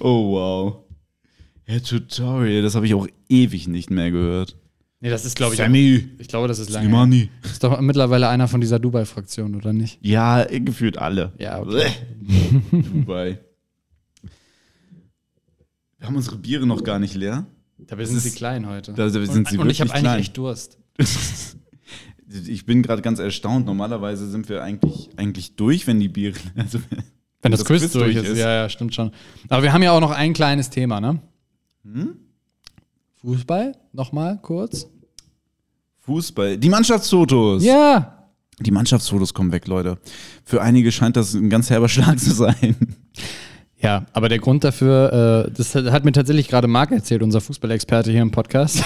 Oh, 0.00 0.32
wow. 0.32 0.76
Ja, 1.66 1.78
Tutorial, 1.78 2.62
das 2.62 2.74
habe 2.74 2.86
ich 2.86 2.94
auch 2.94 3.06
ewig 3.28 3.68
nicht 3.68 3.90
mehr 3.90 4.10
gehört. 4.10 4.56
Nee, 5.00 5.10
das 5.10 5.24
ist, 5.24 5.36
glaube 5.36 5.54
ich, 5.54 5.58
Sammy, 5.58 6.08
ich 6.18 6.28
glaube, 6.28 6.48
das 6.48 6.58
ist 6.58 6.70
lange. 6.70 6.88
her. 6.88 6.90
Slimani. 6.90 7.30
Ist 7.44 7.62
doch 7.62 7.80
mittlerweile 7.80 8.28
einer 8.28 8.48
von 8.48 8.60
dieser 8.60 8.78
Dubai-Fraktion, 8.78 9.54
oder 9.54 9.72
nicht? 9.72 9.98
Ja, 10.00 10.44
gefühlt 10.44 10.98
alle. 10.98 11.32
Ja, 11.38 11.60
okay. 11.60 11.86
Dubai. 12.72 13.38
Wir 15.98 16.06
haben 16.08 16.16
unsere 16.16 16.36
Biere 16.36 16.66
noch 16.66 16.82
gar 16.82 16.98
nicht 16.98 17.14
leer. 17.14 17.46
Dabei 17.86 18.04
sind 18.04 18.20
sie 18.20 18.30
klein 18.30 18.66
heute. 18.68 18.92
Da 18.92 19.08
sind 19.08 19.28
und 19.28 19.48
sie 19.48 19.58
und 19.58 19.70
ich 19.70 19.80
habe 19.80 19.92
eigentlich 19.92 20.28
echt 20.28 20.36
Durst. 20.36 20.78
Ich 22.46 22.66
bin 22.66 22.82
gerade 22.82 23.00
ganz 23.00 23.20
erstaunt. 23.20 23.66
Normalerweise 23.66 24.28
sind 24.28 24.48
wir 24.48 24.62
eigentlich, 24.62 25.10
eigentlich 25.16 25.54
durch, 25.54 25.86
wenn 25.86 26.00
die 26.00 26.08
Biere. 26.08 26.34
Also, 26.56 26.80
Wenn 27.42 27.52
das, 27.52 27.64
Quiz, 27.64 27.92
durch 27.92 28.16
ist. 28.16 28.26
ist. 28.26 28.38
Ja, 28.38 28.50
ja, 28.50 28.68
stimmt 28.68 28.94
schon. 28.94 29.12
Aber 29.50 29.62
wir 29.62 29.72
haben 29.72 29.82
ja 29.82 29.92
auch 29.92 30.00
noch 30.00 30.10
ein 30.10 30.32
kleines 30.32 30.70
Thema, 30.70 31.00
ne? 31.00 31.20
Hm? 31.84 32.16
Fußball, 33.20 33.76
nochmal 33.92 34.40
kurz. 34.40 34.88
Fußball. 36.00 36.56
Die 36.56 36.70
Mannschaftsfotos. 36.70 37.62
Ja. 37.62 38.30
Die 38.60 38.70
Mannschaftsfotos 38.70 39.34
kommen 39.34 39.52
weg, 39.52 39.66
Leute. 39.66 39.98
Für 40.44 40.62
einige 40.62 40.90
scheint 40.90 41.16
das 41.16 41.34
ein 41.34 41.50
ganz 41.50 41.70
herber 41.70 41.88
Schlag 41.88 42.18
zu 42.18 42.32
sein. 42.32 42.76
Ja, 43.80 44.06
aber 44.14 44.30
der 44.30 44.38
Grund 44.38 44.64
dafür, 44.64 45.46
äh, 45.46 45.50
das 45.54 45.74
hat 45.74 46.04
mir 46.06 46.12
tatsächlich 46.12 46.48
gerade 46.48 46.68
Marc 46.68 46.90
erzählt, 46.90 47.22
unser 47.22 47.42
Fußballexperte 47.42 48.10
hier 48.10 48.22
im 48.22 48.30
Podcast. 48.30 48.82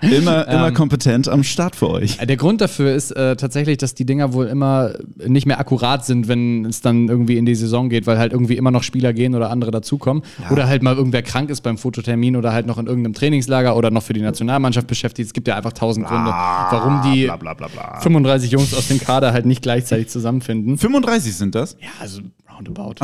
Immer, 0.00 0.48
immer 0.48 0.68
Ähm. 0.68 0.74
kompetent 0.74 1.28
am 1.28 1.42
Start 1.42 1.76
für 1.76 1.90
euch. 1.90 2.16
Der 2.16 2.36
Grund 2.36 2.62
dafür 2.62 2.94
ist 2.94 3.10
äh, 3.10 3.36
tatsächlich, 3.36 3.76
dass 3.76 3.94
die 3.94 4.06
Dinger 4.06 4.32
wohl 4.32 4.46
immer 4.46 4.92
nicht 5.26 5.46
mehr 5.46 5.58
akkurat 5.60 6.06
sind, 6.06 6.26
wenn 6.28 6.64
es 6.64 6.80
dann 6.80 7.08
irgendwie 7.08 7.36
in 7.36 7.44
die 7.44 7.54
Saison 7.54 7.90
geht, 7.90 8.06
weil 8.06 8.16
halt 8.18 8.32
irgendwie 8.32 8.56
immer 8.56 8.70
noch 8.70 8.82
Spieler 8.82 9.12
gehen 9.12 9.34
oder 9.34 9.50
andere 9.50 9.70
dazukommen. 9.72 10.22
Oder 10.50 10.68
halt 10.68 10.82
mal 10.82 10.94
irgendwer 10.96 11.22
krank 11.22 11.50
ist 11.50 11.60
beim 11.60 11.76
Fototermin 11.76 12.36
oder 12.36 12.52
halt 12.52 12.66
noch 12.66 12.78
in 12.78 12.86
irgendeinem 12.86 13.14
Trainingslager 13.14 13.76
oder 13.76 13.90
noch 13.90 14.02
für 14.04 14.14
die 14.14 14.22
Nationalmannschaft 14.22 14.86
beschäftigt. 14.86 15.26
Es 15.26 15.32
gibt 15.34 15.48
ja 15.48 15.56
einfach 15.56 15.72
tausend 15.74 16.06
Gründe, 16.06 16.30
warum 16.30 17.02
die 17.12 17.24
Bla, 17.24 17.36
bla, 17.36 17.52
bla, 17.54 17.68
bla. 17.68 18.00
35 18.00 18.50
Jungs 18.52 18.72
aus 18.72 18.88
dem 18.88 19.00
Kader 19.00 19.32
halt 19.34 19.44
nicht 19.44 19.60
gleichzeitig 19.60 20.08
zusammenfinden. 20.08 20.78
35 20.78 21.36
sind 21.36 21.54
das? 21.54 21.76
Ja, 21.80 21.88
also 22.00 22.22
roundabout. 22.56 22.94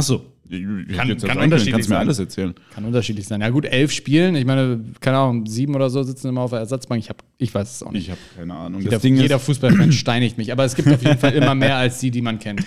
Achso. 0.50 0.96
Kann- 0.96 1.08
jetzt 1.08 1.24
kann 1.26 1.38
unterschiedlich 1.38 1.72
Kannst 1.74 1.88
mir 1.88 1.94
sein. 1.94 2.00
alles 2.06 2.18
erzählen. 2.18 2.54
Kann 2.74 2.84
unterschiedlich 2.84 3.26
sein. 3.26 3.40
Ja 3.40 3.50
gut, 3.50 3.64
elf 3.66 3.92
Spielen. 3.92 4.34
Ich 4.34 4.44
meine, 4.44 4.80
keine 5.00 5.18
Ahnung, 5.18 5.46
sieben 5.46 5.74
oder 5.74 5.90
so 5.90 6.02
sitzen 6.02 6.28
immer 6.28 6.40
auf 6.42 6.50
der 6.50 6.60
Ersatzbank. 6.60 7.00
Ich, 7.02 7.08
hab, 7.08 7.22
ich 7.38 7.54
weiß 7.54 7.76
es 7.76 7.82
auch 7.82 7.92
nicht. 7.92 8.04
Ich 8.04 8.10
habe 8.10 8.20
keine 8.36 8.54
Ahnung. 8.54 8.80
Jeder, 8.80 8.98
jeder 9.04 9.38
Fußballfan 9.38 9.92
steinigt 9.92 10.38
mich. 10.38 10.52
Aber 10.52 10.64
es 10.64 10.74
gibt 10.74 10.88
auf 10.88 11.02
jeden 11.02 11.18
Fall 11.18 11.32
immer 11.34 11.54
mehr 11.54 11.76
als 11.76 11.98
die, 12.00 12.10
die 12.10 12.22
man 12.22 12.38
kennt. 12.38 12.62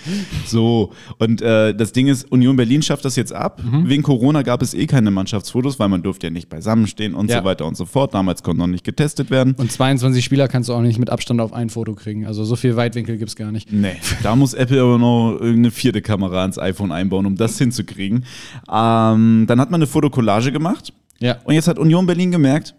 so. 0.46 0.92
Und 1.18 1.42
äh, 1.42 1.74
das 1.74 1.92
Ding 1.92 2.06
ist, 2.08 2.30
Union 2.30 2.56
Berlin 2.56 2.82
schafft 2.82 3.04
das 3.04 3.16
jetzt 3.16 3.32
ab. 3.32 3.62
Mhm. 3.64 3.88
Wegen 3.88 4.02
Corona 4.02 4.42
gab 4.42 4.62
es 4.62 4.74
eh 4.74 4.86
keine 4.86 5.10
Mannschaftsfotos, 5.10 5.78
weil 5.78 5.88
man 5.88 6.02
durfte 6.02 6.26
ja 6.26 6.30
nicht 6.30 6.48
beisammenstehen 6.48 7.14
und 7.14 7.30
Ja. 7.30 7.38
so 7.40 7.44
weiter 7.44 7.66
und 7.66 7.76
so 7.76 7.84
fort. 7.86 8.14
Damals 8.14 8.42
konnte 8.42 8.60
noch 8.60 8.66
nicht 8.66 8.84
getestet 8.84 9.30
werden. 9.30 9.54
Und 9.58 9.70
22 9.70 10.24
Spieler 10.24 10.48
kannst 10.48 10.68
du 10.68 10.74
auch 10.74 10.82
nicht 10.82 10.98
mit 10.98 11.10
Abstand 11.10 11.40
auf 11.40 11.52
ein 11.52 11.70
Foto 11.70 11.94
kriegen. 11.94 12.26
Also 12.26 12.44
so 12.44 12.56
viel 12.56 12.76
Weitwinkel 12.76 13.16
gibt 13.18 13.28
es 13.30 13.36
gar 13.36 13.52
nicht. 13.52 13.72
Nee, 13.72 13.96
da 14.22 14.36
muss 14.36 14.54
Apple 14.54 14.80
aber 14.80 14.98
noch 14.98 15.32
irgendeine 15.40 15.70
vierte 15.70 16.02
Kamera 16.02 16.42
ans 16.42 16.58
iPhone 16.58 16.92
einbauen, 16.92 17.26
um 17.26 17.36
das 17.36 17.56
hinzukriegen. 17.74 18.24
Ähm, 18.70 19.44
dann 19.46 19.60
hat 19.60 19.70
man 19.70 19.78
eine 19.78 19.86
Fotokollage 19.86 20.52
gemacht. 20.52 20.92
Ja. 21.20 21.38
Und 21.44 21.54
jetzt 21.54 21.68
hat 21.68 21.78
Union 21.78 22.06
Berlin 22.06 22.30
gemerkt, 22.30 22.74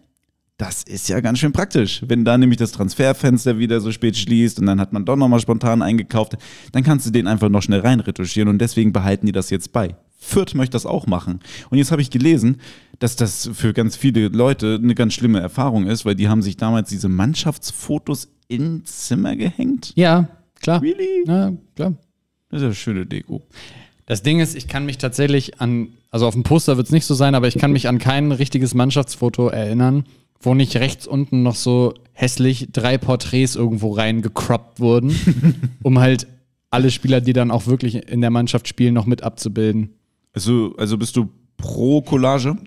das 0.57 0.83
ist 0.83 1.09
ja 1.09 1.19
ganz 1.19 1.39
schön 1.39 1.51
praktisch. 1.51 2.01
Wenn 2.07 2.23
da 2.23 2.37
nämlich 2.37 2.57
das 2.57 2.71
Transferfenster 2.71 3.57
wieder 3.57 3.81
so 3.81 3.91
spät 3.91 4.15
schließt 4.15 4.59
und 4.59 4.67
dann 4.67 4.79
hat 4.79 4.93
man 4.93 5.03
doch 5.03 5.17
nochmal 5.17 5.41
spontan 5.41 5.81
eingekauft, 5.81 6.37
dann 6.71 6.83
kannst 6.83 7.05
du 7.05 7.11
den 7.11 7.27
einfach 7.27 7.49
noch 7.49 7.61
schnell 7.61 7.81
reinretuschieren 7.81 8.47
und 8.47 8.59
deswegen 8.59 8.93
behalten 8.93 9.25
die 9.25 9.33
das 9.33 9.49
jetzt 9.49 9.73
bei. 9.73 9.95
Fürth 10.17 10.55
möchte 10.55 10.71
das 10.71 10.85
auch 10.85 11.07
machen. 11.07 11.41
Und 11.69 11.77
jetzt 11.77 11.91
habe 11.91 12.01
ich 12.01 12.09
gelesen, 12.09 12.61
dass 12.99 13.17
das 13.17 13.49
für 13.53 13.73
ganz 13.73 13.97
viele 13.97 14.29
Leute 14.29 14.79
eine 14.81 14.95
ganz 14.95 15.13
schlimme 15.13 15.41
Erfahrung 15.41 15.87
ist, 15.87 16.05
weil 16.05 16.15
die 16.15 16.29
haben 16.29 16.41
sich 16.41 16.55
damals 16.55 16.89
diese 16.89 17.09
Mannschaftsfotos 17.09 18.29
ins 18.47 19.07
Zimmer 19.07 19.35
gehängt. 19.35 19.91
Ja, 19.95 20.29
klar. 20.61 20.81
Really? 20.81 21.25
Ja, 21.27 21.51
klar. 21.75 21.95
Das 22.49 22.59
ist 22.59 22.61
ja 22.61 22.67
eine 22.67 22.75
schöne 22.75 23.05
Deko. 23.05 23.45
Das 24.05 24.21
Ding 24.21 24.39
ist, 24.39 24.55
ich 24.55 24.67
kann 24.67 24.85
mich 24.85 24.97
tatsächlich 24.97 25.59
an, 25.59 25.89
also 26.11 26.27
auf 26.27 26.35
dem 26.35 26.43
Poster 26.43 26.77
wird 26.77 26.87
es 26.87 26.93
nicht 26.93 27.05
so 27.05 27.15
sein, 27.15 27.33
aber 27.33 27.47
ich 27.47 27.57
kann 27.57 27.71
mich 27.71 27.87
an 27.87 27.97
kein 27.97 28.31
richtiges 28.31 28.75
Mannschaftsfoto 28.75 29.47
erinnern, 29.47 30.05
wo 30.39 30.53
nicht 30.53 30.75
rechts 30.75 31.07
unten 31.07 31.41
noch 31.41 31.55
so 31.55 31.93
hässlich 32.13 32.69
drei 32.71 32.97
Porträts 32.97 33.55
irgendwo 33.55 33.93
reingecroppt 33.93 34.79
wurden, 34.79 35.69
um 35.83 35.99
halt 35.99 36.27
alle 36.69 36.91
Spieler, 36.91 37.21
die 37.21 37.33
dann 37.33 37.51
auch 37.51 37.65
wirklich 37.65 38.07
in 38.07 38.21
der 38.21 38.29
Mannschaft 38.29 38.67
spielen, 38.67 38.93
noch 38.93 39.05
mit 39.05 39.23
abzubilden. 39.23 39.95
Also, 40.33 40.75
also 40.77 40.97
bist 40.97 41.15
du 41.15 41.29
pro 41.57 42.01
Collage? 42.01 42.57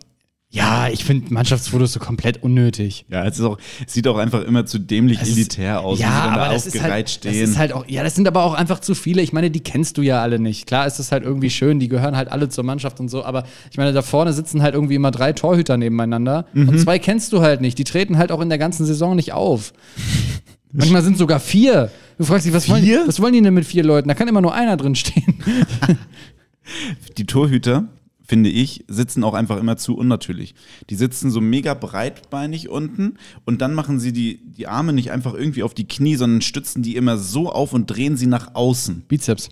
Ja, 0.50 0.88
ich 0.88 1.04
finde 1.04 1.32
Mannschaftsfotos 1.34 1.92
so 1.92 2.00
komplett 2.00 2.42
unnötig. 2.42 3.04
Ja, 3.10 3.26
es, 3.26 3.38
ist 3.38 3.44
auch, 3.44 3.58
es 3.86 3.92
sieht 3.92 4.08
auch 4.08 4.16
einfach 4.16 4.42
immer 4.44 4.64
zu 4.64 4.78
dämlich 4.78 5.20
ist- 5.20 5.28
elitär 5.36 5.80
aus, 5.82 5.98
ja, 5.98 6.06
wenn 6.06 6.14
sie 6.14 6.20
aber 6.22 6.36
da 6.46 6.52
das 6.54 6.66
ist, 6.66 6.74
aufgereiht 6.76 6.92
halt, 6.92 7.10
stehen. 7.10 7.40
das 7.42 7.50
ist 7.50 7.58
halt 7.58 7.72
auch, 7.74 7.84
ja, 7.86 8.02
das 8.02 8.14
sind 8.14 8.26
aber 8.26 8.44
auch 8.44 8.54
einfach 8.54 8.80
zu 8.80 8.94
viele. 8.94 9.20
Ich 9.20 9.34
meine, 9.34 9.50
die 9.50 9.60
kennst 9.60 9.98
du 9.98 10.02
ja 10.02 10.22
alle 10.22 10.38
nicht. 10.38 10.66
Klar 10.66 10.86
ist 10.86 10.98
es 11.00 11.12
halt 11.12 11.22
irgendwie 11.22 11.50
schön, 11.50 11.78
die 11.80 11.88
gehören 11.88 12.16
halt 12.16 12.32
alle 12.32 12.48
zur 12.48 12.64
Mannschaft 12.64 12.98
und 12.98 13.10
so, 13.10 13.24
aber 13.26 13.44
ich 13.70 13.76
meine, 13.76 13.92
da 13.92 14.00
vorne 14.00 14.32
sitzen 14.32 14.62
halt 14.62 14.74
irgendwie 14.74 14.94
immer 14.94 15.10
drei 15.10 15.34
Torhüter 15.34 15.76
nebeneinander 15.76 16.46
Mhm. 16.54 16.68
und 16.70 16.78
zwei 16.80 16.98
kennst 16.98 17.34
du 17.34 17.42
halt 17.42 17.60
nicht. 17.60 17.76
Die 17.76 17.84
treten 17.84 18.16
halt 18.16 18.32
auch 18.32 18.40
in 18.40 18.48
der 18.48 18.58
ganzen 18.58 18.86
Saison 18.86 19.16
nicht 19.16 19.34
auf. 19.34 19.74
Manchmal 20.72 21.02
sind 21.02 21.18
sogar 21.18 21.40
vier. 21.40 21.90
Du 22.16 22.24
fragst 22.24 22.46
dich, 22.46 22.54
was 22.54 22.68
wollen, 22.70 22.84
was 23.06 23.20
wollen 23.20 23.34
die 23.34 23.42
denn 23.42 23.52
mit 23.54 23.66
vier 23.66 23.84
Leuten? 23.84 24.08
Da 24.08 24.14
kann 24.14 24.28
immer 24.28 24.40
nur 24.40 24.54
einer 24.54 24.78
drin 24.78 24.94
stehen. 24.94 25.42
die 27.18 27.26
Torhüter, 27.26 27.84
finde 28.28 28.50
ich, 28.50 28.84
sitzen 28.88 29.24
auch 29.24 29.32
einfach 29.32 29.56
immer 29.58 29.78
zu 29.78 29.96
unnatürlich. 29.96 30.54
Die 30.90 30.96
sitzen 30.96 31.30
so 31.30 31.40
mega 31.40 31.72
breitbeinig 31.72 32.68
unten 32.68 33.14
und 33.46 33.62
dann 33.62 33.72
machen 33.74 33.98
sie 33.98 34.12
die, 34.12 34.40
die 34.52 34.66
Arme 34.66 34.92
nicht 34.92 35.10
einfach 35.10 35.32
irgendwie 35.32 35.62
auf 35.62 35.72
die 35.72 35.88
Knie, 35.88 36.14
sondern 36.14 36.42
stützen 36.42 36.82
die 36.82 36.94
immer 36.94 37.16
so 37.16 37.50
auf 37.50 37.72
und 37.72 37.86
drehen 37.86 38.18
sie 38.18 38.26
nach 38.26 38.54
außen. 38.54 39.04
Bizeps. 39.08 39.48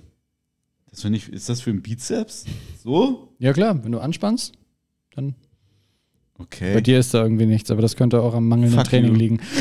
Das 0.90 1.00
finde 1.02 1.16
ich, 1.16 1.30
ist 1.30 1.48
das 1.48 1.62
für 1.62 1.70
ein 1.70 1.80
Bizeps? 1.80 2.44
So? 2.84 3.32
Ja 3.38 3.54
klar, 3.54 3.82
wenn 3.82 3.92
du 3.92 3.98
anspannst, 3.98 4.52
dann 5.14 5.34
Okay. 6.38 6.74
bei 6.74 6.82
dir 6.82 6.98
ist 6.98 7.14
da 7.14 7.22
irgendwie 7.22 7.46
nichts, 7.46 7.70
aber 7.70 7.80
das 7.80 7.96
könnte 7.96 8.20
auch 8.20 8.34
am 8.34 8.46
mangelnden 8.46 8.78
Fuck 8.78 8.90
Training 8.90 9.12
you. 9.12 9.18
liegen. 9.18 9.40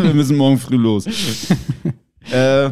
Wir 0.00 0.14
müssen 0.14 0.36
morgen 0.36 0.58
früh 0.58 0.76
los. 0.76 1.06
äh, 2.30 2.70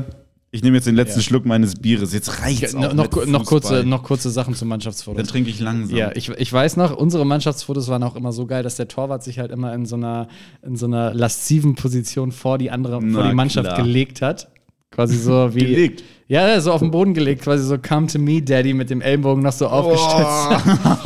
ich 0.50 0.62
nehme 0.62 0.76
jetzt 0.76 0.87
den 0.87 0.94
letzten 0.94 1.20
Ja. 1.20 1.24
Schluck 1.24 1.44
meines 1.44 1.74
Bieres. 1.76 2.12
Jetzt 2.14 2.42
reicht's 2.42 2.72
No, 2.72 2.87
auch 2.88 2.94
noch, 2.94 3.14
mit 3.14 3.28
noch, 3.28 3.44
kurze, 3.44 3.84
noch 3.84 4.02
kurze 4.02 4.30
Sachen 4.30 4.54
zum 4.54 4.68
Mannschaftsfoto. 4.68 5.16
Dann 5.16 5.26
trinke 5.26 5.50
ich 5.50 5.61
langsam. 5.61 5.96
Ja, 5.96 6.12
ich, 6.14 6.30
ich 6.30 6.52
weiß 6.52 6.76
noch, 6.76 6.96
unsere 6.96 7.26
Mannschaftsfotos 7.26 7.88
waren 7.88 8.02
auch 8.02 8.16
immer 8.16 8.32
so 8.32 8.46
geil, 8.46 8.62
dass 8.62 8.76
der 8.76 8.88
Torwart 8.88 9.22
sich 9.22 9.38
halt 9.38 9.50
immer 9.50 9.74
in 9.74 9.84
so 9.84 9.96
einer, 9.96 10.28
in 10.62 10.76
so 10.76 10.87
einer 10.87 11.12
lasziven 11.12 11.74
Position 11.74 12.32
vor 12.32 12.56
die 12.58 12.70
andere, 12.70 13.00
vor 13.00 13.08
Na 13.11 13.28
die 13.28 13.34
Mannschaft 13.34 13.68
klar. 13.68 13.82
gelegt 13.82 14.22
hat. 14.22 14.50
Quasi 14.90 15.18
so 15.18 15.50
wie. 15.54 15.61
Gelegt? 15.61 16.02
Ja, 16.28 16.61
so 16.61 16.72
auf 16.72 16.80
den 16.80 16.90
Boden 16.90 17.14
gelegt, 17.14 17.42
quasi 17.42 17.64
so 17.64 17.78
Come 17.78 18.06
to 18.06 18.18
me, 18.18 18.42
Daddy, 18.42 18.74
mit 18.74 18.90
dem 18.90 19.00
Ellenbogen 19.00 19.42
noch 19.42 19.52
so 19.52 19.66
aufgestützt. 19.68 21.00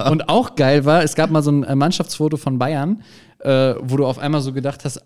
Und 0.10 0.28
auch 0.28 0.56
geil 0.56 0.84
war, 0.84 1.02
es 1.04 1.14
gab 1.14 1.30
mal 1.30 1.42
so 1.42 1.50
ein 1.52 1.62
äh, 1.64 1.76
Mannschaftsfoto 1.76 2.36
von 2.36 2.58
Bayern, 2.58 3.02
äh, 3.40 3.74
wo 3.80 3.96
du 3.96 4.06
auf 4.06 4.18
einmal 4.18 4.40
so 4.40 4.52
gedacht 4.52 4.84
hast, 4.84 5.02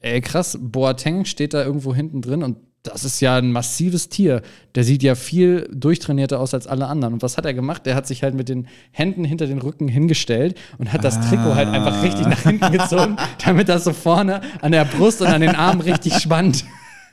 ey 0.00 0.20
krass, 0.22 0.58
Boateng 0.60 1.24
steht 1.26 1.52
da 1.52 1.62
irgendwo 1.64 1.94
hinten 1.94 2.22
drin 2.22 2.42
und 2.42 2.56
das 2.86 3.04
ist 3.04 3.20
ja 3.20 3.36
ein 3.36 3.52
massives 3.52 4.08
Tier. 4.08 4.42
Der 4.74 4.84
sieht 4.84 5.02
ja 5.02 5.14
viel 5.14 5.68
durchtrainierter 5.72 6.40
aus 6.40 6.54
als 6.54 6.66
alle 6.66 6.86
anderen. 6.86 7.14
Und 7.14 7.22
was 7.22 7.36
hat 7.36 7.44
er 7.44 7.54
gemacht? 7.54 7.86
Der 7.86 7.94
hat 7.94 8.06
sich 8.06 8.22
halt 8.22 8.34
mit 8.34 8.48
den 8.48 8.66
Händen 8.90 9.24
hinter 9.24 9.46
den 9.46 9.58
Rücken 9.58 9.88
hingestellt 9.88 10.58
und 10.78 10.92
hat 10.92 11.04
das 11.04 11.20
Trikot 11.28 11.54
halt 11.54 11.68
einfach 11.68 12.02
richtig 12.02 12.26
nach 12.26 12.40
hinten 12.40 12.72
gezogen, 12.72 13.16
damit 13.44 13.68
das 13.68 13.84
so 13.84 13.92
vorne 13.92 14.40
an 14.60 14.72
der 14.72 14.84
Brust 14.84 15.20
und 15.20 15.28
an 15.28 15.40
den 15.40 15.54
Armen 15.54 15.80
richtig 15.80 16.14
spannt. 16.14 16.64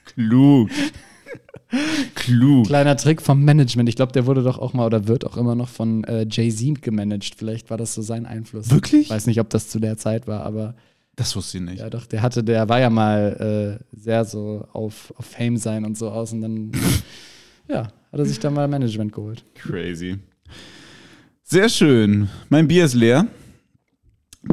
Klug. 0.06 0.70
Klug. 2.16 2.68
Kleiner 2.68 2.96
Trick 2.98 3.22
vom 3.22 3.44
Management. 3.44 3.90
Ich 3.90 3.96
glaube, 3.96 4.12
der 4.12 4.26
wurde 4.26 4.44
doch 4.44 4.60
auch 4.60 4.74
mal 4.74 4.86
oder 4.86 5.08
wird 5.08 5.26
auch 5.26 5.38
immer 5.38 5.56
noch 5.56 5.70
von 5.70 6.04
äh, 6.04 6.26
Jay-Z 6.30 6.82
gemanagt. 6.82 7.34
Vielleicht 7.36 7.70
war 7.70 7.78
das 7.78 7.94
so 7.94 8.02
sein 8.02 8.26
Einfluss. 8.26 8.70
Wirklich? 8.70 9.04
Ich 9.04 9.10
weiß 9.10 9.26
nicht, 9.26 9.40
ob 9.40 9.50
das 9.50 9.70
zu 9.70 9.80
der 9.80 9.98
Zeit 9.98 10.28
war, 10.28 10.44
aber 10.44 10.76
Das 11.16 11.36
wusste 11.36 11.60
ich 11.60 11.64
nicht. 11.64 11.80
ja 11.80 11.90
doch, 11.90 12.06
der 12.08 12.22
hatte, 12.22 12.44
der 12.44 12.68
war 12.68 12.80
ja 12.80 12.90
mal 12.90 13.80
äh, 13.80 13.96
sehr 13.96 14.26
so 14.26 14.68
auf, 14.74 15.14
auf 15.16 15.26
Fame 15.26 15.58
sein 15.58 15.86
und 15.86 15.98
so 15.98 16.10
aus 16.10 16.34
und 16.34 16.42
dann 16.42 16.72
Ja, 17.68 17.84
hat 17.84 18.20
er 18.20 18.26
sich 18.26 18.40
da 18.40 18.50
mal 18.50 18.68
Management 18.68 19.14
geholt. 19.14 19.44
Crazy. 19.56 20.20
Sehr 21.44 21.70
schön. 21.70 22.30
Mein 22.50 22.68
Bier 22.68 22.86
ist 22.86 22.94
leer. 22.94 23.28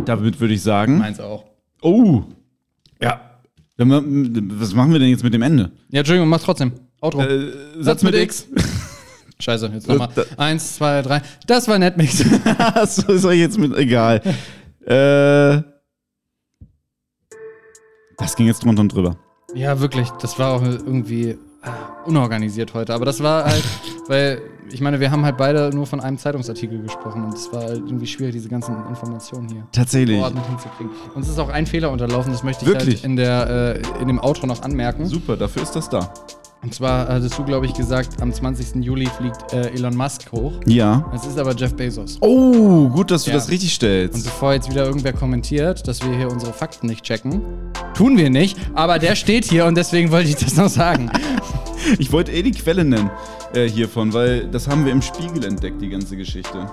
Damit 0.05 0.39
würde 0.41 0.55
ich 0.55 0.63
sagen. 0.63 0.99
Meins 0.99 1.19
auch. 1.19 1.45
Oh. 1.83 2.23
Ja. 3.03 3.21
Dann 3.77 3.91
Was 4.61 4.75
machen 4.75 4.93
wir 4.93 4.99
denn 4.99 5.09
jetzt 5.09 5.25
mit 5.25 5.35
dem 5.35 5.43
Ende? 5.43 5.73
Ja, 5.91 6.01
Entschuldigung, 6.01 6.29
mach 6.29 6.43
trotzdem. 6.43 6.73
Outro. 7.01 7.23
Äh, 7.23 7.53
Satz 7.81 8.03
mit 8.03 8.15
X. 8.15 8.47
Scheiße, 9.41 9.71
jetzt 9.73 9.89
nochmal. 9.89 10.11
Eins, 10.37 10.77
zwei, 10.77 11.01
drei. 11.01 11.23
Das 11.47 11.67
war 11.67 11.79
Netmix. 11.79 12.19
so 12.89 13.13
ist 13.13 13.25
euch 13.25 13.39
jetzt 13.39 13.59
mit. 13.59 13.75
Egal. 13.77 14.21
äh. 14.87 15.70
Das 18.21 18.37
ging 18.37 18.47
jetzt 18.47 18.64
drunter 18.64 18.83
und 18.83 18.95
drüber. 18.95 19.16
ja, 19.55 19.81
wirklich. 19.81 20.11
Das 20.21 20.39
war 20.39 20.53
auch 20.53 20.62
irgendwie 20.62 21.37
ah, 21.62 22.05
unorganisiert 22.05 22.75
heute. 22.75 22.95
Aber 22.95 23.05
das 23.07 23.23
war 23.23 23.45
halt, 23.45 23.64
weil, 24.09 24.43
ich 24.73 24.81
meine, 24.81 25.01
wir 25.01 25.11
haben 25.11 25.25
halt 25.25 25.37
beide 25.37 25.71
nur 25.75 25.87
von 25.87 26.01
einem 26.01 26.18
Zeitungsartikel 26.18 26.81
gesprochen 26.83 27.25
und 27.25 27.35
es 27.35 27.53
war 27.53 27.62
halt 27.62 27.79
irgendwie 27.87 28.07
schwierig, 28.07 28.35
diese 28.35 28.49
ganzen 28.49 28.75
Informationen 28.89 29.49
hier 29.49 29.66
Tatsächlich. 29.73 30.16
geordnet 30.18 30.45
hinzukriegen. 30.49 30.91
Uns 31.14 31.29
ist 31.29 31.39
auch 31.39 31.49
ein 31.49 31.66
Fehler 31.66 31.91
unterlaufen, 31.91 32.33
das 32.33 32.43
möchte 32.43 32.64
ich 32.64 32.71
Wirklich? 32.71 32.97
halt 32.97 33.05
in, 33.05 33.16
der, 33.16 33.77
äh, 33.77 34.01
in 34.03 34.09
dem 34.09 34.18
Outro 34.21 34.47
noch 34.47 34.62
anmerken. 34.62 35.07
Super, 35.07 35.37
dafür 35.37 35.62
ist 35.62 35.73
das 35.73 35.89
da. 35.89 36.12
Und 36.62 36.75
zwar 36.75 37.09
hattest 37.09 37.39
du, 37.39 37.45
glaube 37.45 37.64
ich, 37.64 37.73
gesagt, 37.73 38.21
am 38.21 38.31
20. 38.35 38.85
Juli 38.85 39.07
fliegt 39.07 39.51
äh, 39.55 39.71
Elon 39.71 39.97
Musk 39.97 40.31
hoch. 40.31 40.53
Ja. 40.66 41.11
Es 41.14 41.25
ist 41.25 41.39
aber 41.39 41.55
Jeff 41.55 41.75
Bezos. 41.75 42.18
Oh, 42.21 42.87
gut, 42.91 43.11
dass 43.11 43.25
du 43.25 43.31
Ja. 43.31 43.37
das 43.37 43.49
richtig 43.51 43.71
Und 43.71 43.75
stellst. 43.77 44.25
bevor 44.25 44.53
jetzt 44.53 44.68
wieder 44.68 44.85
irgendwer 44.85 45.14
kommentiert, 45.14 45.89
dass 45.89 46.03
wir 46.07 46.14
hier 46.14 46.31
unsere 46.31 46.53
Fakten 46.53 46.87
nicht 46.87 47.03
checken, 47.03 47.41
tun 47.95 48.18
wir 48.18 48.29
nicht, 48.29 48.59
aber 48.75 48.99
der 48.99 49.14
steht 49.14 49.47
hier 49.47 49.64
und 49.64 49.75
deswegen 49.75 50.11
wollte 50.11 50.29
ich 50.29 50.37
das 50.37 50.55
noch 50.57 50.68
sagen. 50.68 51.11
Ich 51.99 52.12
wollte 52.12 52.33
eh 52.33 52.43
die 52.43 52.51
Quelle 52.53 52.85
nennen 52.85 53.11
äh, 53.55 53.68
hiervon, 53.68 54.12
weil 54.12 54.47
das 54.49 54.68
haben 54.68 54.85
wir 54.85 54.93
im 54.93 55.03
Spiegel 55.03 55.45
entdeckt, 55.45 55.81
die 55.81 55.89
ganze 55.89 56.16
Geschichte. 56.16 56.70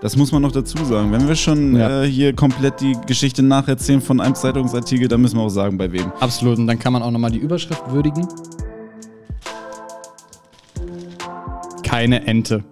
Das 0.00 0.16
muss 0.16 0.30
man 0.30 0.42
noch 0.42 0.52
dazu 0.52 0.76
sagen. 0.84 1.10
Wenn 1.10 1.26
wir 1.26 1.34
schon 1.34 1.74
Ja. 1.76 2.04
äh, 2.04 2.06
hier 2.08 2.32
komplett 2.32 2.80
die 2.80 2.96
Geschichte 3.06 3.42
nacherzählen 3.42 4.00
von 4.00 4.20
einem 4.20 4.34
Zeitungsartikel, 4.36 5.08
dann 5.08 5.20
müssen 5.20 5.36
wir 5.38 5.42
auch 5.42 5.48
sagen, 5.48 5.76
bei 5.76 5.90
wem. 5.90 6.12
Absolut, 6.20 6.58
und 6.58 6.66
dann 6.68 6.78
kann 6.78 6.92
man 6.92 7.02
auch 7.02 7.10
nochmal 7.10 7.32
die 7.32 7.38
Überschrift 7.38 7.82
würdigen. 7.90 8.26
Keine 11.82 12.24
Ente. 12.26 12.62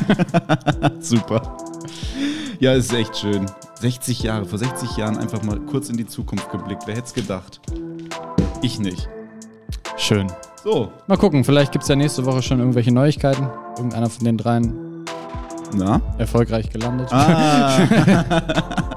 Super. 1.00 1.56
Ja, 2.60 2.74
ist 2.74 2.92
echt 2.92 3.16
schön. 3.16 3.46
60 3.80 4.22
Jahre, 4.22 4.44
vor 4.46 4.58
60 4.58 4.96
Jahren 4.96 5.18
einfach 5.18 5.42
mal 5.42 5.58
kurz 5.60 5.88
in 5.88 5.96
die 5.96 6.06
Zukunft 6.06 6.50
geblickt. 6.50 6.82
Wer 6.86 6.94
hätte 6.96 7.06
es 7.06 7.14
gedacht? 7.14 7.60
Ich 8.62 8.78
nicht. 8.78 9.08
Schön. 9.96 10.26
So, 10.66 10.90
Mal 11.06 11.16
gucken, 11.16 11.44
vielleicht 11.44 11.70
gibt 11.70 11.84
es 11.84 11.88
ja 11.88 11.94
nächste 11.94 12.26
Woche 12.26 12.42
schon 12.42 12.58
irgendwelche 12.58 12.92
Neuigkeiten. 12.92 13.46
Irgendeiner 13.76 14.10
von 14.10 14.24
den 14.24 14.36
dreien 14.36 14.74
na? 15.76 16.00
erfolgreich 16.18 16.68
gelandet. 16.70 17.06
Ah, 17.12 17.78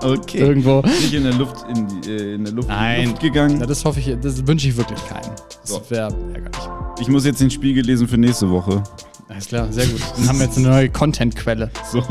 okay. 0.03 0.39
Irgendwo. 0.39 0.81
Nicht 0.81 1.13
in 1.13 1.25
der 1.25 1.33
Luft, 1.35 1.57
in, 1.69 1.87
die, 2.01 2.09
äh, 2.09 2.33
in 2.33 2.43
der 2.43 2.53
Luft, 2.53 2.69
in 2.69 2.75
Nein. 2.75 3.09
Luft 3.09 3.19
gegangen. 3.21 3.59
Ja, 3.59 3.67
das 3.67 3.85
hoffe 3.85 3.99
ich, 3.99 4.17
das 4.19 4.47
wünsche 4.47 4.67
ich 4.67 4.77
wirklich 4.77 4.99
keinem. 5.07 5.29
Das 5.61 5.69
So. 5.69 5.81
wäre 5.89 6.11
ärgerlich. 6.33 6.69
Ich 7.01 7.07
muss 7.07 7.23
jetzt 7.25 7.39
den 7.39 7.51
Spiegel 7.51 7.85
lesen 7.85 8.07
für 8.07 8.17
nächste 8.17 8.49
Woche. 8.49 8.81
Alles 9.27 9.47
klar, 9.47 9.71
sehr 9.71 9.85
gut. 9.85 10.01
Dann 10.17 10.27
haben 10.27 10.39
wir 10.39 10.47
jetzt 10.47 10.57
eine 10.57 10.69
neue 10.69 10.89
Content-Quelle. 10.89 11.69
So. 11.91 12.01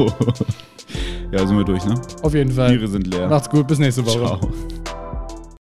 Ja, 1.33 1.45
sind 1.45 1.57
wir 1.57 1.65
durch, 1.65 1.85
ne? 1.85 1.95
Auf 2.23 2.33
jeden 2.33 2.53
Fall. 2.53 2.71
Biere 2.71 2.87
sind 2.87 3.09
leer. 3.09 3.29
Macht's 3.29 3.51
gut, 3.51 3.67
bis 3.67 3.81
nächste 3.81 4.07
Woche. 4.07 4.19
Ciao. 4.39 4.41